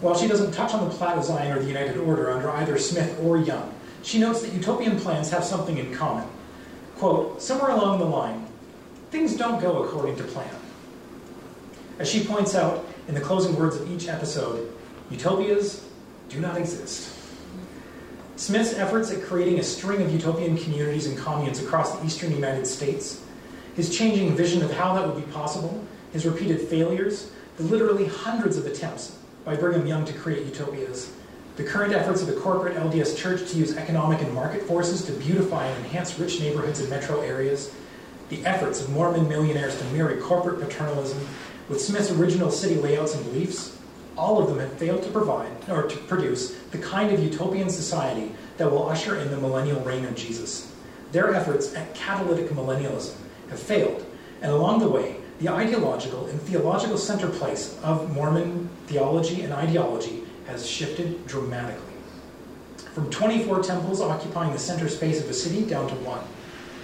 While 0.00 0.16
she 0.16 0.28
doesn't 0.28 0.52
touch 0.52 0.72
on 0.74 0.88
the 0.88 0.94
Plat 0.94 1.22
Zion 1.24 1.56
or 1.56 1.60
the 1.60 1.68
United 1.68 1.98
Order 1.98 2.30
under 2.30 2.50
either 2.50 2.78
Smith 2.78 3.18
or 3.22 3.38
Young, 3.38 3.74
she 4.02 4.18
notes 4.18 4.42
that 4.42 4.52
utopian 4.52 4.98
plans 4.98 5.30
have 5.30 5.44
something 5.44 5.76
in 5.76 5.94
common. 5.94 6.26
Quote, 6.96 7.42
somewhere 7.42 7.70
along 7.70 7.98
the 7.98 8.04
line, 8.04 8.46
things 9.10 9.36
don't 9.36 9.60
go 9.60 9.82
according 9.82 10.16
to 10.16 10.24
plan. 10.24 10.54
As 11.98 12.10
she 12.10 12.24
points 12.24 12.54
out 12.54 12.86
in 13.08 13.14
the 13.14 13.20
closing 13.20 13.56
words 13.56 13.76
of 13.76 13.90
each 13.90 14.08
episode, 14.08 14.72
Utopias 15.10 15.84
do 16.28 16.40
not 16.40 16.56
exist. 16.56 17.12
Smith's 18.36 18.72
efforts 18.74 19.10
at 19.10 19.22
creating 19.22 19.58
a 19.58 19.62
string 19.62 20.00
of 20.00 20.12
utopian 20.12 20.56
communities 20.56 21.06
and 21.06 21.18
communes 21.18 21.60
across 21.60 21.98
the 21.98 22.06
eastern 22.06 22.32
United 22.32 22.66
States, 22.66 23.22
his 23.76 23.96
changing 23.96 24.34
vision 24.36 24.62
of 24.62 24.72
how 24.72 24.94
that 24.94 25.06
would 25.06 25.24
be 25.24 25.32
possible, 25.32 25.84
his 26.12 26.26
repeated 26.26 26.60
failures, 26.60 27.30
the 27.56 27.62
literally 27.64 28.06
hundreds 28.06 28.56
of 28.56 28.66
attempts 28.66 29.16
by 29.44 29.56
Brigham 29.56 29.86
Young 29.86 30.04
to 30.04 30.12
create 30.12 30.46
utopias, 30.46 31.12
the 31.56 31.64
current 31.64 31.92
efforts 31.92 32.22
of 32.22 32.28
the 32.28 32.40
corporate 32.40 32.76
LDS 32.76 33.16
Church 33.16 33.50
to 33.50 33.58
use 33.58 33.76
economic 33.76 34.20
and 34.22 34.32
market 34.32 34.62
forces 34.62 35.04
to 35.04 35.12
beautify 35.12 35.66
and 35.66 35.84
enhance 35.84 36.18
rich 36.18 36.40
neighborhoods 36.40 36.80
and 36.80 36.88
metro 36.88 37.20
areas, 37.20 37.72
the 38.28 38.44
efforts 38.46 38.80
of 38.80 38.90
Mormon 38.90 39.28
millionaires 39.28 39.76
to 39.78 39.84
marry 39.86 40.20
corporate 40.20 40.60
paternalism 40.60 41.26
with 41.68 41.80
Smith's 41.80 42.10
original 42.10 42.50
city 42.50 42.76
layouts 42.76 43.14
and 43.14 43.24
beliefs, 43.26 43.76
all 44.16 44.42
of 44.42 44.48
them 44.48 44.58
have 44.58 44.72
failed 44.74 45.02
to 45.02 45.10
provide 45.10 45.50
or 45.68 45.84
to 45.84 45.96
produce 45.98 46.54
the 46.72 46.78
kind 46.78 47.12
of 47.12 47.22
utopian 47.22 47.70
society 47.70 48.32
that 48.56 48.70
will 48.70 48.88
usher 48.88 49.16
in 49.16 49.30
the 49.30 49.36
millennial 49.36 49.80
reign 49.80 50.04
of 50.04 50.14
Jesus. 50.14 50.72
Their 51.12 51.34
efforts 51.34 51.74
at 51.74 51.94
catalytic 51.94 52.48
millennialism 52.50 53.14
have 53.50 53.60
failed, 53.60 54.04
and 54.40 54.50
along 54.50 54.80
the 54.80 54.88
way, 54.88 55.16
the 55.40 55.48
ideological 55.48 56.26
and 56.26 56.40
theological 56.42 56.98
center 56.98 57.28
place 57.28 57.78
of 57.82 58.14
Mormon 58.14 58.68
theology 58.86 59.42
and 59.42 59.52
ideology 59.52 60.22
has 60.46 60.68
shifted 60.68 61.26
dramatically. 61.26 61.92
From 62.94 63.10
24 63.10 63.62
temples 63.62 64.00
occupying 64.00 64.52
the 64.52 64.58
center 64.58 64.88
space 64.88 65.22
of 65.22 65.30
a 65.30 65.34
city 65.34 65.64
down 65.64 65.88
to 65.88 65.94
one. 65.96 66.24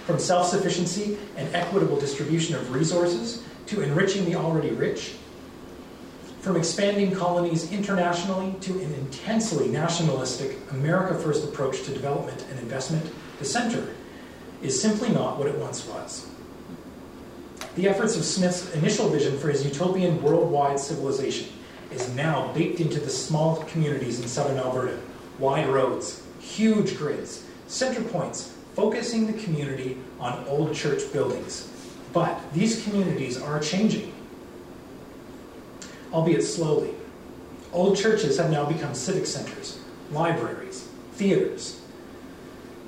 From 0.05 0.19
self 0.19 0.47
sufficiency 0.47 1.17
and 1.35 1.53
equitable 1.53 1.99
distribution 1.99 2.55
of 2.55 2.73
resources 2.73 3.43
to 3.67 3.81
enriching 3.81 4.25
the 4.25 4.35
already 4.35 4.69
rich. 4.69 5.15
From 6.39 6.55
expanding 6.55 7.13
colonies 7.13 7.71
internationally 7.73 8.55
to 8.61 8.71
an 8.79 8.93
intensely 8.93 9.67
nationalistic, 9.67 10.57
America 10.71 11.13
First 11.13 11.43
approach 11.43 11.83
to 11.83 11.91
development 11.91 12.45
and 12.49 12.57
investment, 12.59 13.05
the 13.39 13.45
center 13.45 13.85
is 14.61 14.81
simply 14.81 15.09
not 15.09 15.37
what 15.37 15.47
it 15.47 15.57
once 15.57 15.85
was. 15.85 16.25
The 17.77 17.87
efforts 17.87 18.17
of 18.17 18.25
Smith's 18.25 18.73
initial 18.73 19.07
vision 19.07 19.37
for 19.37 19.49
his 19.49 19.63
utopian 19.63 20.19
worldwide 20.23 20.79
civilization 20.79 21.49
is 21.91 22.09
now 22.15 22.51
baked 22.53 22.79
into 22.79 22.99
the 22.99 23.11
small 23.11 23.57
communities 23.65 24.19
in 24.19 24.27
southern 24.27 24.57
Alberta. 24.57 24.97
Wide 25.37 25.67
roads, 25.67 26.23
huge 26.39 26.97
grids, 26.97 27.43
center 27.67 28.01
points, 28.01 28.51
focusing 28.73 29.27
the 29.27 29.43
community 29.43 29.95
on 30.19 30.43
old 30.47 30.73
church 30.73 31.13
buildings. 31.13 31.71
But 32.13 32.51
these 32.51 32.83
communities 32.83 33.39
are 33.39 33.59
changing, 33.59 34.11
albeit 36.11 36.43
slowly. 36.43 36.95
Old 37.71 37.95
churches 37.95 38.39
have 38.39 38.49
now 38.49 38.65
become 38.65 38.95
civic 38.95 39.27
centers, 39.27 39.79
libraries, 40.11 40.89
theaters. 41.13 41.79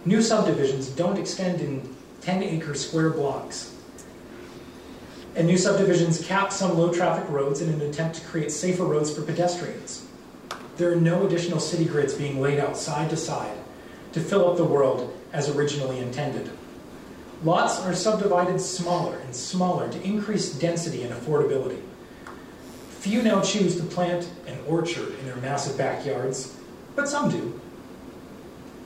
New 0.03 0.23
subdivisions 0.23 0.89
don't 0.89 1.19
extend 1.19 1.61
in 1.61 1.95
10 2.21 2.41
acre 2.41 2.73
square 2.73 3.11
blocks 3.11 3.75
and 5.39 5.47
new 5.47 5.57
subdivisions 5.57 6.21
cap 6.25 6.51
some 6.51 6.77
low 6.77 6.93
traffic 6.93 7.23
roads 7.29 7.61
in 7.61 7.69
an 7.69 7.79
attempt 7.79 8.17
to 8.17 8.27
create 8.27 8.51
safer 8.51 8.83
roads 8.83 9.09
for 9.09 9.21
pedestrians. 9.21 10.05
There 10.75 10.91
are 10.91 10.97
no 10.97 11.25
additional 11.25 11.61
city 11.61 11.85
grids 11.85 12.13
being 12.13 12.41
laid 12.41 12.59
out 12.59 12.75
side 12.75 13.09
to 13.11 13.15
side 13.15 13.57
to 14.11 14.19
fill 14.19 14.51
up 14.51 14.57
the 14.57 14.65
world 14.65 15.17
as 15.31 15.47
originally 15.47 15.99
intended. 15.99 16.51
Lots 17.41 17.79
are 17.79 17.93
subdivided 17.93 18.59
smaller 18.59 19.17
and 19.19 19.33
smaller 19.33 19.89
to 19.89 20.03
increase 20.03 20.53
density 20.53 21.03
and 21.03 21.13
affordability. 21.13 21.79
Few 22.99 23.23
now 23.23 23.39
choose 23.41 23.77
to 23.77 23.83
plant 23.83 24.29
an 24.45 24.57
orchard 24.67 25.17
in 25.19 25.25
their 25.25 25.37
massive 25.37 25.77
backyards, 25.77 26.57
but 26.97 27.07
some 27.07 27.31
do. 27.31 27.57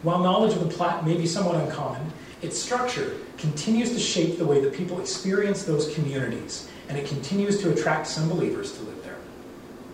While 0.04 0.20
knowledge 0.20 0.54
of 0.54 0.60
the 0.60 0.72
Plat 0.72 1.04
may 1.04 1.18
be 1.18 1.26
somewhat 1.26 1.56
uncommon, 1.56 2.14
its 2.44 2.62
structure 2.62 3.16
continues 3.38 3.92
to 3.94 4.00
shape 4.00 4.38
the 4.38 4.46
way 4.46 4.60
that 4.60 4.74
people 4.74 5.00
experience 5.00 5.64
those 5.64 5.94
communities, 5.96 6.70
and 6.90 6.98
it 6.98 7.08
continues 7.08 7.62
to 7.62 7.72
attract 7.72 8.06
some 8.06 8.28
believers 8.28 8.78
to 8.78 8.84
live 8.84 9.02
there. 9.04 9.16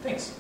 Thanks. 0.02 0.36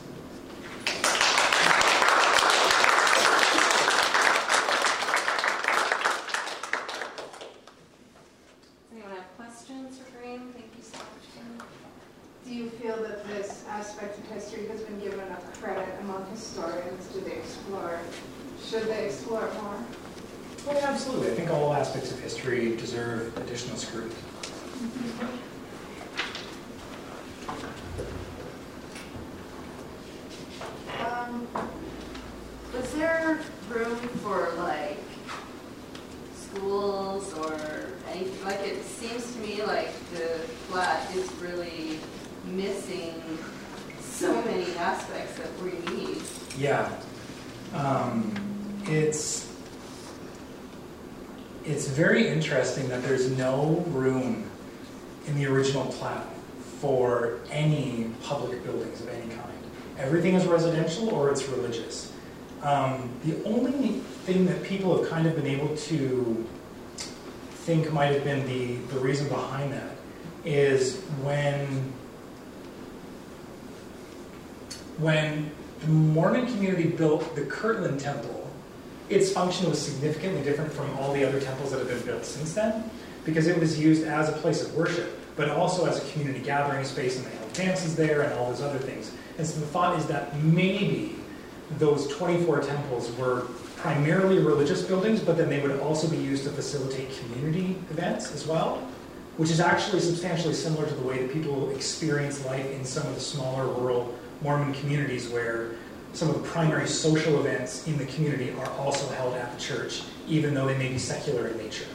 Anyone 8.92 9.12
have 9.12 9.38
questions 9.38 10.00
for 10.00 10.18
Graham? 10.18 10.52
Thank 10.54 10.72
you 10.76 10.84
so 10.84 10.98
much. 10.98 11.68
Do 12.48 12.56
you 12.56 12.72
feel 12.72 12.98
that 13.04 13.28
this 13.28 13.66
aspect 13.70 14.18
of 14.18 14.26
history 14.32 14.68
has 14.70 14.82
been 14.82 15.00
given 15.00 15.20
enough 15.20 15.62
credit 15.62 15.94
among 16.02 16.26
historians? 16.32 17.06
Do 17.14 17.22
they 17.22 17.34
explore? 17.34 18.00
Should 18.66 18.88
they 18.88 19.06
explore 19.06 19.46
it 19.46 19.54
more? 19.62 19.78
Well, 20.66 20.76
yeah, 20.76 20.90
absolutely. 20.90 21.32
I 21.32 21.36
think 21.36 21.50
all 21.52 21.74
aspects 21.74 22.12
of 22.12 22.20
history 22.20 22.76
deserve 22.76 23.36
additional 23.38 23.78
scrutiny. 23.78 24.14
Um, 31.00 31.48
was 32.76 32.94
there 32.94 33.40
room 33.70 33.98
for 34.22 34.52
like 34.58 35.00
schools 36.36 37.34
or 37.36 37.88
any, 38.12 38.28
like 38.44 38.60
it 38.60 38.84
seems 38.84 39.34
to 39.34 39.40
me 39.40 39.64
like 39.64 39.94
the 40.12 40.40
flat 40.68 41.10
is 41.16 41.32
really 41.36 42.00
missing 42.46 43.40
so 44.02 44.42
many 44.44 44.76
aspects 44.76 45.38
that 45.38 45.50
we 45.64 45.72
need. 45.96 46.22
Yeah. 46.58 46.92
Um, 47.74 48.36
it's 48.86 49.50
it's 51.66 51.88
very 51.88 52.28
interesting 52.28 52.88
that 52.90 53.04
there's 53.04 53.30
no 53.38 53.86
room 53.90 54.50
in 55.28 55.36
the 55.36 55.46
original 55.46 55.86
plat 55.86 56.26
for 56.80 57.40
any 57.52 58.10
public 58.24 58.64
buildings 58.64 59.02
of 59.02 59.10
any 59.10 59.28
kind. 59.36 59.54
Everything 60.00 60.34
is 60.34 60.48
residential 60.48 61.10
or 61.10 61.30
it's 61.30 61.48
religious. 61.48 62.12
Um, 62.64 63.10
the 63.24 63.44
only 63.44 64.00
thing 64.26 64.46
that 64.48 64.64
people 64.64 64.98
have 64.98 65.10
kind 65.10 65.28
of 65.28 65.36
been 65.36 65.46
able 65.46 65.76
to 65.76 66.48
might 67.94 68.14
have 68.14 68.24
been 68.24 68.46
the, 68.48 68.76
the 68.94 69.00
reason 69.00 69.28
behind 69.28 69.74
that 69.74 69.92
is 70.46 71.02
when 71.22 71.94
when 74.98 75.52
the 75.82 75.88
Mormon 75.88 76.46
community 76.46 76.90
built 76.90 77.36
the 77.36 77.44
Kirtland 77.44 78.00
Temple, 78.00 78.50
its 79.10 79.32
function 79.32 79.70
was 79.70 79.82
significantly 79.82 80.44
different 80.44 80.72
from 80.72 80.90
all 80.98 81.14
the 81.14 81.26
other 81.26 81.40
temples 81.40 81.72
that 81.72 81.80
have 81.80 81.88
been 81.88 82.02
built 82.02 82.26
since 82.26 82.54
then 82.54 82.90
because 83.26 83.48
it 83.48 83.58
was 83.60 83.80
used 83.80 84.04
as 84.06 84.30
a 84.30 84.34
place 84.34 84.62
of 84.64 84.74
worship, 84.76 85.20
but 85.36 85.50
also 85.50 85.86
as 85.86 85.98
a 85.98 86.12
community 86.12 86.40
gathering 86.40 86.84
space, 86.84 87.18
and 87.18 87.26
they 87.26 87.36
held 87.36 87.54
dances 87.54 87.96
there 87.96 88.22
and 88.22 88.34
all 88.34 88.50
those 88.50 88.62
other 88.62 88.80
things. 88.80 89.12
And 89.38 89.46
so 89.46 89.60
the 89.60 89.66
thought 89.68 89.98
is 89.98 90.06
that 90.08 90.36
maybe 90.44 91.16
those 91.78 92.08
24 92.16 92.62
temples 92.62 93.12
were 93.18 93.48
primarily 93.82 94.40
religious 94.40 94.82
buildings, 94.82 95.22
but 95.22 95.38
then 95.38 95.50
they 95.50 95.62
would 95.62 95.80
also 95.80 96.08
be 96.10 96.18
used 96.18 96.44
to 96.44 96.50
facilitate 96.50 97.10
community 97.20 97.78
events 97.92 98.34
as 98.34 98.46
well, 98.46 98.86
which 99.38 99.50
is 99.50 99.62
actually 99.62 100.02
substantially 100.02 100.54
similar 100.54 100.86
to 100.86 100.94
the 100.96 101.02
way 101.02 101.20
that 101.20 101.32
people 101.32 101.70
experience 101.72 102.46
life 102.46 102.70
in 102.72 102.84
some 102.84 103.08
of 103.08 103.16
the 103.16 103.22
smaller 103.22 103.68
rural 103.68 104.14
Mormon 104.42 104.74
communities 104.74 105.30
where 105.30 105.72
some 106.12 106.30
of 106.30 106.42
the 106.42 106.50
primary 106.50 106.88
social 106.88 107.40
events 107.40 107.88
in 107.88 107.98
the 107.98 108.06
community 108.08 108.52
are 108.52 108.70
also 108.72 109.08
held 109.14 109.36
at 109.36 109.54
the 109.54 109.60
church, 109.62 110.02
even 110.28 110.54
though 110.54 110.68
they 110.68 110.78
may 110.78 110.90
be 110.90 110.98
secular 110.98 111.48
in 111.48 111.58
nature. 111.58 111.88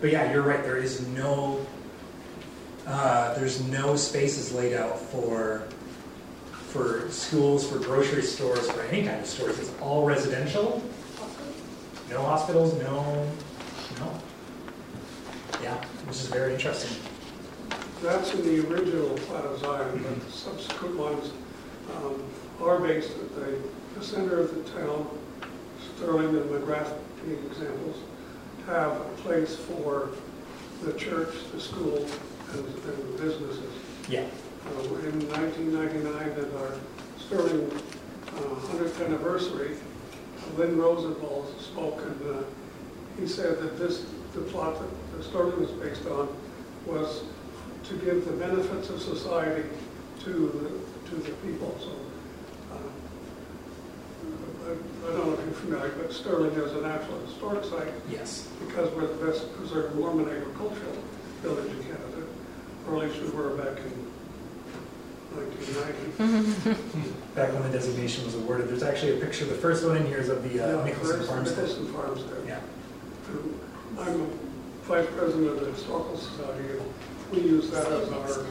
But 0.00 0.12
yeah, 0.12 0.32
you're 0.32 0.42
right. 0.42 0.62
There 0.62 0.78
is 0.78 1.06
no 1.08 1.64
uh, 2.86 3.34
there's 3.34 3.62
no 3.62 3.96
spaces 3.96 4.52
laid 4.52 4.74
out 4.74 4.98
for 4.98 5.68
for 6.72 7.06
schools, 7.10 7.70
for 7.70 7.78
grocery 7.78 8.22
stores, 8.22 8.70
for 8.70 8.80
any 8.82 9.06
kind 9.06 9.20
of 9.20 9.26
stores. 9.26 9.58
It's 9.58 9.70
all 9.82 10.06
residential. 10.06 10.82
No 12.08 12.22
hospitals. 12.22 12.72
No, 12.82 13.28
no. 14.00 14.20
Yeah, 15.62 15.74
which 16.06 16.16
is 16.16 16.28
very 16.28 16.54
interesting. 16.54 16.96
That's 18.02 18.32
in 18.32 18.42
the 18.42 18.66
original 18.66 19.10
plat 19.10 19.44
of 19.44 19.60
Zion, 19.60 20.02
but 20.02 20.26
the 20.26 20.32
subsequent 20.32 20.96
ones 20.96 21.32
um, 21.96 22.22
are 22.60 22.80
based 22.80 23.10
at 23.10 23.34
the, 23.34 23.58
the 23.94 24.04
center 24.04 24.40
of 24.40 24.54
the 24.54 24.70
town. 24.72 25.06
Stirling 25.96 26.28
and 26.28 26.50
Magrath 26.50 26.96
being 27.24 27.44
examples, 27.46 27.96
have 28.66 28.92
a 28.92 29.04
place 29.18 29.56
for 29.56 30.08
the 30.82 30.92
church, 30.94 31.34
the 31.52 31.60
school, 31.60 31.98
and, 32.52 32.64
and 32.64 33.18
the 33.18 33.22
businesses. 33.22 33.72
Yeah. 34.08 34.24
Uh, 34.66 34.80
in 35.08 35.28
1999, 35.28 36.30
at 36.30 36.54
our 36.60 36.74
Stirling 37.18 37.70
uh, 37.70 38.40
100th 38.70 39.04
anniversary, 39.04 39.76
Lynn 40.56 40.76
Rosenthal 40.78 41.46
spoke, 41.58 42.00
and 42.02 42.36
uh, 42.36 42.42
he 43.18 43.26
said 43.26 43.58
that 43.60 43.78
this, 43.78 44.04
the 44.34 44.40
plot 44.42 44.76
that 45.14 45.24
Stirling 45.24 45.60
was 45.60 45.70
based 45.72 46.06
on, 46.06 46.28
was 46.86 47.22
to 47.84 47.94
give 47.94 48.24
the 48.24 48.32
benefits 48.32 48.88
of 48.90 49.00
society 49.00 49.68
to 50.20 50.30
the, 50.30 51.10
to 51.10 51.16
the 51.16 51.32
people. 51.46 51.76
So 51.80 51.90
I 52.74 52.78
I 54.72 55.12
don't 55.12 55.26
know 55.26 55.32
if 55.34 55.44
you're 55.44 55.54
familiar, 55.54 55.90
but 56.00 56.12
Stirling 56.12 56.52
is 56.52 56.72
a 56.72 56.80
National 56.80 57.18
Historic 57.26 57.64
Site 57.64 57.92
Yes. 58.08 58.48
because 58.66 58.90
we're 58.94 59.06
the 59.06 59.26
best 59.26 59.52
preserved 59.56 59.96
Mormon 59.96 60.28
agricultural 60.28 60.96
village 61.42 61.70
in 61.70 61.82
Canada, 61.82 62.26
or 62.88 63.02
at 63.02 63.10
least 63.10 63.20
we 63.22 63.30
were 63.30 63.50
back 63.56 63.78
in 63.78 63.90
1990. 63.90 64.01
Back 67.34 67.52
when 67.54 67.62
the 67.62 67.70
designation 67.72 68.24
was 68.26 68.34
awarded, 68.34 68.68
there's 68.68 68.82
actually 68.82 69.16
a 69.18 69.20
picture, 69.24 69.44
the 69.46 69.54
first 69.54 69.84
one 69.86 69.96
in 69.96 70.06
here 70.06 70.18
is 70.18 70.28
of 70.28 70.42
the 70.42 70.60
uh, 70.60 70.84
Nicholson. 70.84 71.20
Nicholson 71.20 71.92
Farms 71.92 72.24
there. 72.26 72.44
Yeah. 72.46 72.60
I'm 73.98 74.20
a 74.22 74.26
vice 74.84 75.06
president 75.16 75.48
of 75.48 75.60
the 75.60 75.70
Historical 75.72 76.16
Society, 76.16 76.68
and 76.78 76.82
we 77.30 77.40
use 77.40 77.70
that 77.70 77.86
as 77.86 78.08
our 78.10 78.46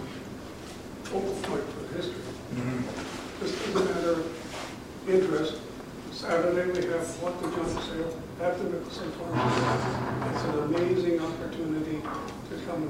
focal 1.03 1.33
point 1.43 1.63
for 1.69 1.95
history. 1.95 2.15
Mhm. 2.55 2.83
Just 3.41 3.67
as 3.67 3.75
a 3.75 3.85
matter 3.85 4.11
of 4.11 4.25
interest, 5.09 5.55
Saturday 6.11 6.71
we 6.71 6.87
have 6.87 7.07
what 7.21 7.41
the 7.41 7.49
junk 7.49 7.69
sale 7.85 8.17
at 8.41 8.57
the 8.57 8.63
Nicholson 8.69 9.11
Farm. 9.13 10.33
It's 10.33 10.43
an 10.43 10.59
amazing 10.63 11.19
opportunity 11.19 12.01
to 12.01 12.55
come 12.65 12.87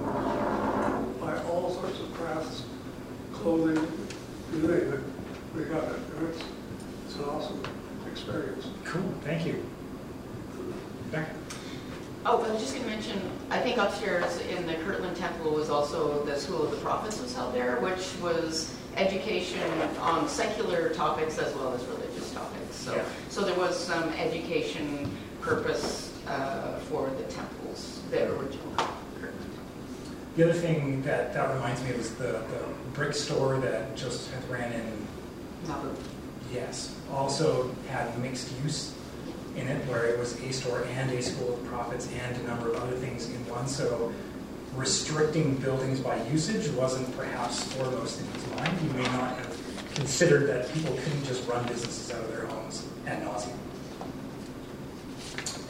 by 1.20 1.38
all 1.44 1.72
sorts 1.74 2.00
of 2.00 2.14
crafts, 2.14 2.64
clothing, 3.42 3.76
you 4.54 4.60
name 4.60 4.94
it, 4.94 5.00
we 5.56 5.64
got 5.64 5.84
it. 5.84 6.00
And 6.18 6.28
it's, 6.30 6.44
it's 7.06 7.16
an 7.16 7.24
awesome 7.26 7.62
experience. 8.12 8.68
Cool, 8.86 9.14
thank 9.24 9.46
you. 9.46 9.66
Becca? 11.12 11.32
Oh, 12.24 12.44
I 12.44 12.52
was 12.52 12.62
just 12.62 12.76
going 12.76 12.86
to 12.86 12.92
mention, 12.92 13.20
I 13.50 13.60
think 13.60 13.78
upstairs 13.78 14.40
in 14.42 14.68
the 14.68 14.76
Kirtland 14.76 15.18
Temple 15.18 15.52
was 15.52 15.72
also 15.72 16.24
the 16.24 16.40
School 16.40 16.64
of 16.64 16.72
the 16.72 16.78
Prophets 16.78 17.20
was 17.20 17.36
held 17.36 17.56
there, 17.56 17.78
which 17.80 18.14
was 18.22 18.76
education 18.96 19.60
on 20.02 20.30
secular 20.30 20.90
topics 20.90 21.40
as 21.40 21.52
well 21.56 21.74
as 21.74 21.84
religious 21.86 22.32
topics. 22.34 22.76
So, 22.76 22.96
Yeah. 22.96 23.04
so 23.30 23.42
there 23.42 23.58
was 23.58 23.76
some 23.78 24.10
education 24.14 25.10
purpose 25.42 26.14
uh, 26.28 26.78
for 26.90 27.10
the 27.10 27.24
temples, 27.24 28.02
the 28.12 28.24
original 28.34 28.72
Kirtland. 28.78 29.01
The 30.36 30.44
other 30.44 30.54
thing 30.54 31.02
that, 31.02 31.34
that 31.34 31.54
reminds 31.54 31.84
me 31.84 31.90
of 31.90 31.98
is 31.98 32.16
the, 32.16 32.24
the 32.24 32.64
brick 32.94 33.14
store 33.14 33.58
that 33.60 33.96
Joseph 33.98 34.22
Smith 34.22 34.50
ran 34.50 34.72
in, 34.72 35.08
Nauvoo. 35.68 35.94
yes, 36.54 36.96
also 37.12 37.70
had 37.90 38.18
mixed 38.20 38.50
use 38.64 38.96
in 39.58 39.68
it, 39.68 39.86
where 39.88 40.06
it 40.06 40.18
was 40.18 40.42
a 40.42 40.54
store 40.54 40.86
and 40.96 41.12
a 41.12 41.22
school 41.22 41.54
of 41.54 41.66
prophets 41.66 42.08
and 42.24 42.38
a 42.38 42.44
number 42.48 42.70
of 42.70 42.82
other 42.82 42.96
things 42.96 43.30
in 43.30 43.50
one. 43.50 43.68
So 43.68 44.14
restricting 44.76 45.56
buildings 45.56 46.00
by 46.00 46.22
usage 46.28 46.72
wasn't 46.76 47.14
perhaps 47.18 47.64
foremost 47.74 48.22
in 48.22 48.28
his 48.28 48.48
mind. 48.56 48.78
He 48.80 48.88
may 48.90 49.04
not 49.04 49.38
have 49.38 49.92
considered 49.96 50.48
that 50.48 50.74
people 50.74 50.96
couldn't 50.96 51.26
just 51.26 51.46
run 51.48 51.68
businesses 51.68 52.10
out 52.12 52.24
of 52.24 52.32
their 52.32 52.46
homes 52.46 52.88
ad 53.06 53.22
nauseum. 53.24 53.58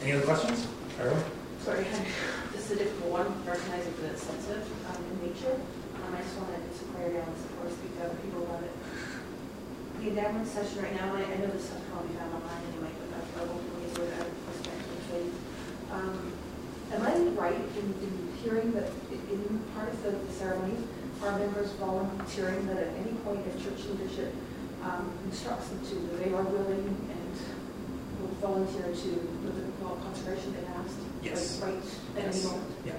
Any 0.02 0.12
other 0.12 0.24
questions? 0.24 0.66
Farrell? 0.96 1.18
Sorry, 1.64 1.84
this 2.62 2.78
is 2.78 2.78
a 2.78 2.84
difficult 2.86 3.26
one, 3.26 3.26
recognizing 3.42 3.90
that 4.06 4.14
it's 4.14 4.22
sensitive 4.22 4.62
um, 4.86 5.02
in 5.02 5.34
nature. 5.34 5.58
Um, 5.98 6.14
I 6.14 6.22
just 6.22 6.38
wanted 6.38 6.62
to 6.62 6.82
clarify 6.94 7.26
on 7.26 7.34
this 7.34 7.42
before 7.50 7.66
I 7.66 7.74
speak 7.74 7.90
to 7.98 8.06
other 8.06 8.18
people 8.22 8.46
about 8.46 8.62
it. 8.62 8.74
The 9.98 10.14
endowment 10.14 10.46
session 10.46 10.78
right 10.78 10.94
now, 10.94 11.10
I 11.10 11.26
I 11.26 11.42
know 11.42 11.50
this 11.50 11.66
stuff 11.66 11.82
can 11.90 12.06
be 12.06 12.14
found 12.14 12.30
online 12.30 12.62
anyway, 12.70 12.94
but 13.02 13.18
that's 13.18 13.26
I 13.34 13.50
won't 13.50 13.66
really 13.66 13.90
sort 13.90 14.14
of 14.14 14.30
respect 14.46 14.78
and 14.78 15.02
faith. 15.10 15.34
Um, 15.90 16.18
Am 16.94 17.02
I 17.02 17.14
right 17.34 17.58
in 17.82 17.86
in 17.98 18.14
hearing 18.38 18.70
that 18.78 18.94
in 19.10 19.42
part 19.74 19.90
of 19.90 19.98
the 20.06 20.14
ceremony, 20.30 20.78
our 21.24 21.34
members 21.42 21.72
volunteering 21.82 22.62
that 22.70 22.78
at 22.78 22.94
any 22.94 23.16
point 23.26 23.42
if 23.42 23.58
church 23.58 23.90
leadership 23.90 24.30
um, 24.86 25.10
instructs 25.26 25.66
them 25.66 25.80
to, 25.88 25.94
that 25.98 26.18
they 26.22 26.30
are 26.30 26.46
willing 26.46 26.86
and 27.10 27.34
will 28.22 28.36
volunteer 28.38 28.92
to 28.94 29.10
well, 29.82 29.98
conservation 30.04 30.54
if 30.54 30.68
asked? 30.78 31.11
Yes. 31.22 31.60
Like, 31.60 31.74
right 31.74 31.82
Yes. 32.16 32.44
moment? 32.44 32.62
Yeah. 32.84 32.92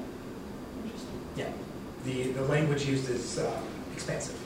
Interesting. 0.84 1.20
Yeah. 1.36 1.50
The, 2.06 2.32
the 2.34 2.44
language 2.46 2.86
used 2.86 3.10
is 3.10 3.40
um, 3.40 3.64
expansive. 3.94 4.40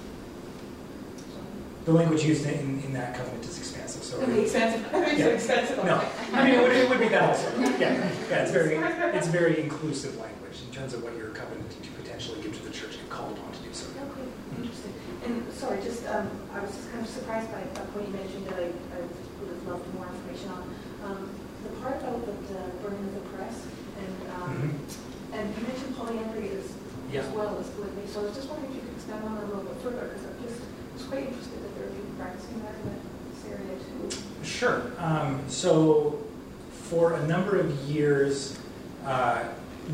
The 1.86 1.94
language 1.94 2.24
used 2.26 2.46
in, 2.46 2.82
in 2.84 2.92
that 2.94 3.16
covenant 3.16 3.46
is 3.46 3.58
expansive, 3.58 4.04
so. 4.04 4.22
It'd 4.22 4.36
be 4.36 4.42
expensive, 4.42 4.86
it's 4.94 5.20
Yeah. 5.20 5.28
expensive. 5.28 5.78
No, 5.86 6.04
I 6.34 6.44
mean, 6.44 6.56
it 6.56 6.62
would, 6.62 6.72
it 6.76 6.90
would 6.90 7.00
be 7.00 7.08
that 7.08 7.24
also. 7.24 7.48
Yeah, 7.80 7.96
yeah, 8.30 8.44
it's 8.44 8.52
very, 8.52 8.76
it's 9.16 9.28
very 9.28 9.62
inclusive 9.62 10.18
language 10.20 10.60
in 10.68 10.76
terms 10.76 10.94
of 10.94 11.02
what 11.02 11.16
you're 11.16 11.30
covenanting 11.30 11.82
to 11.82 11.90
potentially 11.92 12.42
give 12.42 12.58
to 12.58 12.64
the 12.68 12.72
church 12.72 12.96
if 12.96 13.10
called 13.10 13.38
upon 13.38 13.54
to 13.54 13.60
do 13.60 13.72
so. 13.72 13.88
Okay, 13.88 14.28
interesting. 14.60 14.94
And 15.24 15.48
sorry, 15.54 15.80
just, 15.82 16.06
um, 16.08 16.28
I 16.54 16.60
was 16.60 16.76
just 16.76 16.92
kind 16.92 17.04
of 17.06 17.10
surprised 17.10 17.50
by 17.54 17.60
a 17.62 17.86
point 17.96 18.08
you 18.10 18.14
mentioned 18.14 18.48
that 18.48 18.60
I, 18.60 18.68
I 18.68 19.00
would 19.40 19.48
have 19.56 19.68
loved 19.68 19.94
more 19.96 20.08
information 20.12 20.50
on. 20.52 20.64
Um, 21.06 21.30
the 21.68 21.76
part 21.82 22.00
about 22.02 22.26
the 22.26 22.32
uh, 22.32 22.62
burning 22.82 23.04
of 23.04 23.14
the 23.16 23.26
press 23.36 23.56
and, 24.00 24.16
um, 24.42 24.50
Mhm. 24.56 25.38
and 25.38 25.56
you 25.56 25.62
mentioned 25.68 25.98
polyandry 25.98 26.52
as, 26.58 26.72
Yeah. 27.12 27.22
as 27.22 27.30
well 27.36 27.58
as 27.60 27.68
polygamy. 27.76 28.08
So 28.08 28.22
I 28.22 28.24
was 28.24 28.36
just 28.36 28.50
wondering 28.50 28.72
if 28.72 28.76
you 28.76 28.82
could 28.88 28.96
expand 28.96 29.24
on 29.24 29.36
that 29.36 29.44
a 29.44 29.48
little 29.48 29.64
bit 29.64 29.78
further 29.84 30.08
because 30.08 30.24
I'm 30.26 30.38
just, 30.48 30.62
was 30.94 31.04
quite 31.04 31.28
interested 31.28 31.60
that 31.64 31.72
there 31.76 31.86
would 31.88 31.98
be 31.98 32.04
practicing 32.20 32.62
that 32.64 32.76
in 32.80 32.86
this 33.32 33.42
area 33.52 33.76
too. 33.84 34.18
Sure. 34.44 34.82
Um, 35.00 35.42
so, 35.48 36.20
for 36.90 37.14
a 37.14 37.28
number 37.28 37.60
of 37.60 37.72
years, 37.90 38.58
uh, 39.06 39.44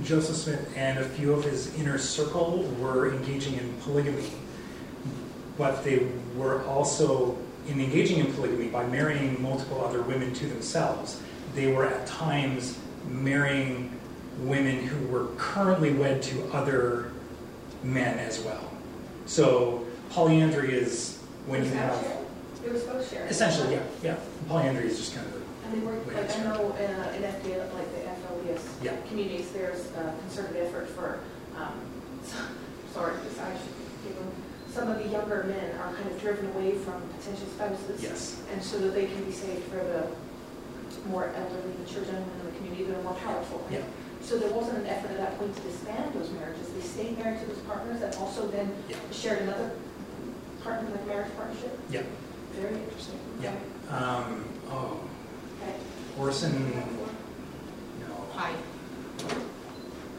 Joseph 0.03 0.36
Smith 0.36 0.74
and 0.76 0.99
a 0.99 1.05
few 1.05 1.34
of 1.34 1.43
his 1.43 1.74
inner 1.76 1.97
circle 1.97 2.63
were 2.80 3.11
engaging 3.13 3.53
in 3.55 3.74
polygamy, 3.82 4.32
but 5.57 5.84
they 5.84 6.07
were 6.36 6.63
also 6.65 7.36
in 7.67 7.80
engaging 7.80 8.19
in 8.19 8.34
polygamy 8.34 8.67
by 8.67 8.86
marrying 8.88 9.41
multiple 9.41 9.84
other 9.86 10.01
women 10.01 10.34
to 10.34 10.47
themselves. 10.47 11.19
They 11.55 11.71
were 11.71 11.85
at 11.85 12.05
times 12.07 12.77
marrying 13.09 13.91
women 14.39 14.79
who 14.87 15.07
were 15.07 15.27
currently 15.37 15.93
wed 15.93 16.21
to 16.23 16.51
other 16.51 17.11
men 17.83 18.17
as 18.19 18.39
well. 18.41 18.71
So 19.25 19.85
polyandry 20.09 20.73
is 20.73 21.19
when 21.45 21.63
you 21.63 21.71
have 21.71 21.99
shared? 22.01 22.17
It 22.65 22.71
was 22.73 22.83
both 22.83 23.09
shared. 23.09 23.29
Essentially, 23.29 23.73
yeah, 23.73 23.83
yeah. 24.01 24.15
Polyandry 24.47 24.87
is 24.87 24.97
just 24.97 25.13
kind 25.15 25.27
of, 25.27 25.33
And 25.65 25.73
they 25.81 25.85
work, 25.85 26.05
Wait, 26.07 26.15
like, 26.15 26.39
I 26.39 26.43
know 26.43 26.71
uh, 26.71 27.15
in 27.15 27.23
FDL, 27.23 27.73
like 27.73 27.91
the 27.93 28.01
FLDS 28.09 28.61
Yeah. 28.81 28.95
communities, 29.07 29.51
there's 29.51 29.85
a 29.97 30.15
concerted 30.21 30.55
effort 30.65 30.89
for, 30.89 31.19
um, 31.57 31.73
sorry, 32.93 33.13
I 33.13 33.17
should 33.57 34.07
give 34.07 34.15
them, 34.17 34.31
some 34.71 34.89
of 34.89 34.97
the 34.97 35.07
younger 35.09 35.43
men 35.43 35.75
are 35.77 35.93
kind 35.93 36.09
of 36.09 36.19
driven 36.19 36.47
away 36.51 36.71
from 36.75 37.01
potential 37.19 37.47
spouses. 37.55 38.01
yes, 38.01 38.41
And 38.51 38.63
so 38.63 38.79
that 38.79 38.95
they 38.95 39.05
can 39.05 39.23
be 39.25 39.31
saved 39.31 39.63
for 39.65 39.77
the 39.77 40.07
more 41.07 41.25
elderly, 41.35 41.73
mature 41.79 42.03
gentlemen 42.03 42.29
in 42.39 42.45
the 42.51 42.57
community 42.57 42.83
that 42.85 42.97
are 42.99 43.03
more 43.03 43.13
powerful. 43.15 43.59
right? 43.69 43.79
yeah, 43.79 43.83
So 44.21 44.37
there 44.37 44.51
wasn't 44.51 44.79
an 44.79 44.85
effort 44.87 45.11
at 45.11 45.17
that 45.17 45.37
point 45.39 45.55
to 45.55 45.61
disband 45.61 46.13
those 46.13 46.29
marriages. 46.31 46.67
They 46.73 46.81
stayed 46.81 47.17
married 47.19 47.39
to 47.41 47.45
those 47.47 47.59
partners 47.59 48.01
and 48.01 48.13
also 48.15 48.47
then 48.47 48.71
Yeah. 48.87 48.95
shared 49.11 49.41
another 49.43 49.71
partner, 50.63 50.89
like 50.91 51.05
marriage 51.07 51.31
partnership. 51.35 51.77
yeah, 51.89 52.01
Very 52.59 52.75
interesting. 52.75 53.19
yeah. 53.41 53.51
Um, 53.89 54.45
oh, 54.69 54.99
Okay. 55.61 55.75
Orson, 56.19 56.71
no. 57.99 58.05
Hyde. 58.33 58.55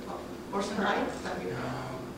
Oh, 0.08 0.18
Orson 0.52 0.76
Hyde? 0.76 1.06
Is 1.08 1.20
that 1.22 1.38
No, 1.42 1.48
your- 1.48 1.56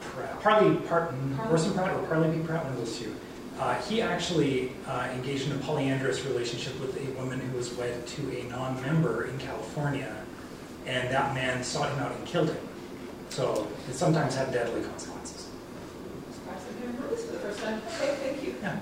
Pratt. 0.00 0.40
Parley, 0.42 0.76
Part, 0.76 1.12
Orson 1.50 1.72
Pratt 1.74 1.90
or 1.94 2.02
Parley 2.06 2.36
P. 2.38 2.42
Pratt, 2.44 2.64
one 2.64 2.72
of 2.72 2.78
those 2.78 2.98
two. 2.98 3.14
Uh, 3.58 3.74
he 3.82 4.02
actually 4.02 4.72
uh, 4.86 5.08
engaged 5.14 5.50
in 5.50 5.52
a 5.56 5.60
polyandrous 5.60 6.24
relationship 6.26 6.78
with 6.78 6.94
a 7.00 7.10
woman 7.18 7.40
who 7.40 7.56
was 7.56 7.72
wed 7.74 8.06
to 8.06 8.38
a 8.38 8.44
non-member 8.50 9.24
in 9.24 9.38
California, 9.38 10.14
and 10.86 11.08
that 11.10 11.34
man 11.34 11.64
sought 11.64 11.90
him 11.90 11.98
out 12.00 12.14
and 12.14 12.26
killed 12.26 12.50
him. 12.50 12.68
So 13.30 13.66
it 13.88 13.94
sometimes 13.94 14.34
had 14.34 14.52
deadly 14.52 14.82
consequences. 14.82 15.48
Surprised 16.32 16.66
I 16.68 16.80
didn't 16.80 17.00
know 17.00 17.08
this 17.08 17.24
for 17.24 17.32
the 17.32 17.38
first 17.38 17.60
time. 17.60 17.80
Okay, 17.96 18.14
thank 18.16 18.42
you. 18.44 18.54
Yeah. 18.60 18.78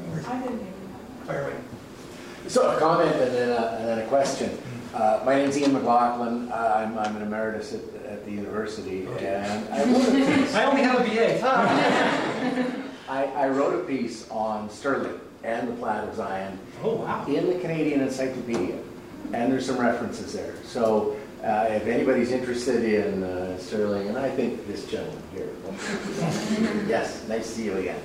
no 0.00 0.12
worries. 0.12 0.26
I 0.26 0.38
didn't 0.40 0.54
even 0.54 0.64
know. 0.66 1.26
Fire 1.26 1.42
away. 1.44 1.56
So 2.48 2.76
a 2.76 2.78
comment 2.78 3.14
and 3.16 3.34
then 3.34 3.48
a, 3.50 3.66
and 3.78 3.88
then 3.88 3.98
a 3.98 4.06
question. 4.06 4.58
Uh, 4.94 5.22
my 5.26 5.34
name's 5.36 5.58
Ian 5.58 5.72
McLaughlin. 5.74 6.50
Uh, 6.50 6.74
I'm, 6.76 6.98
I'm 6.98 7.16
an 7.16 7.22
emeritus 7.22 7.74
at, 7.74 7.80
at 8.06 8.24
the 8.24 8.30
university, 8.30 9.06
Okay. 9.08 9.26
and 9.26 9.68
I 9.74 9.84
wrote, 9.84 10.08
a 10.08 10.36
piece, 10.36 10.54
I 10.60 10.64
only 10.64 10.82
have 10.82 11.00
a 11.00 11.04
BA. 11.04 12.80
I, 13.08 13.24
I 13.24 13.48
wrote 13.48 13.74
a 13.74 13.84
piece 13.84 14.28
on 14.30 14.70
Stirling 14.70 15.20
and 15.42 15.68
the 15.68 15.72
Plat 15.74 16.08
of 16.08 16.14
Zion 16.16 16.58
Oh, 16.82 16.96
wow. 16.96 17.26
in 17.26 17.48
the 17.48 17.58
Canadian 17.58 18.00
Encyclopedia, 18.00 18.78
and 19.32 19.52
there's 19.52 19.66
some 19.66 19.78
references 19.78 20.32
there. 20.32 20.54
So 20.64 21.16
uh, 21.42 21.66
if 21.70 21.86
anybody's 21.86 22.32
interested 22.32 22.82
in 22.84 23.22
uh, 23.22 23.58
Stirling, 23.58 24.08
and 24.08 24.16
I 24.16 24.30
think 24.30 24.66
this 24.66 24.86
gentleman 24.86 25.22
here, 25.34 25.48
yes, 26.88 27.26
nice 27.28 27.46
to 27.46 27.52
see 27.52 27.64
you 27.64 27.76
again. 27.76 28.00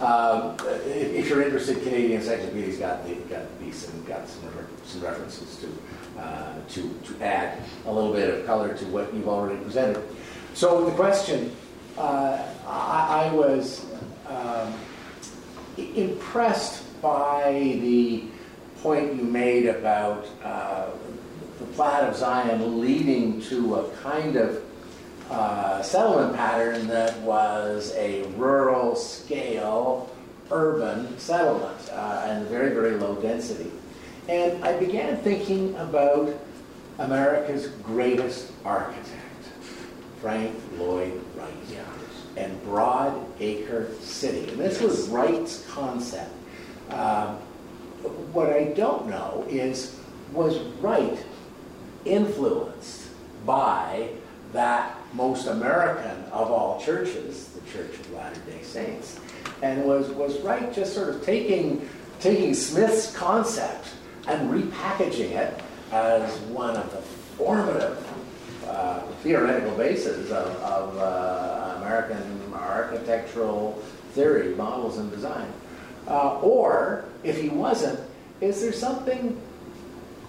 Um, 0.00 0.56
if, 0.86 1.12
if 1.12 1.28
you're 1.28 1.42
interested, 1.42 1.82
Canadian 1.82 2.22
Encyclopedia's 2.22 2.78
got 2.78 3.06
the 3.06 3.16
got 3.28 3.42
the 3.58 3.64
piece 3.66 3.86
and 3.86 4.06
got 4.06 4.26
some 4.26 4.48
some 4.86 5.02
references 5.02 5.56
to 5.58 6.18
uh, 6.18 6.54
to 6.70 6.98
to 7.04 7.22
add 7.22 7.58
a 7.84 7.92
little 7.92 8.12
bit 8.14 8.32
of 8.32 8.46
color 8.46 8.72
to 8.72 8.84
what 8.86 9.12
you've 9.12 9.28
already 9.28 9.62
presented. 9.62 10.02
So 10.54 10.86
the 10.86 10.92
question, 10.92 11.54
uh, 11.98 12.42
I, 12.66 13.26
I 13.28 13.34
was 13.34 13.84
um, 14.30 14.74
impressed 15.76 17.00
by 17.02 17.78
the 17.80 18.24
point 18.82 19.14
you 19.16 19.24
made 19.24 19.66
about 19.66 20.26
uh, 20.42 20.86
the 21.58 21.64
Plat 21.66 22.04
of 22.04 22.16
Zion 22.16 22.80
leading 22.80 23.40
to 23.42 23.76
a 23.76 23.90
kind 23.96 24.36
of 24.36 24.62
uh, 25.30 25.82
settlement 25.82 26.34
pattern 26.34 26.86
that 26.88 27.18
was 27.20 27.92
a 27.96 28.22
rural 28.36 28.96
scale 28.96 30.10
urban 30.50 31.16
settlement 31.18 31.90
uh, 31.92 32.26
and 32.26 32.46
very, 32.48 32.74
very 32.74 32.92
low 32.92 33.14
density. 33.16 33.70
And 34.28 34.64
I 34.64 34.78
began 34.78 35.16
thinking 35.18 35.74
about 35.76 36.34
America's 36.98 37.68
greatest 37.68 38.52
architect, 38.64 39.46
Frank 40.20 40.54
Lloyd 40.76 41.20
Wright, 41.36 41.68
and 42.40 42.62
Broad 42.64 43.14
Acre 43.38 43.88
City. 44.00 44.50
And 44.50 44.58
this 44.58 44.80
was 44.80 45.08
Wright's 45.08 45.66
concept. 45.66 46.32
Um, 46.90 47.36
what 48.32 48.50
I 48.50 48.64
don't 48.64 49.08
know 49.08 49.46
is, 49.48 49.98
was 50.32 50.58
Wright 50.80 51.22
influenced 52.04 53.08
by 53.44 54.08
that 54.52 54.96
most 55.12 55.46
American 55.46 56.24
of 56.32 56.50
all 56.50 56.80
churches, 56.80 57.48
the 57.48 57.60
Church 57.70 57.92
of 57.94 58.12
Latter-day 58.12 58.62
Saints, 58.62 59.20
and 59.62 59.84
was, 59.84 60.08
was 60.10 60.40
Wright 60.40 60.72
just 60.72 60.94
sort 60.94 61.10
of 61.10 61.22
taking, 61.24 61.88
taking 62.20 62.54
Smith's 62.54 63.14
concept 63.14 63.88
and 64.26 64.50
repackaging 64.50 65.32
it 65.32 65.60
as 65.92 66.38
one 66.42 66.76
of 66.76 66.90
the 66.92 67.02
formative 67.36 68.06
uh, 68.66 69.00
theoretical 69.22 69.76
bases 69.76 70.30
of, 70.30 70.46
of 70.62 70.96
uh, 70.98 71.59
American 71.90 72.52
architectural 72.54 73.82
theory, 74.12 74.54
models, 74.54 74.98
and 74.98 75.10
design. 75.10 75.52
Uh, 76.06 76.38
or, 76.40 77.04
if 77.24 77.40
he 77.40 77.48
wasn't, 77.48 77.98
is 78.40 78.60
there 78.60 78.72
something 78.72 79.40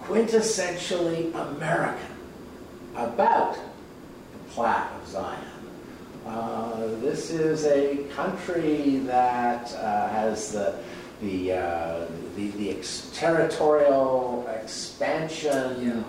quintessentially 0.03 1.33
American 1.35 2.17
about 2.95 3.55
the 3.55 4.49
Plat 4.49 4.91
of 5.01 5.07
Zion? 5.07 5.39
Uh, 6.25 6.87
this 6.99 7.29
is 7.29 7.65
a 7.65 7.97
country 8.15 8.97
that 9.05 9.71
uh, 9.73 10.09
has 10.09 10.51
the 10.51 10.75
the, 11.21 11.53
uh, 11.53 12.07
the, 12.35 12.49
the 12.57 12.71
ex- 12.71 13.11
territorial 13.13 14.49
expansion 14.59 16.03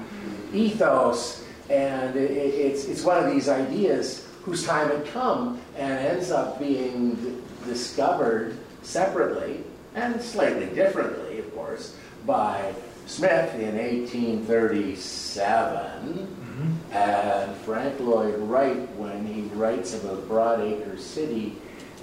ethos, 0.55 1.44
and 1.68 2.16
it, 2.16 2.30
it's, 2.30 2.86
it's 2.86 3.05
one 3.05 3.22
of 3.22 3.30
these 3.30 3.46
ideas 3.46 4.26
whose 4.45 4.64
time 4.64 4.88
had 4.88 5.05
come 5.07 5.61
and 5.76 5.93
ends 5.93 6.30
up 6.30 6.59
being 6.59 7.14
d- 7.14 7.34
discovered 7.64 8.59
separately 8.82 9.64
and 9.95 10.20
slightly 10.20 10.66
differently, 10.66 11.38
of 11.38 11.55
course, 11.55 11.97
by 12.26 12.74
Smith 13.07 13.55
in 13.55 13.76
1837 13.76 16.12
mm-hmm. 16.12 16.72
and 16.93 17.57
Frank 17.59 18.01
Lloyd 18.01 18.36
Wright 18.40 18.90
when 18.97 19.24
he 19.26 19.43
writes 19.55 19.95
about 19.95 20.28
Broadacre 20.28 20.99
City 20.99 21.57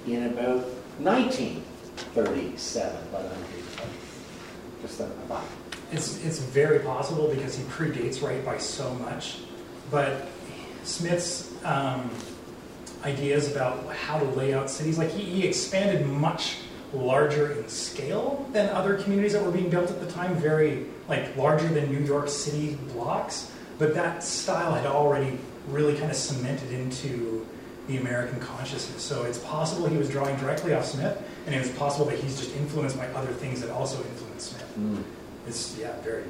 in 0.06 0.24
about 0.26 0.64
1937. 0.98 2.96
But 3.10 3.32
just 4.82 5.00
a 5.00 5.06
thought. 5.28 5.44
It's, 5.92 6.24
it's 6.24 6.38
very 6.38 6.78
possible 6.80 7.28
because 7.28 7.56
he 7.56 7.64
predates 7.64 8.22
Wright 8.22 8.44
by 8.44 8.58
so 8.58 8.94
much. 8.94 9.38
But 9.90 10.28
Smith's 10.84 11.49
um, 11.64 12.10
ideas 13.04 13.50
about 13.50 13.86
how 13.94 14.18
to 14.18 14.24
lay 14.24 14.54
out 14.54 14.70
cities, 14.70 14.98
like 14.98 15.10
he, 15.10 15.22
he 15.22 15.46
expanded 15.46 16.06
much 16.06 16.58
larger 16.92 17.52
in 17.52 17.68
scale 17.68 18.46
than 18.52 18.68
other 18.70 18.96
communities 18.96 19.32
that 19.32 19.44
were 19.44 19.52
being 19.52 19.70
built 19.70 19.90
at 19.90 20.00
the 20.00 20.10
time, 20.10 20.34
very 20.36 20.86
like 21.08 21.36
larger 21.36 21.68
than 21.68 21.90
New 21.90 22.04
York 22.04 22.28
City 22.28 22.76
blocks. 22.92 23.50
But 23.78 23.94
that 23.94 24.22
style 24.22 24.74
had 24.74 24.86
already 24.86 25.38
really 25.68 25.96
kind 25.96 26.10
of 26.10 26.16
cemented 26.16 26.72
into 26.72 27.46
the 27.86 27.96
American 27.96 28.38
consciousness. 28.40 29.02
So 29.02 29.24
it's 29.24 29.38
possible 29.38 29.88
he 29.88 29.96
was 29.96 30.08
drawing 30.08 30.36
directly 30.36 30.74
off 30.74 30.84
Smith, 30.84 31.20
and 31.46 31.54
it 31.54 31.58
was 31.58 31.70
possible 31.70 32.06
that 32.06 32.18
he's 32.18 32.38
just 32.38 32.54
influenced 32.56 32.96
by 32.96 33.06
other 33.08 33.32
things 33.32 33.60
that 33.60 33.70
also 33.70 33.98
influenced 33.98 34.50
Smith. 34.50 34.74
Mm. 34.78 35.02
It's 35.46 35.76
yeah, 35.78 35.98
very. 36.02 36.24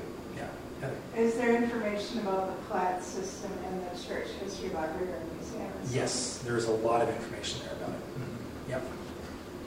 Is 1.16 1.35
there 1.35 1.55
information 1.62 2.20
about 2.20 2.57
the 2.57 2.62
plat 2.64 3.03
system 3.03 3.51
in 3.68 3.81
the 3.85 3.91
church 4.03 4.28
history 4.43 4.70
library 4.70 5.09
or 5.12 5.20
museum? 5.37 5.70
Yes, 5.93 6.41
there's 6.45 6.66
a 6.66 6.72
lot 6.72 7.03
of 7.03 7.09
information 7.11 7.61
there 7.64 7.74
about 7.76 7.91
it. 7.91 8.01
Mhm. 8.18 8.70
Yep. 8.70 8.83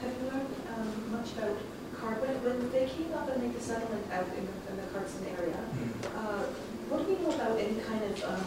Have 0.02 0.12
you 0.20 0.30
learned 0.30 0.54
um, 0.74 1.12
much 1.12 1.32
about 1.38 1.56
Card, 2.00 2.20
when, 2.20 2.34
when 2.42 2.70
they 2.72 2.86
came 2.90 3.14
up 3.14 3.30
and 3.30 3.40
made 3.42 3.54
the 3.54 3.60
settlement 3.62 4.04
out 4.12 4.26
in, 4.36 4.42
in 4.68 4.76
the 4.76 4.86
Cardston 4.92 5.24
area, 5.38 5.56
Mhm. 5.56 5.92
uh, 6.18 6.42
what 6.90 7.06
do 7.06 7.14
we 7.14 7.22
know 7.22 7.30
about 7.34 7.58
any 7.58 7.78
kind 7.86 8.02
of 8.02 8.24
um, 8.24 8.44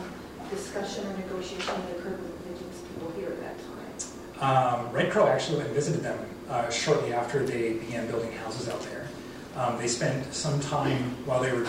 discussion 0.52 1.08
or 1.08 1.18
negotiation 1.18 1.74
that 1.88 1.98
occurred 1.98 2.20
with 2.22 2.36
indigenous 2.46 2.82
people 2.92 3.12
here 3.16 3.30
at 3.30 3.40
that 3.42 3.56
time? 3.64 3.74
Um, 4.40 4.92
Red 4.92 5.10
Crow 5.12 5.28
actually 5.28 5.58
went 5.58 5.70
and 5.70 5.76
visited 5.76 6.04
them 6.04 6.20
uh, 6.50 6.70
shortly 6.70 7.14
after 7.14 7.44
they 7.46 7.74
began 7.74 8.08
building 8.08 8.32
houses 8.34 8.68
out 8.70 8.82
there. 8.84 9.08
Um, 9.56 9.78
they 9.80 9.88
spent 9.88 10.32
some 10.34 10.60
time 10.60 11.16
while 11.26 11.42
they 11.42 11.52
were, 11.52 11.66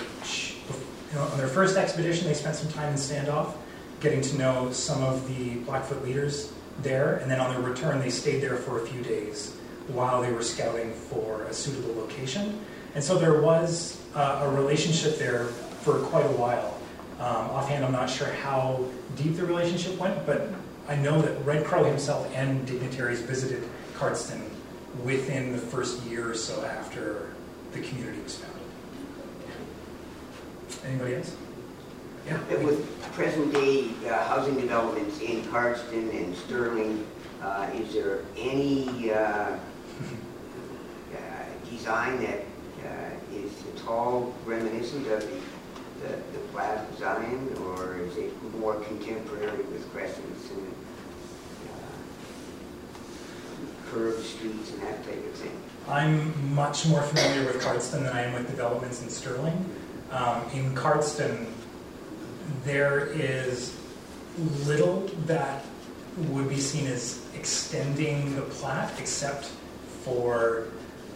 you 1.11 1.16
know, 1.16 1.24
on 1.24 1.38
their 1.38 1.48
first 1.48 1.76
expedition, 1.76 2.26
they 2.26 2.34
spent 2.34 2.56
some 2.56 2.70
time 2.70 2.90
in 2.90 2.94
Standoff, 2.94 3.54
getting 4.00 4.20
to 4.20 4.36
know 4.36 4.70
some 4.72 5.02
of 5.02 5.26
the 5.28 5.56
Blackfoot 5.61 6.04
leaders 6.04 6.52
there, 6.82 7.16
and 7.16 7.30
then 7.30 7.40
on 7.40 7.52
their 7.52 7.62
return, 7.62 7.98
they 8.00 8.11
stayed 8.11 8.40
there 8.40 8.56
for 8.56 8.82
a 8.82 8.86
few 8.86 9.02
days 9.02 9.56
while 9.88 10.20
they 10.20 10.32
were 10.32 10.42
scouting 10.42 10.92
for 10.92 11.42
a 11.44 11.54
suitable 11.54 11.94
location. 11.94 12.61
And 12.94 13.02
so 13.02 13.18
there 13.18 13.40
was 13.40 14.00
uh, 14.14 14.40
a 14.42 14.48
relationship 14.50 15.18
there 15.18 15.46
for 15.82 15.98
quite 16.00 16.26
a 16.26 16.32
while. 16.32 16.78
Um, 17.18 17.50
offhand, 17.50 17.84
I'm 17.84 17.92
not 17.92 18.09
sure 18.09 18.28
how 18.28 18.84
deep 19.16 19.36
the 19.36 19.44
relationship 19.44 19.98
went, 19.98 20.24
but 20.26 20.50
I 20.88 20.96
know 20.96 21.20
that 21.20 21.44
Red 21.44 21.64
Crow 21.64 21.84
himself 21.84 22.30
and 22.34 22.66
dignitaries 22.66 23.20
visited 23.20 23.68
Cardston 23.94 24.42
within 25.02 25.52
the 25.52 25.59
first 25.59 26.02
year 26.04 26.30
or 26.30 26.34
so 26.34 26.64
after 26.64 27.30
the 27.72 27.80
community 27.80 28.22
was 28.22 28.36
founded. 28.36 28.57
Anybody 30.85 31.16
else? 31.16 31.35
Yeah. 32.26 32.39
With 32.62 33.01
present-day 33.12 33.91
uh, 34.07 34.29
housing 34.29 34.61
developments 34.61 35.20
in 35.20 35.43
Cardston 35.45 36.11
and 36.14 36.37
Stirling, 36.37 37.07
uh, 37.43 37.68
is 37.74 37.95
there 37.95 38.20
any 38.37 39.11
uh, 39.11 39.16
uh, 39.16 39.59
design 41.70 42.20
that 42.22 42.45
uh, 42.85 43.35
is 43.35 43.53
at 43.74 43.87
all 43.89 44.35
reminiscent 44.45 45.07
of 45.09 45.20
the 45.22 45.41
the 46.01 46.09
the 46.09 46.39
Plat 46.53 46.87
of 46.89 46.99
Zion, 46.99 47.53
or 47.64 47.97
is 47.99 48.16
it 48.16 48.33
more 48.55 48.76
contemporary 48.76 49.62
with 49.64 49.93
crescents 49.93 50.51
and 50.51 50.74
uh, 51.66 51.81
curved 53.91 54.24
streets 54.24 54.72
and 54.72 54.83
that 54.83 55.05
type 55.05 55.26
of 55.26 55.33
thing? 55.33 55.61
I'm 55.89 56.55
much 56.55 56.87
more 56.87 57.03
familiar 57.03 57.47
with 57.47 57.62
Cardston 57.62 58.05
than 58.05 58.09
I 58.09 58.22
am 58.22 58.35
with 58.35 58.49
developments 58.49 59.03
in 59.03 59.09
Stirling. 59.09 59.64
Um, 60.11 60.42
in 60.54 60.74
Cardston, 60.74 61.46
there 62.64 63.06
is 63.06 63.76
little 64.64 65.09
that 65.26 65.64
would 66.16 66.48
be 66.48 66.59
seen 66.59 66.86
as 66.86 67.24
extending 67.34 68.34
the 68.34 68.42
plat, 68.42 68.92
except 68.98 69.46
for 70.02 70.64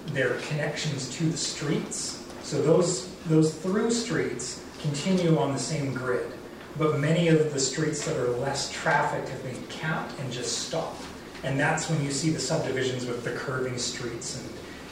their 0.09 0.35
connections 0.41 1.11
to 1.17 1.25
the 1.25 1.37
streets. 1.37 2.23
So 2.43 2.61
those 2.61 3.09
those 3.27 3.55
through 3.55 3.91
streets 3.93 4.63
continue 4.81 5.39
on 5.39 5.53
the 5.53 5.59
same 5.59 5.95
grid, 5.95 6.33
but 6.77 6.99
many 6.99 7.29
of 7.29 7.53
the 7.53 7.61
streets 7.61 8.05
that 8.05 8.17
are 8.17 8.31
less 8.31 8.71
trafficked 8.71 9.29
have 9.29 9.43
been 9.43 9.67
capped 9.69 10.19
and 10.19 10.33
just 10.33 10.67
stopped. 10.67 11.03
And 11.45 11.59
that's 11.59 11.89
when 11.89 12.03
you 12.05 12.11
see 12.11 12.31
the 12.31 12.41
subdivisions 12.41 13.07
with 13.07 13.25
the 13.25 13.33
curving 13.33 13.79
streets 13.79 14.41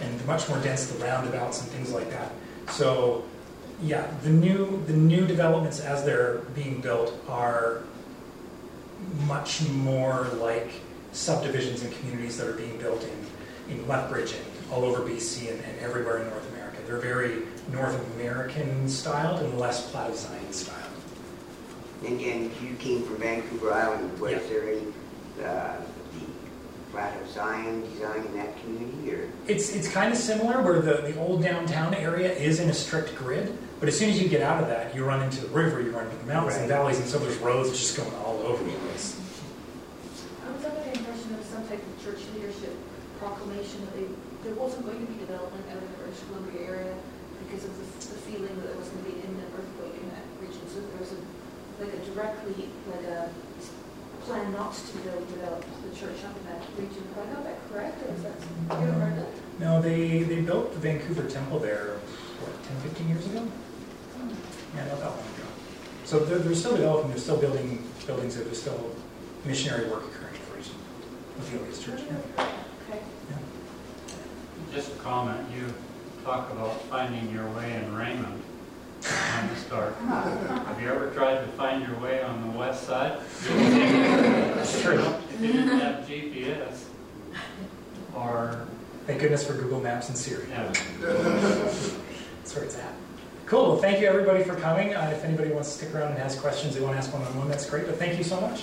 and, 0.01 0.11
and 0.11 0.26
much 0.26 0.48
more 0.48 0.59
dense 0.61 0.86
the 0.86 1.05
roundabouts 1.05 1.61
and 1.61 1.70
things 1.70 1.92
like 1.92 2.11
that. 2.11 2.32
So 2.70 3.24
yeah, 3.83 4.07
the 4.22 4.31
new 4.31 4.83
the 4.87 4.93
new 4.93 5.26
developments 5.26 5.81
as 5.81 6.05
they're 6.05 6.39
being 6.55 6.81
built 6.81 7.14
are 7.28 7.83
much 9.26 9.62
more 9.70 10.26
like 10.39 10.70
subdivisions 11.12 11.83
and 11.83 11.93
communities 11.99 12.37
that 12.39 12.47
are 12.47 12.53
being 12.53 12.76
built 12.78 13.03
in, 13.03 13.72
in 13.74 13.89
Lethbridge 13.89 14.33
and 14.35 14.45
all 14.72 14.85
over 14.85 15.01
BC 15.01 15.51
and, 15.51 15.61
and 15.64 15.78
everywhere 15.81 16.18
in 16.18 16.28
North 16.28 16.49
America. 16.53 16.76
They're 16.87 16.99
very 16.99 17.43
North 17.72 17.99
American 18.14 18.89
styled 18.89 19.41
and 19.41 19.59
less 19.59 19.91
Plat 19.91 20.11
of 20.11 20.16
Zion 20.16 20.53
styled. 20.53 20.76
And 22.07 22.20
and 22.20 22.51
you 22.62 22.74
came 22.78 23.03
from 23.05 23.16
Vancouver 23.16 23.72
Island, 23.72 24.18
was 24.20 24.33
Yeah. 24.33 24.39
there 24.49 24.68
any, 24.70 24.81
uh, 25.45 25.76
the 26.12 26.93
Plat 26.93 27.20
of 27.20 27.28
Zion 27.31 27.83
design 27.93 28.24
in 28.26 28.37
that 28.37 28.61
community, 28.61 29.12
or? 29.14 29.28
It's 29.49 29.74
it's 29.74 29.89
kind 29.89 30.12
of 30.12 30.18
similar 30.18 30.61
where 30.62 30.81
the, 30.81 31.03
the 31.11 31.18
old 31.18 31.43
downtown 31.43 31.95
area 31.95 32.33
is 32.33 32.61
in 32.61 32.68
a 32.70 32.74
strict 32.74 33.14
grid, 33.16 33.57
but 33.81 33.89
as 33.89 33.99
soon 33.99 34.11
as 34.11 34.20
you 34.20 34.28
get 34.28 34.43
out 34.43 34.62
of 34.62 34.68
that, 34.68 34.95
you 34.95 35.05
run 35.05 35.22
into 35.24 35.41
the 35.41 35.49
river, 35.49 35.81
you 35.81 35.91
run 35.91 36.05
into 36.05 36.18
the 36.18 36.28
mountains 36.28 36.57
and 36.57 36.68
valleys, 36.68 37.01
and 37.01 37.09
so 37.09 37.18
there's 37.18 37.39
roads 37.39 37.70
just 37.72 37.97
going 37.97 38.12
all 38.20 38.37
over 38.45 38.62
the 38.62 38.70
place. 38.85 39.16
I 40.45 40.53
was 40.53 40.64
under 40.64 40.85
the 40.85 40.93
impression 41.01 41.33
there 41.33 41.41
was 41.41 41.49
some 41.49 41.66
type 41.66 41.81
of 41.81 42.05
church 42.05 42.20
leadership 42.37 42.76
proclamation 43.18 43.81
that 43.89 43.97
they, 43.97 44.07
there 44.45 44.53
wasn't 44.61 44.85
going 44.85 45.01
to 45.01 45.11
be 45.11 45.18
development 45.18 45.64
out 45.72 45.81
of 45.81 45.89
the 45.89 45.97
British 45.97 46.20
Columbia 46.28 46.61
area 46.61 46.95
because 47.45 47.64
of 47.64 47.72
the, 47.72 47.85
the 48.12 48.20
feeling 48.28 48.53
that 48.53 48.68
there 48.68 48.76
was 48.76 48.89
going 48.93 49.05
to 49.05 49.11
be 49.11 49.16
an 49.16 49.33
imminent 49.33 49.49
earthquake 49.57 49.97
in 49.97 50.09
that 50.12 50.28
region. 50.45 50.61
So 50.68 50.85
there 50.85 51.01
was 51.01 51.16
a, 51.16 51.20
like 51.81 51.93
a 51.97 52.01
directly, 52.12 52.68
like 52.85 53.05
a 53.09 53.33
plan 54.28 54.53
not 54.53 54.76
to 54.76 54.97
build, 55.01 55.24
develop 55.33 55.64
the 55.64 55.97
church 55.97 56.20
up 56.28 56.37
in 56.37 56.45
that 56.53 56.61
region. 56.76 57.01
Have 57.16 57.24
I 57.24 57.33
got 57.33 57.45
that 57.49 57.59
correct, 57.72 57.97
or 58.05 58.12
is 58.12 58.22
that, 58.28 58.37
you 58.76 58.89
ever 58.93 59.01
heard 59.01 59.16
that? 59.24 59.33
No, 59.59 59.81
they, 59.81 60.22
they 60.22 60.41
built 60.41 60.72
the 60.72 60.81
Vancouver 60.81 61.28
Temple 61.28 61.59
there, 61.59 61.97
what, 62.45 62.53
10, 62.68 62.93
15 62.93 63.09
years 63.09 63.26
ago? 63.26 63.49
Yeah, 64.75 64.87
not 64.87 64.99
that 64.99 65.07
long 65.11 65.18
ago. 65.18 65.49
So 66.05 66.18
they're, 66.21 66.39
they're 66.39 66.55
still 66.55 66.77
developing, 66.77 67.11
they're 67.11 67.18
still 67.18 67.37
building 67.37 67.83
buildings, 68.07 68.35
there. 68.37 68.45
there's 68.45 68.61
still 68.61 68.91
missionary 69.45 69.89
work 69.89 70.05
occurring 70.05 70.35
for 70.35 70.51
the 70.53 70.57
region 70.59 70.75
of 71.39 71.51
the 71.51 71.59
earliest 71.59 71.85
church. 71.85 72.01
yeah. 72.37 72.45
Okay. 72.89 73.01
Just 74.73 74.93
a 74.93 74.97
comment, 74.97 75.47
you 75.57 75.73
talk 76.25 76.51
about 76.53 76.81
finding 76.83 77.31
your 77.33 77.49
way 77.53 77.75
in 77.75 77.95
Raymond 77.95 78.43
on 79.37 79.49
the 79.49 79.57
start. 79.57 79.95
Uh-huh. 80.11 80.64
Have 80.64 80.81
you 80.83 80.89
ever 80.89 81.11
tried 81.11 81.41
to 81.41 81.47
find 81.53 81.87
your 81.87 81.99
way 82.01 82.23
on 82.23 82.43
the 82.53 82.59
west 82.59 82.85
side? 82.85 83.18
That's 83.45 84.83
true. 84.83 84.99
If 85.35 85.41
you 85.41 85.53
didn't 85.53 85.79
have 85.79 86.05
GPS, 86.07 86.85
or, 88.14 88.66
Thank 89.07 89.21
goodness 89.21 89.47
for 89.47 89.55
Google 89.55 89.81
Maps 89.81 90.09
and 90.09 90.18
Siri. 90.18 90.45
yeah, 90.51 90.66
That's 91.01 92.55
where 92.55 92.64
it's 92.64 92.77
at. 92.77 92.93
Cool. 93.51 93.78
Thank 93.78 94.01
you 94.01 94.07
everybody 94.07 94.44
for 94.44 94.55
coming. 94.55 94.94
Uh, 94.94 95.11
if 95.12 95.24
anybody 95.24 95.51
wants 95.51 95.70
to 95.72 95.78
stick 95.78 95.92
around 95.92 96.12
and 96.12 96.18
has 96.18 96.38
questions 96.38 96.76
they 96.76 96.80
want 96.80 96.94
to 96.94 96.98
ask 96.98 97.12
one 97.12 97.20
on 97.22 97.36
one, 97.36 97.48
that's 97.48 97.68
great. 97.68 97.84
But 97.84 97.96
thank 97.96 98.16
you 98.16 98.22
so 98.22 98.40
much. 98.40 98.62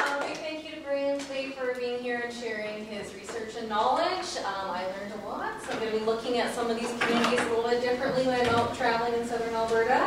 Um, 0.00 0.20
big 0.24 0.38
thank 0.38 0.64
you 0.64 0.76
to 0.76 0.80
Brian 0.80 1.18
today 1.18 1.50
for 1.50 1.78
being 1.78 1.98
here 1.98 2.22
and 2.24 2.32
sharing 2.32 2.86
his 2.86 3.14
research 3.14 3.56
and 3.58 3.68
knowledge. 3.68 4.38
Um, 4.38 4.70
I 4.70 4.86
learned 4.86 5.20
a 5.22 5.28
lot, 5.28 5.62
so 5.62 5.72
I'm 5.72 5.80
going 5.80 5.92
to 5.92 5.98
be 5.98 6.04
looking 6.06 6.38
at 6.38 6.54
some 6.54 6.70
of 6.70 6.80
these 6.80 6.98
communities 6.98 7.38
a 7.38 7.48
little 7.50 7.68
bit 7.68 7.82
differently 7.82 8.24
when 8.24 8.40
I'm 8.40 8.54
out 8.54 8.74
traveling 8.74 9.20
in 9.20 9.28
southern 9.28 9.52
Alberta. 9.52 10.00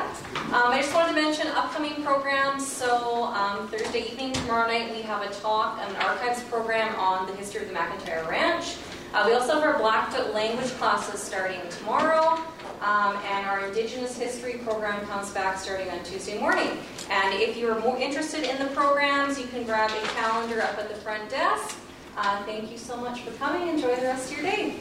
Um, 0.57 0.73
I 0.73 0.81
just 0.81 0.95
wanted 0.95 1.13
to 1.13 1.21
mention 1.21 1.45
upcoming 1.49 2.01
programs. 2.03 2.65
So 2.65 3.25
um, 3.25 3.67
Thursday 3.67 4.07
evening, 4.11 4.33
tomorrow 4.33 4.67
night, 4.67 4.89
we 4.89 5.03
have 5.03 5.21
a 5.21 5.31
talk, 5.35 5.77
an 5.87 5.95
archives 5.97 6.41
program 6.45 6.95
on 6.95 7.27
the 7.27 7.35
history 7.35 7.61
of 7.61 7.67
the 7.67 7.75
McIntyre 7.75 8.27
Ranch. 8.27 8.77
Uh, 9.13 9.23
we 9.27 9.33
also 9.33 9.53
have 9.53 9.63
our 9.63 9.77
Blackfoot 9.77 10.33
language 10.33 10.71
classes 10.71 11.21
starting 11.21 11.61
tomorrow. 11.69 12.39
Um, 12.81 13.15
and 13.31 13.45
our 13.45 13.65
Indigenous 13.65 14.17
History 14.17 14.55
program 14.55 15.05
comes 15.05 15.29
back 15.29 15.57
starting 15.57 15.89
on 15.91 16.03
Tuesday 16.03 16.37
morning. 16.37 16.69
And 17.09 17.33
if 17.33 17.55
you're 17.55 17.79
more 17.79 17.97
interested 17.97 18.43
in 18.43 18.57
the 18.59 18.73
programs, 18.73 19.39
you 19.39 19.45
can 19.45 19.63
grab 19.63 19.89
a 19.91 20.07
calendar 20.07 20.61
up 20.61 20.77
at 20.77 20.89
the 20.89 20.95
front 20.95 21.29
desk. 21.29 21.77
Uh, 22.17 22.43
thank 22.43 22.71
you 22.71 22.77
so 22.77 22.97
much 22.97 23.21
for 23.21 23.31
coming. 23.37 23.69
Enjoy 23.69 23.95
the 23.95 24.01
rest 24.01 24.31
of 24.31 24.37
your 24.37 24.51
day. 24.51 24.79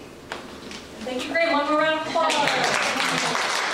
Thank 1.04 1.24
you, 1.26 1.32
Graham. 1.32 1.52
One 1.52 1.66
more 1.66 1.78
round 1.80 2.00
of 2.00 2.06
applause. 2.06 3.68